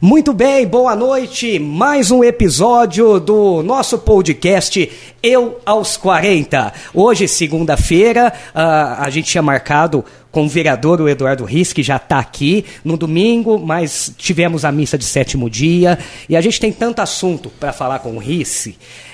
Muito 0.00 0.32
bem, 0.32 0.64
boa 0.64 0.94
noite. 0.94 1.58
Mais 1.58 2.12
um 2.12 2.22
episódio 2.22 3.18
do 3.18 3.64
nosso 3.64 3.98
podcast 3.98 4.88
Eu 5.20 5.58
aos 5.66 5.96
40. 5.96 6.72
Hoje, 6.94 7.26
segunda-feira, 7.26 8.32
uh, 8.54 9.02
a 9.02 9.10
gente 9.10 9.28
tinha 9.28 9.42
marcado 9.42 10.04
com 10.30 10.44
o 10.44 10.48
vereador 10.48 11.00
o 11.00 11.08
Eduardo 11.08 11.44
Riss, 11.44 11.72
que 11.72 11.82
já 11.82 11.96
está 11.96 12.20
aqui 12.20 12.64
no 12.84 12.96
domingo, 12.96 13.58
mas 13.58 14.14
tivemos 14.16 14.64
a 14.64 14.70
missa 14.70 14.96
de 14.96 15.04
sétimo 15.04 15.50
dia 15.50 15.98
e 16.28 16.36
a 16.36 16.40
gente 16.40 16.60
tem 16.60 16.70
tanto 16.70 17.02
assunto 17.02 17.50
para 17.58 17.72
falar 17.72 17.98
com 17.98 18.14
o 18.14 18.18
Riss. 18.20 18.68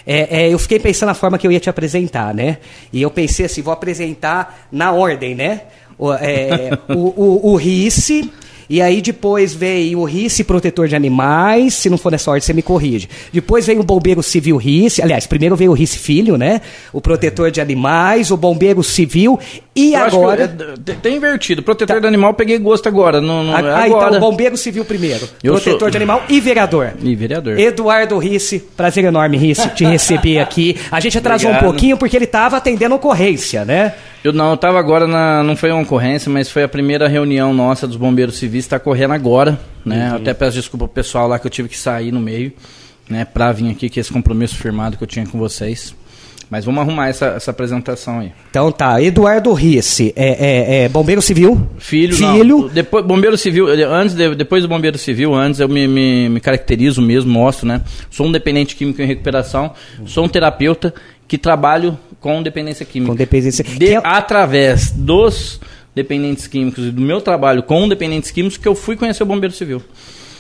É, 0.06 0.42
é, 0.42 0.52
eu 0.52 0.58
fiquei 0.58 0.78
pensando 0.78 1.08
na 1.08 1.14
forma 1.14 1.38
que 1.38 1.46
eu 1.46 1.52
ia 1.52 1.60
te 1.60 1.70
apresentar, 1.70 2.34
né? 2.34 2.58
E 2.92 3.00
eu 3.00 3.10
pensei 3.10 3.46
assim, 3.46 3.62
vou 3.62 3.72
apresentar 3.72 4.68
na 4.70 4.92
ordem, 4.92 5.34
né? 5.34 5.62
O, 5.96 6.12
é, 6.12 6.78
o, 6.90 6.92
o, 6.92 7.52
o 7.54 7.56
e 8.68 8.80
aí 8.82 9.00
depois 9.02 9.52
veio 9.54 10.00
o 10.00 10.04
RICE 10.04 10.44
protetor 10.44 10.88
de 10.88 10.96
animais, 10.96 11.74
se 11.74 11.88
não 11.90 11.98
for 11.98 12.10
nessa 12.12 12.30
ordem 12.30 12.44
você 12.44 12.52
me 12.52 12.62
corrige. 12.62 13.08
Depois 13.32 13.66
veio 13.66 13.80
o 13.80 13.84
bombeiro 13.84 14.22
civil 14.22 14.56
RICE, 14.56 15.02
aliás, 15.02 15.26
primeiro 15.26 15.56
veio 15.56 15.70
o 15.70 15.74
RICE 15.74 15.98
filho, 15.98 16.36
né? 16.36 16.60
O 16.92 17.00
protetor 17.00 17.50
de 17.50 17.60
animais, 17.60 18.30
o 18.30 18.36
bombeiro 18.36 18.82
civil 18.82 19.38
e 19.76 19.94
Eu 19.94 20.00
agora... 20.04 20.44
é- 20.44 20.92
Tem 21.02 21.16
invertido. 21.16 21.62
Protetor 21.62 22.00
do 22.00 22.06
animal 22.06 22.30
eu 22.30 22.34
peguei 22.34 22.58
gosto 22.58 22.88
agora. 22.88 23.20
Não, 23.20 23.42
não, 23.44 23.54
Ah, 23.56 23.60
é 23.60 23.70
ah, 23.70 23.84
agora. 23.84 24.08
então, 24.16 24.20
bombeiro 24.20 24.56
civil 24.56 24.84
primeiro, 24.84 25.28
Eu 25.42 25.52
protetor 25.54 25.78
sou- 25.80 25.90
de 25.90 25.96
animal 25.96 26.22
e 26.28 26.40
vereador. 26.40 26.92
E 27.02 27.14
vereador. 27.14 27.58
Eduardo 27.58 28.16
Risse, 28.18 28.58
prazer 28.76 29.04
enorme, 29.04 29.36
Risse, 29.36 29.68
te 29.70 29.84
receber 29.86 30.38
aqui. 30.38 30.76
A 30.90 31.00
gente 31.00 31.18
atrasou 31.18 31.48
um 31.50 31.52
Obrigado. 31.54 31.70
pouquinho 31.70 31.96
porque 31.96 32.16
ele 32.16 32.24
estava 32.24 32.56
atendendo 32.56 32.94
ocorrência, 32.94 33.64
né? 33.64 33.92
Eu 34.24 34.32
não, 34.32 34.50
eu 34.52 34.56
tava 34.56 34.78
agora 34.78 35.06
na. 35.06 35.42
Não 35.42 35.54
foi 35.54 35.70
uma 35.70 35.82
ocorrência, 35.82 36.32
mas 36.32 36.50
foi 36.50 36.62
a 36.62 36.68
primeira 36.68 37.06
reunião 37.06 37.52
nossa 37.52 37.86
dos 37.86 37.96
bombeiros 37.96 38.36
civis, 38.36 38.66
tá 38.66 38.78
correndo 38.78 39.12
agora, 39.12 39.60
né? 39.84 40.08
Uhum. 40.10 40.16
Até 40.16 40.32
peço 40.32 40.56
desculpa 40.56 40.86
pro 40.86 40.94
pessoal 40.94 41.28
lá 41.28 41.38
que 41.38 41.46
eu 41.46 41.50
tive 41.50 41.68
que 41.68 41.76
sair 41.76 42.10
no 42.10 42.20
meio, 42.20 42.50
né? 43.08 43.26
Pra 43.26 43.52
vir 43.52 43.70
aqui, 43.70 43.90
que 43.90 44.00
esse 44.00 44.10
compromisso 44.10 44.56
firmado 44.56 44.96
que 44.96 45.02
eu 45.04 45.06
tinha 45.06 45.26
com 45.26 45.38
vocês. 45.38 45.94
Mas 46.50 46.64
vamos 46.64 46.80
arrumar 46.82 47.08
essa, 47.08 47.26
essa 47.28 47.50
apresentação 47.50 48.20
aí. 48.20 48.32
Então 48.50 48.70
tá, 48.70 49.00
Eduardo 49.02 49.52
Risse, 49.52 50.12
é, 50.14 50.28
é- 50.28 50.84
é 50.84 50.88
bombeiro 50.88 51.20
civil? 51.20 51.68
Filho, 51.78 52.14
Filho. 52.16 52.58
não. 52.60 52.68
Depois, 52.68 53.04
bombeiro 53.04 53.36
civil, 53.36 53.66
antes 53.90 54.14
de- 54.14 54.34
depois 54.34 54.62
do 54.62 54.68
bombeiro 54.68 54.96
civil, 54.98 55.34
antes 55.34 55.58
eu 55.60 55.68
me, 55.68 55.88
me, 55.88 56.28
me 56.28 56.40
caracterizo 56.40 57.00
mesmo, 57.02 57.30
mostro, 57.32 57.66
né? 57.66 57.80
Sou 58.10 58.26
um 58.26 58.32
dependente 58.32 58.76
químico 58.76 59.00
em 59.02 59.06
recuperação, 59.06 59.72
sou 60.06 60.24
um 60.24 60.28
terapeuta 60.28 60.94
que 61.26 61.38
trabalho 61.38 61.98
com 62.24 62.42
dependência 62.42 62.86
química. 62.86 63.12
Com 63.12 63.16
dependência- 63.16 63.62
De- 63.62 63.76
que 63.76 63.94
é- 63.94 64.00
Através 64.02 64.90
dos 64.90 65.60
dependentes 65.94 66.46
químicos 66.46 66.86
e 66.86 66.90
do 66.90 67.02
meu 67.02 67.20
trabalho 67.20 67.62
com 67.62 67.86
dependentes 67.86 68.30
químicos 68.30 68.56
que 68.56 68.66
eu 68.66 68.74
fui 68.74 68.96
conhecer 68.96 69.22
o 69.22 69.26
bombeiro 69.26 69.54
civil. 69.54 69.82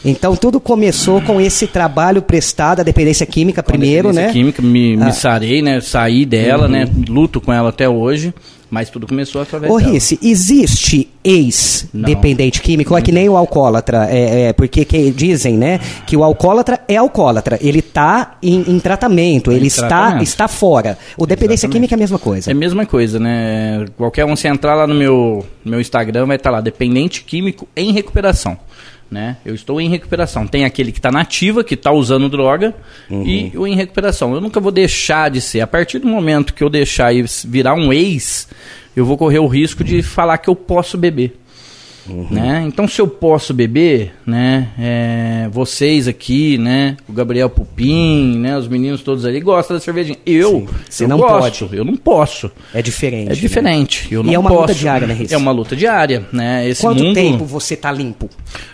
Então 0.02 0.34
tudo 0.34 0.58
começou 0.60 1.20
com 1.20 1.38
esse 1.40 1.66
trabalho 1.66 2.22
prestado 2.22 2.80
à 2.80 2.82
dependência 2.82 3.26
química 3.26 3.62
primeiro, 3.62 4.08
dependência 4.08 4.26
né? 4.28 4.32
química, 4.32 4.62
me, 4.62 4.96
me 4.96 5.02
Ah. 5.04 5.12
sarei, 5.12 5.60
né? 5.60 5.80
Saí 5.82 6.24
dela, 6.24 6.66
né? 6.68 6.86
Luto 7.08 7.38
com 7.40 7.52
ela 7.52 7.68
até 7.68 7.86
hoje, 7.88 8.32
mas 8.74 8.90
tudo 8.90 9.06
começou 9.06 9.40
através 9.40 9.72
Ô 9.72 9.78
dela. 9.78 9.92
Risse, 9.92 10.18
existe 10.20 11.08
ex-dependente 11.22 12.60
químico? 12.60 12.96
É 12.96 13.00
que 13.00 13.12
nem 13.12 13.28
o 13.28 13.36
alcoólatra, 13.36 14.08
é, 14.10 14.48
é, 14.48 14.52
porque 14.52 14.84
que 14.84 15.12
dizem, 15.12 15.56
né, 15.56 15.78
que 16.04 16.16
o 16.16 16.24
alcoólatra 16.24 16.80
é 16.88 16.96
alcoólatra, 16.96 17.56
ele 17.62 17.78
está 17.78 18.36
em, 18.42 18.64
em 18.66 18.80
tratamento, 18.80 19.52
ele 19.52 19.68
está, 19.68 19.86
tratamento. 19.86 20.24
está 20.24 20.48
fora. 20.48 20.98
O 21.16 21.24
dependência 21.24 21.66
Exatamente. 21.66 21.88
química 21.88 21.94
é 21.94 21.96
a 21.96 21.98
mesma 21.98 22.18
coisa. 22.18 22.50
É 22.50 22.52
a 22.52 22.56
mesma 22.56 22.84
coisa, 22.84 23.20
né? 23.20 23.86
Qualquer 23.96 24.24
um, 24.24 24.34
se 24.34 24.48
entrar 24.48 24.74
lá 24.74 24.88
no 24.88 24.94
meu, 24.94 25.46
meu 25.64 25.80
Instagram, 25.80 26.26
vai 26.26 26.36
estar 26.36 26.50
lá, 26.50 26.60
dependente 26.60 27.22
químico 27.22 27.68
em 27.76 27.92
recuperação. 27.92 28.58
Né? 29.10 29.36
Eu 29.44 29.54
estou 29.54 29.80
em 29.80 29.88
recuperação. 29.88 30.46
Tem 30.46 30.64
aquele 30.64 30.90
que 30.90 30.98
está 30.98 31.12
nativa, 31.12 31.62
que 31.62 31.74
está 31.74 31.92
usando 31.92 32.28
droga, 32.28 32.74
e 33.10 33.52
o 33.56 33.66
em 33.66 33.76
recuperação. 33.76 34.34
Eu 34.34 34.40
nunca 34.40 34.60
vou 34.60 34.72
deixar 34.72 35.30
de 35.30 35.40
ser. 35.40 35.60
A 35.60 35.66
partir 35.66 35.98
do 35.98 36.08
momento 36.08 36.52
que 36.52 36.64
eu 36.64 36.70
deixar 36.70 37.14
e 37.14 37.24
virar 37.46 37.74
um 37.74 37.92
ex, 37.92 38.48
eu 38.96 39.04
vou 39.04 39.16
correr 39.16 39.38
o 39.38 39.46
risco 39.46 39.84
de 39.84 40.02
falar 40.02 40.38
que 40.38 40.48
eu 40.48 40.56
posso 40.56 40.98
beber. 40.98 41.36
Né? 42.30 42.64
Então, 42.66 42.86
se 42.86 43.00
eu 43.00 43.08
posso 43.08 43.54
beber, 43.54 44.12
né? 44.26 44.68
é, 44.78 45.48
vocês 45.50 46.06
aqui, 46.06 46.58
né? 46.58 46.96
O 47.08 47.12
Gabriel 47.12 47.48
Pupim, 47.48 48.38
né? 48.38 48.56
Os 48.58 48.68
meninos 48.68 49.02
todos 49.02 49.24
ali 49.24 49.40
gostam 49.40 49.76
da 49.76 49.80
cervejinha. 49.80 50.18
Eu, 50.26 50.68
eu 51.00 51.08
não 51.08 51.18
gosto, 51.18 51.64
pode. 51.66 51.76
eu 51.76 51.84
não 51.84 51.96
posso. 51.96 52.50
É 52.74 52.82
diferente. 52.82 53.26
É 53.26 53.30
né? 53.30 53.34
diferente. 53.34 54.08
Eu 54.10 54.20
E 54.22 54.26
não 54.26 54.34
é 54.34 54.38
uma 54.38 54.50
posso. 54.50 54.60
luta 54.62 54.74
diária, 54.74 55.06
né? 55.06 55.26
É 55.30 55.36
uma 55.36 55.50
luta 55.50 55.74
diária, 55.74 56.26
né? 56.32 56.68
Esse 56.68 56.82
Quanto 56.82 57.02
mundo, 57.02 57.14
tempo 57.14 57.44
você 57.44 57.74
tá 57.76 57.90
limpo? 57.90 58.28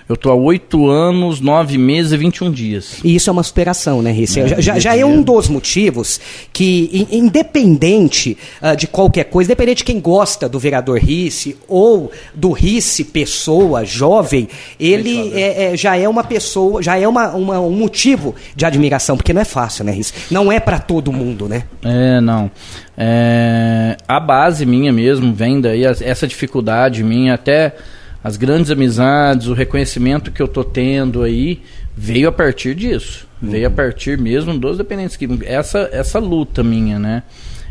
Eu 0.09 0.17
tô 0.17 0.31
há 0.31 0.35
oito 0.35 0.89
anos, 0.89 1.41
nove 1.41 1.79
meses 1.79 2.11
e 2.13 2.17
21 2.17 2.51
dias. 2.51 2.97
E 3.05 3.15
isso 3.15 3.31
é 3.31 3.33
uma 3.33 3.45
superação, 3.45 4.03
né, 4.03 4.11
Risse? 4.11 4.41
É, 4.41 4.49
já 4.49 4.61
já, 4.61 4.79
já 4.79 4.97
é 4.97 5.05
um 5.05 5.23
dos 5.23 5.49
motivos 5.49 6.21
que, 6.53 6.91
in- 6.93 7.19
independente 7.19 8.37
ah, 8.61 8.75
de 8.75 8.87
qualquer 8.87 9.25
coisa, 9.25 9.49
independente 9.53 9.79
de 9.79 9.85
quem 9.85 10.01
gosta 10.01 10.49
do 10.49 10.59
vereador 10.59 10.99
Risse 10.99 11.57
ou 11.69 12.11
do 12.35 12.51
Risse 12.51 13.05
pessoa 13.25 13.85
jovem, 13.85 14.49
ele 14.79 15.33
é- 15.35 15.73
é- 15.73 15.77
já 15.77 15.97
é 15.97 16.09
uma 16.09 16.25
pessoa, 16.25 16.83
já 16.83 16.99
é 16.99 17.07
uma, 17.07 17.29
uma- 17.35 17.61
um 17.61 17.71
motivo 17.71 18.35
de 18.57 18.65
admiração, 18.65 19.17
porque 19.17 19.33
não 19.33 19.43
é 19.43 19.45
fácil, 19.45 19.85
né, 19.85 19.93
Risse? 19.93 20.13
Não 20.31 20.51
é 20.51 20.59
pra 20.59 20.79
todo 20.79 21.13
mundo, 21.13 21.49
né? 21.49 21.65
É, 21.83 22.21
não. 22.21 22.51
É, 22.97 23.97
a 24.07 24.19
base 24.21 24.65
minha 24.67 24.93
mesmo 24.93 25.33
vem 25.35 25.61
daí, 25.61 25.85
essa 25.85 26.27
dificuldade 26.27 27.03
minha, 27.03 27.35
até 27.35 27.75
as 28.23 28.37
grandes 28.37 28.71
amizades, 28.71 29.47
o 29.47 29.55
reconhecimento 29.55 30.31
que 30.31 30.41
eu 30.43 30.49
tô 30.49 30.63
tendo 30.63 31.23
aí, 31.23 31.61
veio 31.97 32.29
a 32.29 32.33
partir 32.33 32.75
disso. 32.75 33.27
Veio 33.43 33.67
a 33.69 33.71
partir 33.71 34.19
mesmo 34.19 34.59
dos 34.59 34.77
dependentes 34.77 35.17
químicos. 35.17 35.47
Essa, 35.47 35.89
essa 35.93 36.19
luta 36.19 36.63
minha, 36.63 36.99
né? 36.99 37.23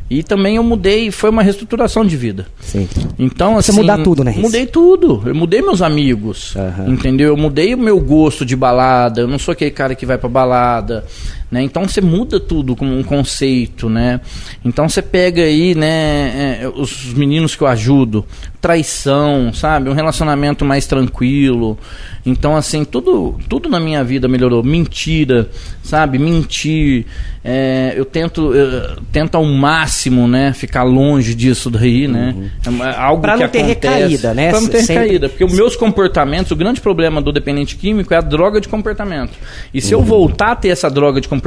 E 0.10 0.24
também 0.24 0.56
eu 0.56 0.64
mudei, 0.64 1.12
foi 1.12 1.30
uma 1.30 1.44
reestruturação 1.44 2.04
de 2.04 2.18
vida. 2.18 2.48
Sim. 2.60 2.88
Então, 3.18 3.56
Você 3.56 3.70
assim, 3.70 3.82
mudar 3.82 4.00
tudo, 4.00 4.24
né, 4.24 4.32
Riz? 4.32 4.42
Mudei 4.42 4.66
tudo. 4.66 5.22
Eu 5.24 5.36
mudei 5.36 5.62
meus 5.62 5.82
amigos. 5.82 6.56
Aham. 6.56 6.90
Entendeu? 6.90 7.30
Eu 7.30 7.38
mudei 7.38 7.76
o 7.76 7.78
meu 7.78 8.00
gosto 8.00 8.44
de 8.44 8.56
balada. 8.56 9.22
Eu 9.22 9.28
não 9.28 9.38
sou 9.38 9.52
aquele 9.52 9.70
cara 9.70 9.94
que 9.94 10.06
vai 10.06 10.18
pra 10.18 10.28
balada. 10.28 11.06
Né? 11.51 11.63
Então 11.63 11.88
você 11.88 12.00
muda 12.00 12.40
tudo 12.40 12.75
como 12.75 12.96
um 12.96 13.01
conceito, 13.01 13.90
né? 13.90 14.22
Então 14.63 14.88
você 14.88 15.01
pega 15.01 15.42
aí, 15.42 15.74
né, 15.74 16.60
é, 16.62 16.72
os 16.75 17.12
meninos 17.13 17.56
que 17.56 17.63
eu 17.63 17.68
ajudo, 17.68 18.24
traição, 18.62 19.51
sabe? 19.54 19.90
Um 19.90 19.94
relacionamento 19.94 20.63
mais 20.63 20.86
tranquilo. 20.86 21.78
Então, 22.25 22.56
assim, 22.56 22.84
tudo, 22.86 23.36
tudo 23.48 23.68
na 23.69 23.80
minha 23.80 24.04
vida 24.04 24.28
melhorou. 24.28 24.62
Mentira, 24.62 25.50
sabe? 25.81 26.19
Mentir. 26.19 27.06
É, 27.44 27.94
eu 27.95 28.04
tento, 28.06 28.54
eu 28.54 28.98
tento 29.12 29.36
ao 29.36 29.45
máximo, 29.45 30.28
né, 30.28 30.52
ficar 30.54 30.84
longe 30.84 31.34
disso 31.34 31.69
daí, 31.69 32.07
né? 32.07 32.36
É 32.66 32.69
uma- 32.69 32.92
algo 32.92 33.16
Uhum. 33.16 33.22
Pra 33.22 33.34
que 33.38 33.44
não 33.44 33.50
ter 33.50 33.60
acontece. 33.60 33.98
recaída, 33.98 34.34
né? 34.34 34.50
Pra 34.52 34.62
não 34.62 34.68
ter 34.68 34.81
Sempre- 34.81 35.04
recaída. 35.04 35.30
Porque 35.30 35.45
os 35.45 35.54
meus 35.54 35.75
comportamentos, 35.78 36.52
o 36.52 36.56
grande 36.56 36.81
problema 36.81 37.22
do 37.22 37.31
dependente 37.31 37.75
químico 37.78 38.13
é 38.13 38.18
a 38.18 38.22
droga 38.22 38.60
de 38.62 38.68
comportamento. 38.68 39.31
E 39.74 39.78
Uhum. 39.80 39.81
se 39.84 39.94
eu 39.94 40.02
voltar 40.04 40.52
a 40.52 40.56
ter 40.56 40.68
essa 40.69 40.90
droga 40.90 41.19
de 41.22 41.28
comportamento, 41.28 41.39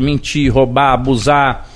mentir, 0.00 0.52
roubar, 0.52 0.92
abusar, 0.94 1.68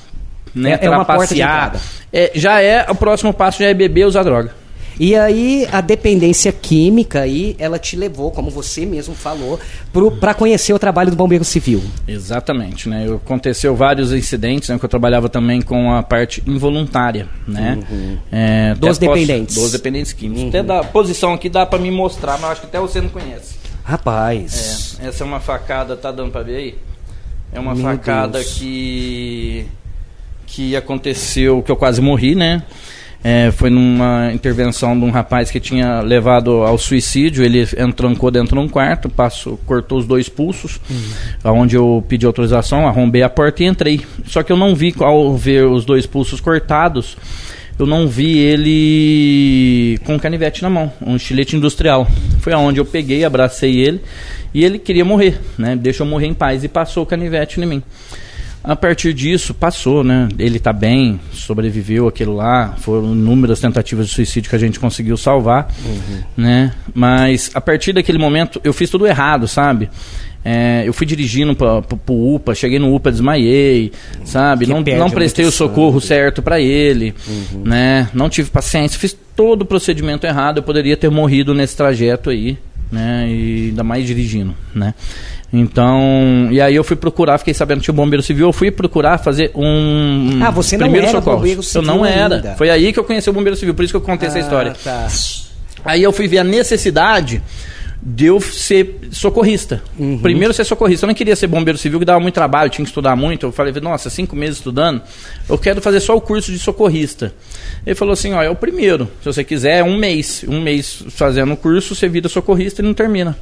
né, 0.55 0.79
É- 0.81 0.87
é 0.87 0.91
uma 0.91 1.05
porta 1.05 1.35
de 1.35 1.41
trapacear, 1.41 1.67
entrada. 1.67 1.81
é, 2.13 2.33
já 2.35 2.61
é 2.61 2.87
o 2.91 2.95
próximo 2.95 3.33
passo 3.33 3.59
já 3.63 3.69
é 3.69 3.75
beber 3.75 4.03
e 4.03 4.05
usar 4.05 4.23
droga. 4.23 4.55
E 5.01 5.17
aí 5.17 5.67
a 5.73 5.81
dependência 5.81 6.53
química 6.53 7.23
aí, 7.23 7.57
ela 7.59 7.81
te 7.81 7.97
levou, 7.97 8.31
como 8.31 8.49
você 8.49 8.87
mesmo 8.87 9.13
falou, 9.13 9.59
para 10.21 10.33
conhecer 10.35 10.73
o 10.73 10.79
trabalho 10.79 11.11
do 11.11 11.17
bombeiro 11.17 11.43
civil. 11.45 11.83
Exatamente, 12.07 12.89
né? 12.89 13.03
Eu- 13.05 13.17
Aconteceu 13.17 13.75
vários 13.75 14.13
incidentes, 14.13 14.69
né? 14.69 14.79
Que 14.79 14.85
eu 14.85 14.89
trabalhava 14.89 15.29
também 15.29 15.61
com 15.61 15.93
a 15.93 16.01
parte 16.01 16.45
involuntária, 16.47 17.27
né? 17.45 17.77
É, 18.31 18.69
Uhum. 18.75 18.79
Dos 18.79 18.89
posso- 18.91 19.01
dependentes. 19.01 19.57
Dos 19.57 19.73
dependentes 19.73 20.13
químicos. 20.13 20.43
Uhum. 20.45 20.49
Até 20.51 20.63
da 20.63 20.85
posição 20.85 21.35
aqui 21.35 21.49
dá 21.49 21.67
pra 21.67 21.77
me 21.81 21.91
mostrar, 21.91 22.39
mas 22.39 22.53
acho 22.53 22.61
que 22.61 22.67
até 22.69 22.79
você 22.79 23.01
não 23.01 23.09
conhece. 23.09 23.57
Rapaz. 23.83 24.97
É, 25.03 25.09
essa 25.09 25.25
é 25.25 25.27
uma 25.27 25.41
facada, 25.41 25.97
tá 25.97 26.13
dando 26.13 26.31
pra 26.31 26.43
ver 26.43 26.57
aí? 26.57 26.75
É 27.55 27.61
uma 27.61 27.75
Meu 27.75 27.85
facada 27.85 28.39
Deus. 28.39 28.59
que 28.59 29.67
que 30.47 30.77
aconteceu, 30.77 31.63
que 31.63 31.71
eu 31.71 31.77
quase 31.77 32.01
morri, 32.01 32.35
né? 32.35 32.63
É, 33.23 33.51
foi 33.51 33.71
numa 33.71 34.31
intervenção 34.35 34.97
de 34.99 35.05
um 35.05 35.11
rapaz 35.11 35.51
que 35.51 35.59
tinha 35.59 36.01
levado 36.01 36.63
ao 36.63 36.77
suicídio. 36.77 37.43
Ele 37.43 37.67
entrancou 37.79 38.31
dentro 38.31 38.55
de 38.55 38.63
um 38.63 38.69
quarto, 38.69 39.09
passou, 39.09 39.57
cortou 39.65 39.99
os 39.99 40.07
dois 40.07 40.29
pulsos, 40.29 40.79
aonde 41.43 41.75
eu 41.75 42.05
pedi 42.07 42.27
autorização, 42.27 42.87
arrombei 42.87 43.23
a 43.23 43.31
porta 43.31 43.63
e 43.63 43.67
entrei. 43.67 44.05
Só 44.27 44.43
que 44.43 44.53
eu 44.53 44.57
não 44.57 44.75
vi, 44.77 44.95
ao 45.01 45.35
ver 45.35 45.65
os 45.65 45.85
dois 45.87 46.05
pulsos 46.07 46.39
cortados, 46.39 47.17
eu 47.79 47.87
não 47.87 48.07
vi 48.07 48.39
ele 48.39 49.99
com 50.05 50.15
um 50.15 50.19
canivete 50.19 50.63
na 50.63 50.71
mão, 50.71 50.93
um 51.05 51.17
estilete 51.17 51.57
industrial. 51.57 52.07
Foi 52.41 52.53
aonde 52.53 52.79
eu 52.79 52.85
peguei, 52.85 53.25
abracei 53.25 53.81
ele 53.81 54.01
e 54.53 54.65
ele 54.65 54.79
queria 54.79 55.05
morrer, 55.05 55.41
né? 55.59 55.75
Deixa 55.75 56.03
eu 56.03 56.07
morrer 56.07 56.27
em 56.27 56.35
paz 56.35 56.63
e 56.63 56.69
passou 56.69 57.03
o 57.03 57.07
canivete 57.07 57.61
em 57.61 57.67
mim. 57.67 57.83
A 58.63 58.75
partir 58.75 59.13
disso, 59.13 59.53
passou, 59.53 60.03
né? 60.03 60.27
Ele 60.39 60.59
tá 60.59 60.73
bem, 60.73 61.21
sobreviveu 61.33 62.09
aquilo 62.09 62.35
lá. 62.35 62.75
Foram 62.79 63.13
inúmeras 63.13 63.61
tentativas 63.61 64.09
de 64.09 64.15
suicídio 64.15 64.49
que 64.49 64.57
a 64.57 64.59
gente 64.59 64.81
conseguiu 64.81 65.19
salvar, 65.19 65.69
uhum. 65.85 66.23
né? 66.35 66.73
Mas 66.95 67.51
a 67.53 67.61
partir 67.61 67.93
daquele 67.93 68.17
momento, 68.17 68.59
eu 68.65 68.73
fiz 68.73 68.89
tudo 68.89 69.07
errado, 69.07 69.47
sabe? 69.47 69.91
É, 70.45 70.83
eu 70.87 70.93
fui 70.93 71.07
dirigindo 71.07 71.57
para 71.57 71.83
o 72.09 72.35
UPA, 72.35 72.55
cheguei 72.55 72.79
no 72.79 72.95
UPA, 72.95 73.11
desmaiei, 73.11 73.93
sabe? 74.27 74.67
não, 74.67 74.83
não 74.99 75.11
prestei 75.11 75.47
o 75.47 75.51
socorro 75.51 76.01
sangue. 76.01 76.07
certo 76.07 76.43
para 76.43 76.61
ele, 76.61 77.15
uhum. 77.27 77.63
né? 77.65 78.11
Não 78.13 78.29
tive 78.29 78.51
paciência, 78.51 78.99
fiz 78.99 79.17
todo 79.35 79.63
o 79.63 79.65
procedimento 79.65 80.27
errado. 80.27 80.59
Eu 80.59 80.63
poderia 80.63 80.99
ter 80.99 81.11
morrido 81.11 81.55
nesse 81.55 81.75
trajeto 81.75 82.29
aí, 82.29 82.59
né? 82.93 83.27
E 83.27 83.69
ainda 83.71 83.83
mais 83.83 84.07
dirigindo, 84.07 84.55
né? 84.75 84.93
Então, 85.51 86.49
e 86.51 86.61
aí 86.61 86.75
eu 86.75 86.85
fui 86.85 86.97
procurar, 86.97 87.39
fiquei 87.39 87.55
sabendo 87.55 87.79
que 87.79 87.85
tinha 87.85 87.95
bombeiro 87.95 88.23
civil, 88.23 88.49
eu 88.49 88.53
fui 88.53 88.71
procurar 88.71 89.19
fazer 89.19 89.51
um 89.55 90.41
Ah, 90.43 90.51
você 90.51 90.77
não 90.77 90.95
era 90.95 91.11
socorro. 91.11 91.37
bombeiro 91.37 91.63
civil 91.63 91.83
Eu 91.83 91.87
não 91.87 92.05
ainda. 92.05 92.37
era. 92.37 92.57
Foi 92.57 92.69
aí 92.69 92.93
que 92.93 92.99
eu 92.99 93.05
conheci 93.05 93.31
o 93.31 93.33
bombeiro 93.33 93.57
civil, 93.57 93.73
por 93.73 93.85
isso 93.85 93.93
que 93.93 93.97
eu 93.97 94.01
contei 94.01 94.29
ah, 94.29 94.31
essa 94.31 94.41
história. 94.41 94.75
Tá. 94.85 95.07
Aí 95.85 96.03
eu 96.03 96.13
fui 96.13 96.27
ver 96.27 96.39
a 96.39 96.45
necessidade 96.45 97.41
de 98.05 98.27
eu 98.27 98.39
ser 98.39 99.09
socorrista. 99.11 99.83
Uhum. 99.99 100.19
Primeiro 100.19 100.53
ser 100.53 100.65
socorrista. 100.65 101.07
Eu 101.07 101.09
não 101.09 101.15
queria 101.15 101.35
ser 101.35 101.47
bombeiro 101.47 101.79
civil, 101.79 101.99
que 101.99 102.05
dava 102.05 102.21
muito 102.21 102.35
trabalho, 102.35 102.69
tinha 102.69 102.85
que 102.85 102.91
estudar 102.91 103.17
muito. 103.17 103.47
Eu 103.47 103.53
falei, 103.53 103.73
nossa, 103.81 104.11
cinco 104.11 104.37
meses 104.37 104.59
estudando, 104.59 105.01
eu 105.49 105.57
quero 105.57 105.81
fazer 105.81 106.01
só 106.01 106.15
o 106.15 106.21
curso 106.21 106.53
de 106.53 106.59
socorrista. 106.59 107.33
Ele 107.87 107.95
falou 107.95 108.13
assim, 108.13 108.35
ó, 108.35 108.43
é 108.43 108.51
o 108.51 108.55
primeiro. 108.55 109.09
Se 109.21 109.27
você 109.27 109.43
quiser, 109.43 109.79
é 109.79 109.85
um 109.85 109.97
mês. 109.97 110.45
Um 110.47 110.61
mês 110.61 111.03
fazendo 111.09 111.55
o 111.55 111.57
curso, 111.57 111.95
você 111.95 112.07
vira 112.09 112.29
socorrista 112.29 112.83
e 112.83 112.85
não 112.85 112.93
termina. 112.93 113.37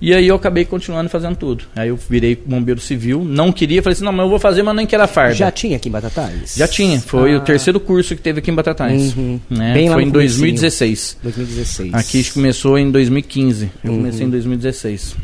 E 0.00 0.14
aí 0.14 0.28
eu 0.28 0.36
acabei 0.36 0.64
continuando 0.64 1.08
fazendo 1.08 1.36
tudo. 1.36 1.64
Aí 1.74 1.88
eu 1.88 1.96
virei 1.96 2.36
bombeiro 2.36 2.80
civil, 2.80 3.24
não 3.24 3.50
queria, 3.50 3.82
falei 3.82 3.94
assim, 3.94 4.04
não, 4.04 4.12
mas 4.12 4.24
eu 4.24 4.30
vou 4.30 4.38
fazer, 4.38 4.62
mas 4.62 4.76
nem 4.76 4.86
que 4.86 4.94
era 4.94 5.06
farda. 5.06 5.34
Já 5.34 5.50
tinha 5.50 5.76
aqui 5.76 5.88
em 5.88 5.92
Batatais? 5.92 6.54
Já 6.56 6.68
tinha, 6.68 7.00
foi 7.00 7.34
ah. 7.34 7.38
o 7.38 7.40
terceiro 7.40 7.80
curso 7.80 8.14
que 8.14 8.22
teve 8.22 8.38
aqui 8.38 8.50
em 8.50 8.54
Batatais. 8.54 9.16
Uhum. 9.16 9.40
Né? 9.50 9.74
Bem 9.74 9.90
foi 9.90 10.04
em 10.04 10.10
2016. 10.10 11.18
2016. 11.22 11.94
Aqui 11.94 12.24
começou 12.30 12.78
em 12.78 12.90
2015, 12.90 13.70
eu 13.82 13.90
uhum. 13.90 13.96
comecei 13.98 14.26
em 14.26 14.30
2016. 14.30 15.16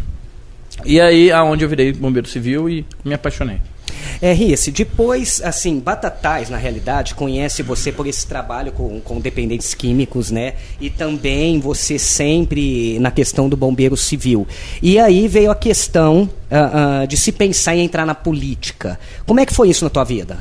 E 0.85 1.01
aí, 1.01 1.31
aonde 1.31 1.65
eu 1.65 1.69
virei 1.69 1.93
bombeiro 1.93 2.29
civil 2.29 2.69
e 2.69 2.85
me 3.05 3.15
apaixonei. 3.15 3.59
É, 4.21 4.33
Rice, 4.33 4.71
depois, 4.71 5.41
assim, 5.45 5.79
Batatais, 5.79 6.51
na 6.51 6.57
realidade, 6.57 7.15
conhece 7.15 7.63
você 7.63 7.93
por 7.93 8.07
esse 8.07 8.27
trabalho 8.27 8.73
com, 8.73 9.01
com 9.01 9.21
dependentes 9.21 9.75
químicos, 9.75 10.31
né? 10.31 10.55
E 10.81 10.91
também 10.91 11.61
você 11.61 11.99
sempre 11.99 12.99
na 12.99 13.11
questão 13.11 13.49
do 13.49 13.57
bombeiro 13.57 13.97
civil. 13.97 14.47
E 14.83 14.99
aí 14.99 15.29
veio 15.29 15.51
a 15.51 15.55
questão 15.55 16.23
uh, 16.23 17.05
uh, 17.05 17.07
de 17.07 17.17
se 17.17 17.33
pensar 17.33 17.77
em 17.77 17.85
entrar 17.85 18.07
na 18.07 18.15
política. 18.15 18.99
Como 19.27 19.41
é 19.41 19.47
que 19.47 19.55
foi 19.55 19.69
isso 19.69 19.85
na 19.85 19.91
tua 19.91 20.05
vida? 20.05 20.39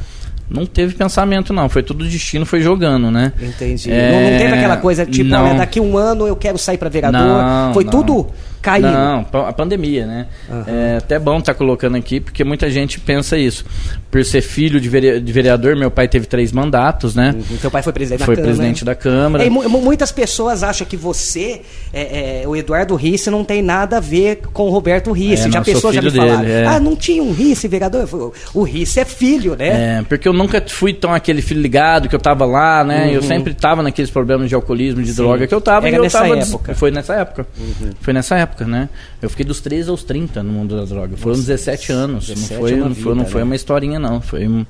Não 0.50 0.66
teve 0.66 0.94
pensamento, 0.94 1.54
não. 1.54 1.70
Foi 1.70 1.82
tudo 1.82 2.08
destino, 2.08 2.46
foi 2.46 2.62
jogando, 2.62 3.10
né? 3.10 3.34
Entendi. 3.42 3.92
É... 3.92 4.12
Não, 4.12 4.32
não, 4.32 4.38
teve 4.38 4.54
aquela 4.54 4.78
coisa 4.78 5.06
tipo, 5.06 5.30
não. 5.30 5.46
olha, 5.46 5.56
daqui 5.56 5.80
um 5.80 5.98
ano 5.98 6.28
eu 6.28 6.36
quero 6.36 6.58
sair 6.58 6.78
para 6.78 6.90
vereador. 6.90 7.22
Não, 7.22 7.74
foi 7.74 7.84
não. 7.84 7.92
tudo 7.92 8.28
caiu. 8.64 8.90
Não, 8.90 9.26
a 9.46 9.54
pandemia, 9.54 10.08
né? 10.08 10.28
Uhum. 10.50 10.64
É 10.66 10.98
até 10.98 11.20
bom 11.20 11.38
estar 11.38 11.54
tá 11.54 11.58
colocando 11.58 11.98
aqui, 11.98 12.22
porque 12.22 12.44
muita 12.44 12.70
gente 12.72 13.00
pensa 13.00 13.38
isso. 13.38 13.66
Por 14.10 14.24
ser 14.24 14.42
filho 14.42 14.80
de 14.80 14.90
vereador, 15.34 15.76
meu 15.76 15.92
pai 15.92 16.08
teve 16.08 16.26
três 16.26 16.52
mandatos, 16.52 17.14
né? 17.14 17.36
Uhum. 17.36 17.58
Teu 17.58 17.70
pai 17.70 17.84
foi 17.84 17.92
presidente 17.92 18.24
foi 18.24 18.36
da 18.36 18.42
Câmara. 18.42 18.56
Foi 18.56 18.64
presidente 18.64 18.86
da 18.86 18.96
Câmara. 18.96 19.46
É, 19.46 19.50
muitas 19.50 20.12
pessoas 20.12 20.64
acham 20.64 20.88
que 20.88 20.96
você, 20.96 21.62
é, 21.92 22.44
é, 22.44 22.48
o 22.48 22.56
Eduardo 22.56 22.96
Risse, 22.96 23.30
não 23.30 23.44
tem 23.44 23.62
nada 23.62 23.98
a 23.98 24.00
ver 24.00 24.42
com 24.54 24.68
o 24.68 24.70
Roberto 24.70 25.12
Risse. 25.12 25.48
É, 25.48 25.52
já 25.52 25.62
pessoas 25.62 25.96
já 25.96 26.02
me 26.02 26.10
dele, 26.10 26.26
falaram. 26.26 26.48
É. 26.48 26.66
Ah, 26.66 26.80
não 26.80 26.96
tinha 26.96 27.22
um 27.22 27.34
Risse 27.34 27.68
vereador? 27.68 28.08
O 28.54 28.64
Risse 28.64 29.00
é 29.00 29.06
filho, 29.06 29.56
né? 29.56 30.00
É, 30.00 30.02
porque 30.08 30.28
eu 30.28 30.34
nunca 30.34 30.64
fui 30.66 30.94
tão 30.94 31.14
aquele 31.14 31.42
filho 31.42 31.62
ligado 31.62 32.08
que 32.08 32.16
eu 32.16 32.20
tava 32.20 32.46
lá, 32.46 32.84
né? 32.84 33.08
Uhum. 33.08 33.12
Eu 33.12 33.24
sempre 33.24 33.54
tava 33.54 33.84
naqueles 33.84 34.10
problemas 34.10 34.48
de 34.48 34.56
alcoolismo, 34.56 35.02
de 35.02 35.10
Sim. 35.10 35.16
droga 35.16 35.48
que 35.48 35.54
eu 35.54 35.62
tava. 35.62 35.88
Era 35.88 35.96
e 35.96 35.98
eu 35.98 36.04
nessa 36.04 36.20
tava 36.20 36.38
época. 36.38 36.76
Foi 36.76 36.92
nessa 36.92 37.14
época. 37.16 37.48
Uhum. 37.58 37.90
Foi 38.00 38.14
nessa 38.14 38.36
época, 38.38 38.53
né? 38.62 38.90
Eu 39.22 39.30
fiquei 39.30 39.46
dos 39.46 39.60
13 39.62 39.90
aos 39.90 40.04
30 40.04 40.44
no 40.44 40.52
mundo 40.52 40.76
da 40.76 40.86
droga. 40.86 41.18
Foram 41.18 41.36
Nossa, 41.38 41.48
17 41.48 41.92
anos. 41.92 42.28
17 42.28 42.54
não 42.54 42.60
foi, 42.60 42.76
não, 42.76 42.96
foi, 42.96 43.16
não 43.16 43.26
foi 43.26 43.42
né? 43.42 43.46
uma 43.46 43.56
historinha, 43.56 44.00
não. 44.00 44.22
Foi 44.22 44.48
um, 44.48 44.66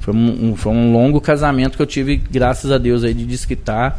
foi, 0.00 0.14
um, 0.14 0.56
foi 0.56 0.72
um 0.72 0.92
longo 0.92 1.20
casamento 1.20 1.76
que 1.76 1.82
eu 1.82 1.86
tive, 1.86 2.16
graças 2.16 2.70
a 2.70 2.78
Deus, 2.78 3.04
aí 3.04 3.14
de 3.14 3.24
desquitar 3.24 3.98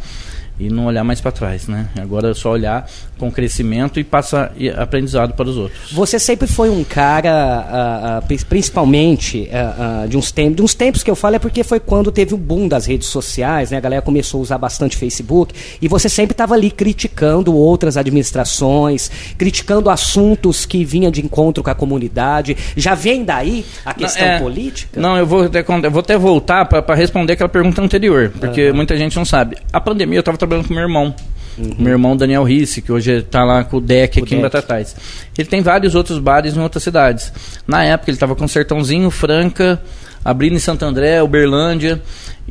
e 0.62 0.69
não 0.69 0.86
olhar 0.86 1.04
mais 1.04 1.19
para 1.19 1.31
trás, 1.31 1.68
né? 1.68 1.88
Agora 2.00 2.32
é 2.32 2.34
só 2.36 2.51
olhar 2.51 2.88
com 3.18 3.32
crescimento 3.32 4.00
e 4.00 4.03
passar 4.03 4.53
aprendizado 4.77 5.34
para 5.34 5.50
os 5.50 5.58
outros. 5.58 5.91
Você 5.91 6.20
sempre 6.20 6.48
foi 6.48 6.70
um 6.70 6.84
cara, 6.84 8.22
uh, 8.22 8.34
uh, 8.34 8.46
principalmente 8.46 9.50
uh, 9.50 10.08
de 10.08 10.18
uns 10.18 10.32
tempos, 10.32 10.56
de 10.56 10.62
uns 10.62 10.74
tempos 10.75 11.03
que 11.03 11.10
eu 11.10 11.15
falo 11.15 11.36
é 11.36 11.39
porque 11.39 11.63
foi 11.63 11.80
quando 11.80 12.12
teve 12.12 12.34
o 12.34 12.38
boom 12.38 12.68
das 12.68 12.86
redes 12.86 13.08
sociais, 13.08 13.72
né? 13.72 13.77
A 13.77 13.80
galera 13.80 14.01
começou 14.01 14.39
a 14.39 14.44
usar 14.44 14.58
bastante 14.60 14.96
Facebook 14.96 15.53
e 15.82 15.88
você 15.88 16.08
sempre 16.08 16.34
estava 16.34 16.53
ali 16.53 16.70
criticando 16.70 17.56
outras 17.56 17.98
administrações, 17.98 19.10
criticando 19.38 19.89
assuntos 19.89 20.65
que 20.65 20.86
vinham 20.86 21.12
de 21.12 21.22
encontro 21.24 21.63
com 21.63 21.70
a 21.70 21.75
comunidade. 21.75 22.56
Já 22.75 22.94
vem 22.94 23.24
daí 23.24 23.65
a 23.84 23.94
questão 23.94 24.27
não, 24.27 24.34
é, 24.34 24.39
política? 24.39 25.01
Não, 25.01 25.18
eu 25.18 25.25
vou 25.25 25.44
até, 25.44 25.60
eu 25.62 25.91
vou 25.91 26.01
até 26.01 26.18
voltar 26.18 26.65
para 26.65 26.96
responder 26.96 27.34
aquela 27.34 27.50
pergunta 27.50 27.82
anterior, 27.82 28.32
porque 28.39 28.72
muita 28.72 28.96
gente 28.96 29.15
não 29.15 29.25
sabe. 29.25 29.58
A 29.74 29.82
pandemia 29.82 30.18
eu 30.18 30.22
estava 30.22 30.38
trabalhando 30.51 30.67
com 30.67 30.74
meu 30.74 30.84
irmão. 30.84 31.15
Uhum. 31.58 31.75
Meu 31.79 31.91
irmão 31.93 32.17
Daniel 32.17 32.43
Risse, 32.43 32.81
que 32.81 32.91
hoje 32.91 33.12
está 33.12 33.43
lá 33.43 33.63
com 33.63 33.77
o 33.77 33.81
deck 33.81 34.22
aqui 34.22 34.36
em 34.36 34.41
Batatais. 34.41 34.96
Ele 35.38 35.48
tem 35.48 35.62
vários 35.62 35.96
outros 35.96 36.20
bares 36.20 36.55
em 36.55 36.60
outras 36.60 36.84
cidades. 36.84 37.31
Na 37.67 37.84
época 37.84 38.10
ele 38.10 38.15
estava 38.15 38.36
com 38.36 38.48
Sertãozinho, 38.48 39.10
Franca, 39.10 39.81
abrindo 40.24 40.55
em 40.55 40.60
Santo 40.60 40.84
André, 40.84 41.22
Uberlândia, 41.22 42.01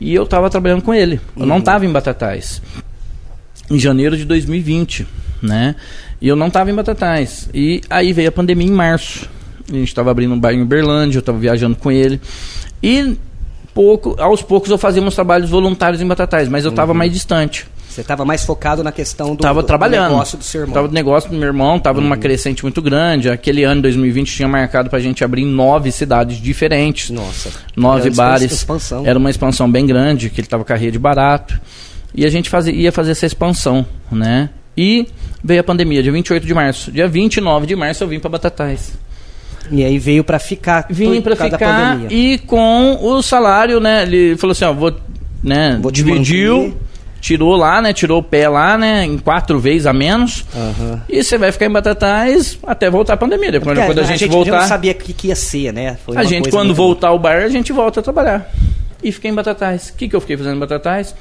e 0.00 0.14
eu 0.14 0.25
estava 0.25 0.49
trabalhando 0.50 0.83
com 0.83 0.95
ele. 0.95 1.21
Eu 1.37 1.42
uhum. 1.42 1.47
não 1.47 1.59
estava 1.59 1.85
em 1.85 1.92
Batatais. 1.92 2.62
Em 3.71 3.78
janeiro 3.78 4.16
de 4.16 4.25
2020, 4.25 5.07
né? 5.42 5.76
E 6.21 6.28
eu 6.28 6.37
não 6.37 6.49
estava 6.49 6.71
em 6.71 6.75
Batatais. 6.75 7.49
E 7.54 7.80
aí 7.88 8.12
veio 8.12 8.28
a 8.28 8.33
pandemia 8.33 8.66
em 8.66 8.73
março. 8.73 9.28
A 9.69 9.73
gente 9.73 9.88
estava 9.88 10.11
abrindo 10.11 10.35
um 10.35 10.38
bar 10.38 10.52
em 10.52 10.62
Uberlândia, 10.62 11.19
eu 11.19 11.21
estava 11.21 11.38
viajando 11.38 11.76
com 11.76 11.90
ele. 11.90 12.21
E 12.83 13.16
pouco, 13.73 14.16
aos 14.19 14.42
poucos 14.42 14.71
eu 14.71 14.76
fazia 14.76 15.00
uns 15.00 15.14
trabalhos 15.14 15.49
voluntários 15.49 16.02
em 16.02 16.07
Batatais, 16.07 16.49
mas 16.49 16.64
eu 16.64 16.71
estava 16.71 16.92
uhum. 16.92 16.99
mais 16.99 17.12
distante. 17.12 17.66
Você 17.90 18.02
estava 18.02 18.25
mais 18.25 18.44
focado 18.44 18.85
na 18.85 18.92
questão 18.92 19.35
do, 19.35 19.42
tava 19.42 19.62
do, 19.62 19.66
trabalhando. 19.66 20.04
do 20.04 20.12
negócio 20.12 20.38
do 20.38 20.44
seu 20.44 20.61
irmão. 20.61 20.75
Tava 20.75 20.87
no 20.87 20.94
negócio 20.94 21.28
do 21.28 21.37
meu 21.37 21.49
irmão, 21.49 21.76
estava 21.76 21.99
uhum. 21.99 22.04
numa 22.04 22.16
crescente 22.16 22.62
muito 22.62 22.80
grande. 22.80 23.28
Aquele 23.28 23.64
ano, 23.64 23.82
2020, 23.82 24.32
tinha 24.32 24.47
marcado 24.47 24.88
para 24.88 25.00
a 25.00 25.02
gente 25.02 25.25
abrir 25.25 25.44
nove 25.44 25.90
cidades 25.90 26.40
diferentes. 26.40 27.11
Nossa. 27.11 27.50
Nove 27.76 28.11
bares. 28.11 28.52
Expansão. 28.52 29.04
Era 29.04 29.18
uma 29.18 29.28
expansão 29.28 29.68
bem 29.68 29.85
grande, 29.87 30.30
que 30.30 30.40
ele 30.40 30.47
estava 30.47 30.64
carreira 30.64 30.92
de 30.92 31.00
barato. 31.00 31.61
E 32.14 32.25
a 32.25 32.30
gente 32.30 32.49
fazia, 32.49 32.73
ia 32.73 32.92
fazer 32.92 33.11
essa 33.11 33.26
expansão, 33.26 33.85
né? 34.11 34.50
E 34.76 35.09
veio 35.42 35.61
a 35.61 35.64
pandemia, 35.64 36.00
dia 36.00 36.12
28 36.12 36.47
de 36.47 36.54
março. 36.54 36.92
Dia 36.92 37.09
29 37.09 37.66
de 37.66 37.75
março 37.75 38.04
eu 38.04 38.09
vim 38.09 38.20
para 38.20 38.30
Batatais. 38.30 38.92
E 39.68 39.85
aí 39.85 39.99
veio 39.99 40.23
para 40.23 40.38
ficar. 40.38 40.87
Vim 40.88 41.20
para 41.20 41.35
ficar 41.35 42.00
e 42.09 42.38
com 42.38 42.99
o 43.02 43.20
salário, 43.20 43.80
né? 43.80 44.04
Ele 44.04 44.37
falou 44.37 44.52
assim, 44.52 44.64
ó, 44.64 44.73
vou, 44.73 44.94
né? 45.42 45.76
Vou 45.82 45.90
dividiu 45.90 46.76
tirou 47.21 47.55
lá, 47.55 47.81
né? 47.83 47.93
Tirou 47.93 48.21
o 48.21 48.23
pé 48.23 48.49
lá, 48.49 48.77
né? 48.77 49.05
Em 49.05 49.19
quatro 49.19 49.59
vezes 49.61 49.87
a 49.87 49.93
menos. 49.93 50.45
Uhum. 50.55 51.00
E 51.09 51.23
você 51.23 51.37
vai 51.37 51.53
ficar 51.53 51.67
em 51.67 51.71
Batatais 51.71 52.59
até 52.67 52.91
voltar 52.91 53.15
a 53.15 53.17
pandemia. 53.17 53.53
Depois, 53.53 53.79
é, 53.79 53.87
quando 53.87 53.99
a, 53.99 54.03
a 54.03 54.05
gente, 54.05 54.21
gente 54.21 54.31
voltar. 54.31 54.61
não 54.61 54.69
sabia 54.69 54.93
o 54.93 54.95
que, 54.95 55.12
que, 55.12 55.29
ia 55.29 55.37
ser, 55.37 55.73
né? 55.73 55.99
Foi 56.05 56.17
a 56.17 56.25
gente, 56.25 56.50
quando 56.50 56.75
voltar 56.75 57.09
ao 57.09 57.19
bar, 57.19 57.43
a 57.43 57.49
gente 57.49 57.73
volta 57.73 58.00
a 58.00 58.03
trabalhar. 58.03 58.50
E 59.03 59.12
fiquei 59.12 59.31
em 59.31 59.35
Batatais. 59.35 59.91
O 59.91 59.95
que, 59.95 60.09
que 60.09 60.17
eu 60.17 60.21
fiquei 60.21 60.37
fazendo 60.37 60.57
em 60.57 60.61
Batatais? 60.61 61.15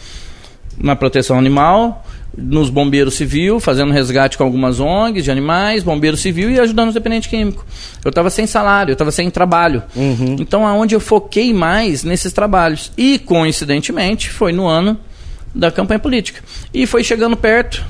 Na 0.78 0.96
proteção 0.96 1.38
animal, 1.38 2.06
nos 2.38 2.70
bombeiros 2.70 3.16
civil, 3.16 3.60
fazendo 3.60 3.92
resgate 3.92 4.38
com 4.38 4.44
algumas 4.44 4.80
ONGs 4.80 5.24
de 5.24 5.32
animais, 5.32 5.84
bombeiro 5.84 6.16
civil 6.16 6.50
e 6.50 6.60
ajudando 6.60 6.90
os 6.90 6.94
dependentes 6.94 7.30
químicos. 7.30 7.66
Eu 8.04 8.10
estava 8.10 8.30
sem 8.30 8.48
salário, 8.48 8.92
eu 8.92 8.94
estava 8.94 9.12
sem 9.12 9.30
trabalho. 9.30 9.84
Uhum. 9.96 10.38
Então, 10.40 10.66
aonde 10.66 10.96
eu 10.96 11.00
foquei 11.00 11.54
mais 11.54 12.04
nesses 12.04 12.32
trabalhos. 12.32 12.92
E, 12.98 13.20
coincidentemente, 13.20 14.30
foi 14.30 14.54
no 14.54 14.68
ano 14.68 14.98
da 15.54 15.72
campanha 15.72 16.00
política. 16.00 16.42
E 16.74 16.86
foi 16.86 17.04
chegando 17.04 17.36
perto, 17.36 17.84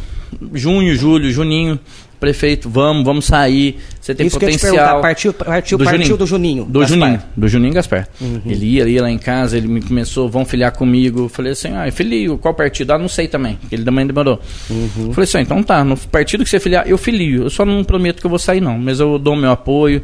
junho, 0.54 0.96
julho, 0.96 1.32
juninho, 1.32 1.80
prefeito, 2.20 2.70
vamos, 2.70 3.04
vamos 3.04 3.26
sair, 3.26 3.78
você 4.00 4.14
tem 4.14 4.28
Isso 4.28 4.38
potencial. 4.40 5.02
partiu, 5.02 5.34
partiu, 5.34 5.78
do 5.78 5.86
partiu 5.86 6.02
Juninho. 6.02 6.18
do 6.18 6.26
Juninho. 6.26 6.66
Do 6.66 6.80
Gaspar. 6.80 6.98
Juninho, 6.98 7.22
do 7.36 7.48
Juninho 7.48 7.74
Gaspar. 7.74 8.08
Uhum. 8.20 8.42
Ele 8.46 8.66
ia, 8.66 8.88
ia 8.88 9.02
lá 9.02 9.10
em 9.10 9.18
casa, 9.18 9.58
ele 9.58 9.68
me 9.68 9.82
começou, 9.82 10.30
vão 10.30 10.44
filiar 10.44 10.74
comigo. 10.74 11.22
Eu 11.22 11.30
falei 11.30 11.54
assim, 11.54 11.70
ah, 11.70 11.90
filio, 11.92 12.38
qual 12.38 12.54
partido? 12.54 12.92
Ah, 12.92 12.98
não 12.98 13.08
sei 13.08 13.28
também, 13.28 13.58
ele 13.72 13.84
também 13.84 14.06
demorou. 14.06 14.40
Uhum. 14.70 15.08
Eu 15.08 15.14
falei 15.14 15.24
assim, 15.24 15.38
ah, 15.38 15.42
então 15.42 15.64
tá, 15.64 15.84
no 15.84 15.96
partido 15.96 16.44
que 16.44 16.50
você 16.50 16.60
filiar, 16.60 16.86
eu 16.88 16.98
filio. 16.98 17.44
Eu 17.44 17.50
só 17.50 17.66
não 17.66 17.84
prometo 17.84 18.20
que 18.20 18.26
eu 18.26 18.30
vou 18.30 18.40
sair 18.40 18.60
não, 18.60 18.78
mas 18.78 19.00
eu 19.00 19.18
dou 19.18 19.36
meu 19.36 19.52
apoio, 19.52 20.04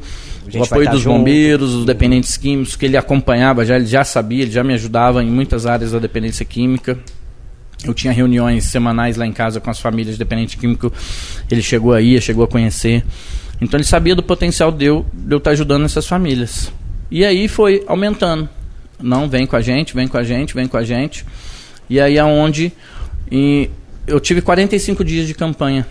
o 0.53 0.63
apoio 0.63 0.85
tá 0.85 0.91
dos 0.91 1.01
junto. 1.01 1.17
bombeiros, 1.17 1.73
os 1.73 1.85
dependentes 1.85 2.37
químicos, 2.37 2.75
que 2.75 2.85
ele 2.85 2.95
acompanhava 2.95 3.65
já, 3.65 3.75
ele 3.75 3.85
já 3.87 4.03
sabia, 4.05 4.43
ele 4.43 4.51
já 4.51 4.63
me 4.63 4.73
ajudava 4.73 5.21
em 5.21 5.29
muitas 5.29 5.65
áreas 5.65 5.91
da 5.91 5.99
dependência 5.99 6.45
química. 6.45 6.97
Eu 7.85 7.93
tinha 7.93 8.11
reuniões 8.11 8.65
semanais 8.65 9.15
lá 9.15 9.25
em 9.25 9.31
casa 9.31 9.59
com 9.59 9.69
as 9.69 9.79
famílias 9.79 10.15
de 10.15 10.19
dependente 10.19 10.57
químico. 10.57 10.91
Ele 11.49 11.61
chegou 11.61 11.93
aí, 11.93 12.19
chegou 12.19 12.43
a 12.43 12.47
conhecer. 12.47 13.03
Então 13.61 13.77
ele 13.77 13.85
sabia 13.85 14.15
do 14.15 14.23
potencial 14.23 14.71
de 14.71 14.85
eu, 14.85 15.05
de 15.13 15.33
eu 15.33 15.37
estar 15.37 15.51
ajudando 15.51 15.85
essas 15.85 16.07
famílias. 16.07 16.71
E 17.09 17.23
aí 17.23 17.47
foi 17.47 17.83
aumentando. 17.87 18.49
Não, 19.01 19.29
vem 19.29 19.45
com 19.45 19.55
a 19.55 19.61
gente, 19.61 19.93
vem 19.93 20.07
com 20.07 20.17
a 20.17 20.23
gente, 20.23 20.53
vem 20.53 20.67
com 20.67 20.77
a 20.77 20.83
gente. 20.83 21.25
E 21.89 21.99
aí 21.99 22.17
aonde 22.17 22.73
e 23.31 23.69
eu 24.07 24.19
tive 24.19 24.41
45 24.41 25.03
dias 25.03 25.27
de 25.27 25.33
campanha. 25.33 25.85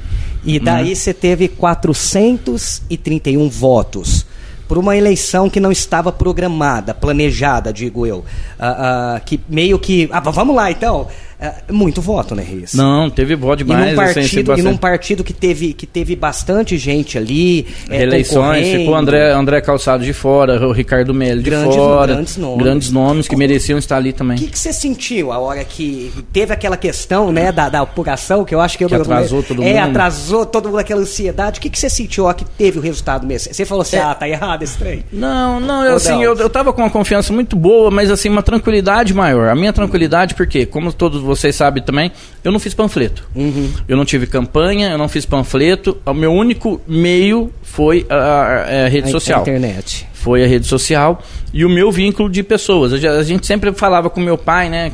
E 0.45 0.59
daí 0.59 0.91
né? 0.91 0.95
você 0.95 1.15
teve 1.15 1.49
431 1.49 3.49
votos 3.49 4.27
por 4.69 4.79
uma 4.79 4.97
eleição 4.97 5.51
que 5.51 5.61
não 5.61 5.71
estava 5.71 6.11
programada, 6.11 6.95
planejada, 6.95 7.73
digo 7.73 8.07
eu. 8.07 8.19
Uh, 8.19 8.23
uh, 8.23 9.25
que 9.25 9.41
meio 9.49 9.79
que. 9.79 10.09
Ah, 10.13 10.21
vamos 10.21 10.55
lá 10.55 10.71
então. 10.71 11.09
É, 11.45 11.71
muito 11.71 12.01
voto, 12.01 12.35
né, 12.35 12.43
Reis? 12.43 12.73
Não, 12.73 13.11
teve 13.11 13.37
voto 13.37 13.59
demais. 13.59 13.89
E 13.89 13.91
num 13.91 13.97
partido, 13.97 14.53
assim, 14.53 14.61
e 14.61 14.65
num 14.65 14.77
partido 14.79 15.23
que 15.23 15.35
teve, 15.35 15.75
que 15.75 15.87
teve 15.87 16.17
bastante 16.17 16.79
gente 16.79 17.19
ali. 17.19 17.67
É, 17.91 18.03
Eleições, 18.03 18.67
ficou 18.67 18.95
André, 18.95 19.31
André 19.31 19.61
Calçado 19.61 20.03
de 20.03 20.15
fora, 20.15 20.67
o 20.67 20.73
Ricardo 20.73 21.13
Melo 21.13 21.43
de 21.43 21.51
grandes, 21.51 21.77
fora. 21.77 22.15
Grandes 22.15 22.37
nomes. 22.39 22.65
Grandes 22.65 22.91
nomes 22.91 23.29
que 23.29 23.37
mereciam 23.37 23.79
estar 23.79 23.97
ali 23.99 24.15
também. 24.15 24.39
O 24.39 24.41
que, 24.41 24.47
que, 24.47 24.59
você 24.59 24.73
sentiu 24.73 25.33
a 25.33 25.39
hora 25.39 25.63
que 25.65 26.11
teve 26.33 26.51
aquela 26.51 26.79
questão, 26.79 27.31
né, 27.31 27.53
da, 27.53 27.69
da 27.69 27.83
apuração, 27.83 28.43
que 28.43 28.55
eu 28.55 28.61
acho 28.63 28.79
que... 28.79 28.87
que 28.87 28.95
eu, 28.95 29.03
atrasou 29.03 29.43
todo 29.43 29.63
é, 29.63 29.67
mundo. 29.67 29.77
É, 29.77 29.79
atrasou 29.81 30.47
todo 30.47 30.69
mundo, 30.71 30.79
aquela 30.79 31.03
ansiedade. 31.03 31.59
O 31.59 31.63
que, 31.63 31.69
que 31.69 31.79
você 31.79 31.91
sentiu 31.91 32.25
a 32.25 32.29
hora 32.29 32.37
que 32.39 32.47
teve 32.47 32.79
o 32.79 32.83
resultado 32.83 33.27
mesmo? 33.27 33.53
Você 33.53 33.67
falou 33.67 33.83
assim, 33.83 33.97
é. 33.97 34.01
ah, 34.01 34.15
tá 34.15 34.27
errado 34.27 34.63
esse 34.63 34.79
trem? 34.79 35.05
Não, 35.13 35.61
não, 35.61 35.85
eu, 35.85 35.97
assim, 35.97 36.23
eu, 36.23 36.35
eu 36.37 36.49
tava 36.49 36.73
com 36.73 36.81
uma 36.81 36.91
confiança 36.91 37.35
muito 37.35 37.55
boa, 37.55 37.91
mas 37.91 38.11
assim, 38.11 38.31
uma 38.31 38.43
tranquilidade 38.43 39.13
maior. 39.13 39.51
A 39.51 39.55
minha 39.55 39.75
tranquilidade, 39.75 40.35
porque, 40.35 40.65
como 40.65 40.91
todos 40.91 41.21
vocês 41.21 41.34
sabem 41.37 41.83
também, 41.83 42.13
eu 42.43 42.53
não 42.53 42.59
fiz 42.59 42.75
panfleto. 42.75 43.29
Uhum. 43.35 43.73
Eu 43.89 43.97
não 43.97 44.05
tive 44.05 44.27
campanha, 44.27 44.91
eu 44.91 44.99
não 44.99 45.09
fiz 45.09 45.25
panfleto. 45.25 45.97
O 46.05 46.15
meu 46.15 46.33
único 46.33 46.81
meio 46.87 47.53
foi 47.63 48.07
a, 48.09 48.15
a, 48.15 48.85
a 48.85 48.89
rede 48.89 49.09
a, 49.09 49.11
social. 49.11 49.41
A 49.41 49.43
internet. 49.43 50.07
Foi 50.13 50.43
a 50.43 50.47
rede 50.47 50.67
social 50.67 51.23
e 51.53 51.65
o 51.65 51.69
meu 51.69 51.93
vínculo 51.93 52.31
de 52.31 52.43
pessoas. 52.43 52.93
A 52.93 53.23
gente 53.23 53.47
sempre 53.47 53.73
falava 53.73 54.09
com 54.09 54.21
meu 54.21 54.39
pai, 54.39 54.69
né? 54.69 54.93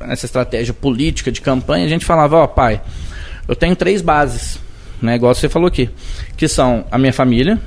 Essa 0.00 0.26
estratégia 0.26 0.74
política 0.74 1.30
de 1.30 1.40
campanha, 1.40 1.84
a 1.84 1.88
gente 1.88 2.04
falava, 2.04 2.36
ó, 2.36 2.44
oh, 2.44 2.48
pai, 2.48 2.80
eu 3.48 3.54
tenho 3.54 3.76
três 3.76 4.02
bases, 4.02 4.58
né? 5.00 5.16
Igual 5.16 5.34
você 5.34 5.48
falou 5.48 5.68
aqui, 5.68 5.88
que 6.36 6.48
são 6.48 6.84
a 6.90 6.98
minha 6.98 7.12
família, 7.12 7.60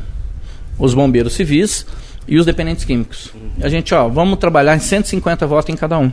os 0.78 0.94
bombeiros 0.94 1.34
civis 1.34 1.86
e 2.28 2.38
os 2.38 2.46
dependentes 2.46 2.86
químicos. 2.86 3.32
Uhum. 3.34 3.50
A 3.66 3.70
gente, 3.70 3.94
ó, 3.94 4.08
vamos 4.08 4.38
trabalhar 4.38 4.76
em 4.76 4.80
150 4.80 5.48
votos 5.48 5.74
em 5.74 5.78
cada 5.78 5.98
um. 5.98 6.12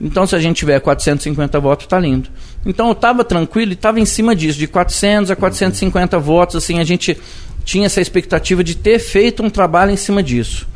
Então, 0.00 0.26
se 0.26 0.36
a 0.36 0.38
gente 0.38 0.56
tiver 0.58 0.78
450 0.80 1.58
votos, 1.58 1.86
está 1.86 1.98
lindo. 1.98 2.28
Então, 2.64 2.86
eu 2.86 2.92
estava 2.92 3.24
tranquilo 3.24 3.72
e 3.72 3.74
estava 3.74 3.98
em 3.98 4.04
cima 4.04 4.34
disso, 4.34 4.58
de 4.58 4.66
400 4.66 5.30
a 5.30 5.36
450 5.36 6.18
votos, 6.18 6.56
assim, 6.56 6.78
a 6.78 6.84
gente 6.84 7.18
tinha 7.64 7.86
essa 7.86 8.00
expectativa 8.00 8.62
de 8.62 8.76
ter 8.76 8.98
feito 8.98 9.42
um 9.42 9.50
trabalho 9.50 9.90
em 9.90 9.96
cima 9.96 10.22
disso. 10.22 10.66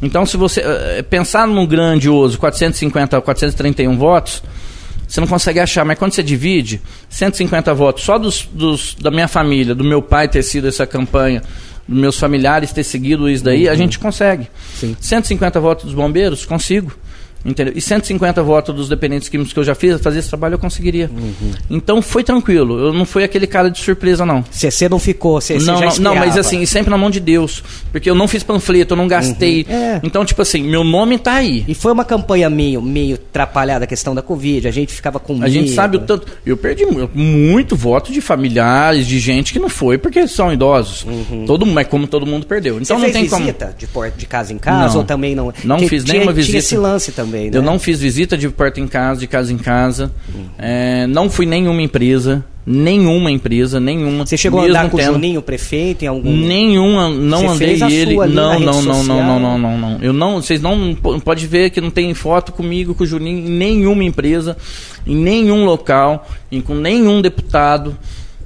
Então, 0.00 0.24
se 0.24 0.36
você 0.36 0.60
uh, 0.60 1.04
pensar 1.04 1.46
num 1.46 1.66
grandioso 1.66 2.38
450 2.38 3.16
a 3.16 3.20
431 3.20 3.98
votos, 3.98 4.42
você 5.06 5.20
não 5.20 5.26
consegue 5.26 5.58
achar, 5.58 5.84
mas 5.84 5.98
quando 5.98 6.12
você 6.12 6.22
divide 6.22 6.80
150 7.08 7.74
votos 7.74 8.04
só 8.04 8.18
dos, 8.18 8.48
dos, 8.52 8.94
da 8.94 9.10
minha 9.10 9.26
família, 9.26 9.74
do 9.74 9.82
meu 9.82 10.00
pai 10.00 10.28
ter 10.28 10.42
sido 10.42 10.68
essa 10.68 10.86
campanha, 10.86 11.42
dos 11.88 11.98
meus 11.98 12.18
familiares 12.18 12.72
ter 12.72 12.84
seguido 12.84 13.28
isso 13.28 13.42
daí, 13.42 13.66
uhum. 13.66 13.72
a 13.72 13.74
gente 13.74 13.98
consegue. 13.98 14.48
Sim. 14.74 14.96
150 15.00 15.58
votos 15.58 15.86
dos 15.86 15.94
bombeiros, 15.94 16.44
consigo. 16.44 16.92
Entendeu? 17.48 17.72
E 17.74 17.80
150 17.80 18.42
votos 18.42 18.74
dos 18.74 18.88
dependentes 18.88 19.28
químicos 19.28 19.52
que 19.52 19.58
eu 19.58 19.64
já 19.64 19.74
fiz, 19.74 20.00
fazer 20.00 20.18
esse 20.18 20.28
trabalho 20.28 20.54
eu 20.54 20.58
conseguiria. 20.58 21.10
Uhum. 21.10 21.52
Então 21.70 22.02
foi 22.02 22.22
tranquilo. 22.22 22.78
Eu 22.78 22.92
não 22.92 23.06
fui 23.06 23.24
aquele 23.24 23.46
cara 23.46 23.70
de 23.70 23.78
surpresa, 23.78 24.26
não. 24.26 24.44
Você 24.50 24.88
não 24.88 24.98
ficou, 24.98 25.40
você 25.40 25.58
não, 25.58 25.80
não, 25.80 25.96
não, 25.96 26.14
mas 26.14 26.36
assim, 26.36 26.64
sempre 26.66 26.90
na 26.90 26.98
mão 26.98 27.10
de 27.10 27.20
Deus. 27.20 27.62
Porque 27.90 28.08
eu 28.08 28.14
não 28.14 28.28
fiz 28.28 28.42
panfleto, 28.42 28.92
eu 28.92 28.96
não 28.96 29.08
gastei. 29.08 29.64
Uhum. 29.68 29.74
É. 29.74 30.00
Então, 30.02 30.24
tipo 30.24 30.42
assim, 30.42 30.62
meu 30.62 30.84
nome 30.84 31.18
tá 31.18 31.34
aí. 31.34 31.64
E 31.66 31.74
foi 31.74 31.92
uma 31.92 32.04
campanha 32.04 32.50
meio, 32.50 32.82
meio 32.82 33.14
atrapalhada 33.14 33.84
a 33.84 33.88
questão 33.88 34.14
da 34.14 34.20
Covid. 34.20 34.68
A 34.68 34.70
gente 34.70 34.92
ficava 34.92 35.18
com 35.18 35.32
medo. 35.32 35.46
A 35.46 35.48
gente 35.48 35.70
sabe 35.70 35.96
o 35.96 36.00
tanto. 36.00 36.26
Eu 36.44 36.56
perdi 36.56 36.84
muito 37.14 37.74
voto 37.74 38.12
de 38.12 38.20
familiares, 38.20 39.06
de 39.06 39.18
gente 39.18 39.52
que 39.52 39.58
não 39.58 39.68
foi 39.68 39.96
porque 39.96 40.28
são 40.28 40.52
idosos. 40.52 41.04
Uhum. 41.04 41.46
Todo 41.46 41.64
mundo, 41.64 41.74
mas 41.74 41.88
como 41.88 42.06
todo 42.06 42.26
mundo 42.26 42.46
perdeu. 42.46 42.78
Então 42.80 42.98
Você 42.98 43.06
não 43.06 43.12
tem 43.12 43.22
visita 43.24 43.66
como. 43.66 43.78
De, 43.78 43.86
porta, 43.86 44.18
de 44.18 44.26
casa 44.26 44.52
em 44.52 44.58
casa 44.58 44.94
não. 44.94 45.00
ou 45.00 45.04
também 45.04 45.34
não? 45.34 45.52
Não 45.64 45.78
fiz 45.80 46.04
nenhuma 46.04 46.32
visita. 46.32 46.52
Tinha 46.52 46.58
esse 46.58 46.76
lance 46.76 47.12
também 47.12 47.37
né? 47.44 47.50
Eu 47.52 47.62
não 47.62 47.78
fiz 47.78 48.00
visita 48.00 48.36
de 48.36 48.48
porta 48.48 48.80
em 48.80 48.86
casa, 48.86 49.20
de 49.20 49.26
casa 49.26 49.52
em 49.52 49.58
casa. 49.58 50.12
Uhum. 50.34 50.44
É, 50.58 51.06
não 51.06 51.30
fui 51.30 51.46
nenhuma 51.46 51.82
empresa. 51.82 52.44
Nenhuma 52.70 53.30
empresa, 53.30 53.80
nenhuma. 53.80 54.26
Você 54.26 54.36
chegou 54.36 54.60
a 54.60 54.66
andar 54.66 54.90
com 54.90 54.98
o 54.98 55.00
Juninho, 55.00 55.40
prefeito, 55.40 56.04
em 56.04 56.06
algum... 56.06 56.30
Nenhuma, 56.30 57.08
não 57.08 57.48
Você 57.48 57.64
andei 57.64 57.96
ele. 57.96 58.14
Não, 58.14 58.60
não, 58.60 58.82
não, 58.82 58.82
não, 58.82 59.04
não, 59.04 59.40
não, 59.40 59.58
não, 59.58 59.78
não. 59.78 59.98
Eu 60.02 60.12
não, 60.12 60.42
vocês 60.42 60.60
não 60.60 60.94
pode 60.94 61.46
ver 61.46 61.70
que 61.70 61.80
não 61.80 61.88
tem 61.90 62.12
foto 62.12 62.52
comigo 62.52 62.94
com 62.94 63.04
o 63.04 63.06
Juninho 63.06 63.38
em 63.38 63.50
nenhuma 63.50 64.04
empresa, 64.04 64.54
em 65.06 65.16
nenhum 65.16 65.64
local, 65.64 66.28
em, 66.52 66.60
com 66.60 66.74
nenhum 66.74 67.22
deputado. 67.22 67.96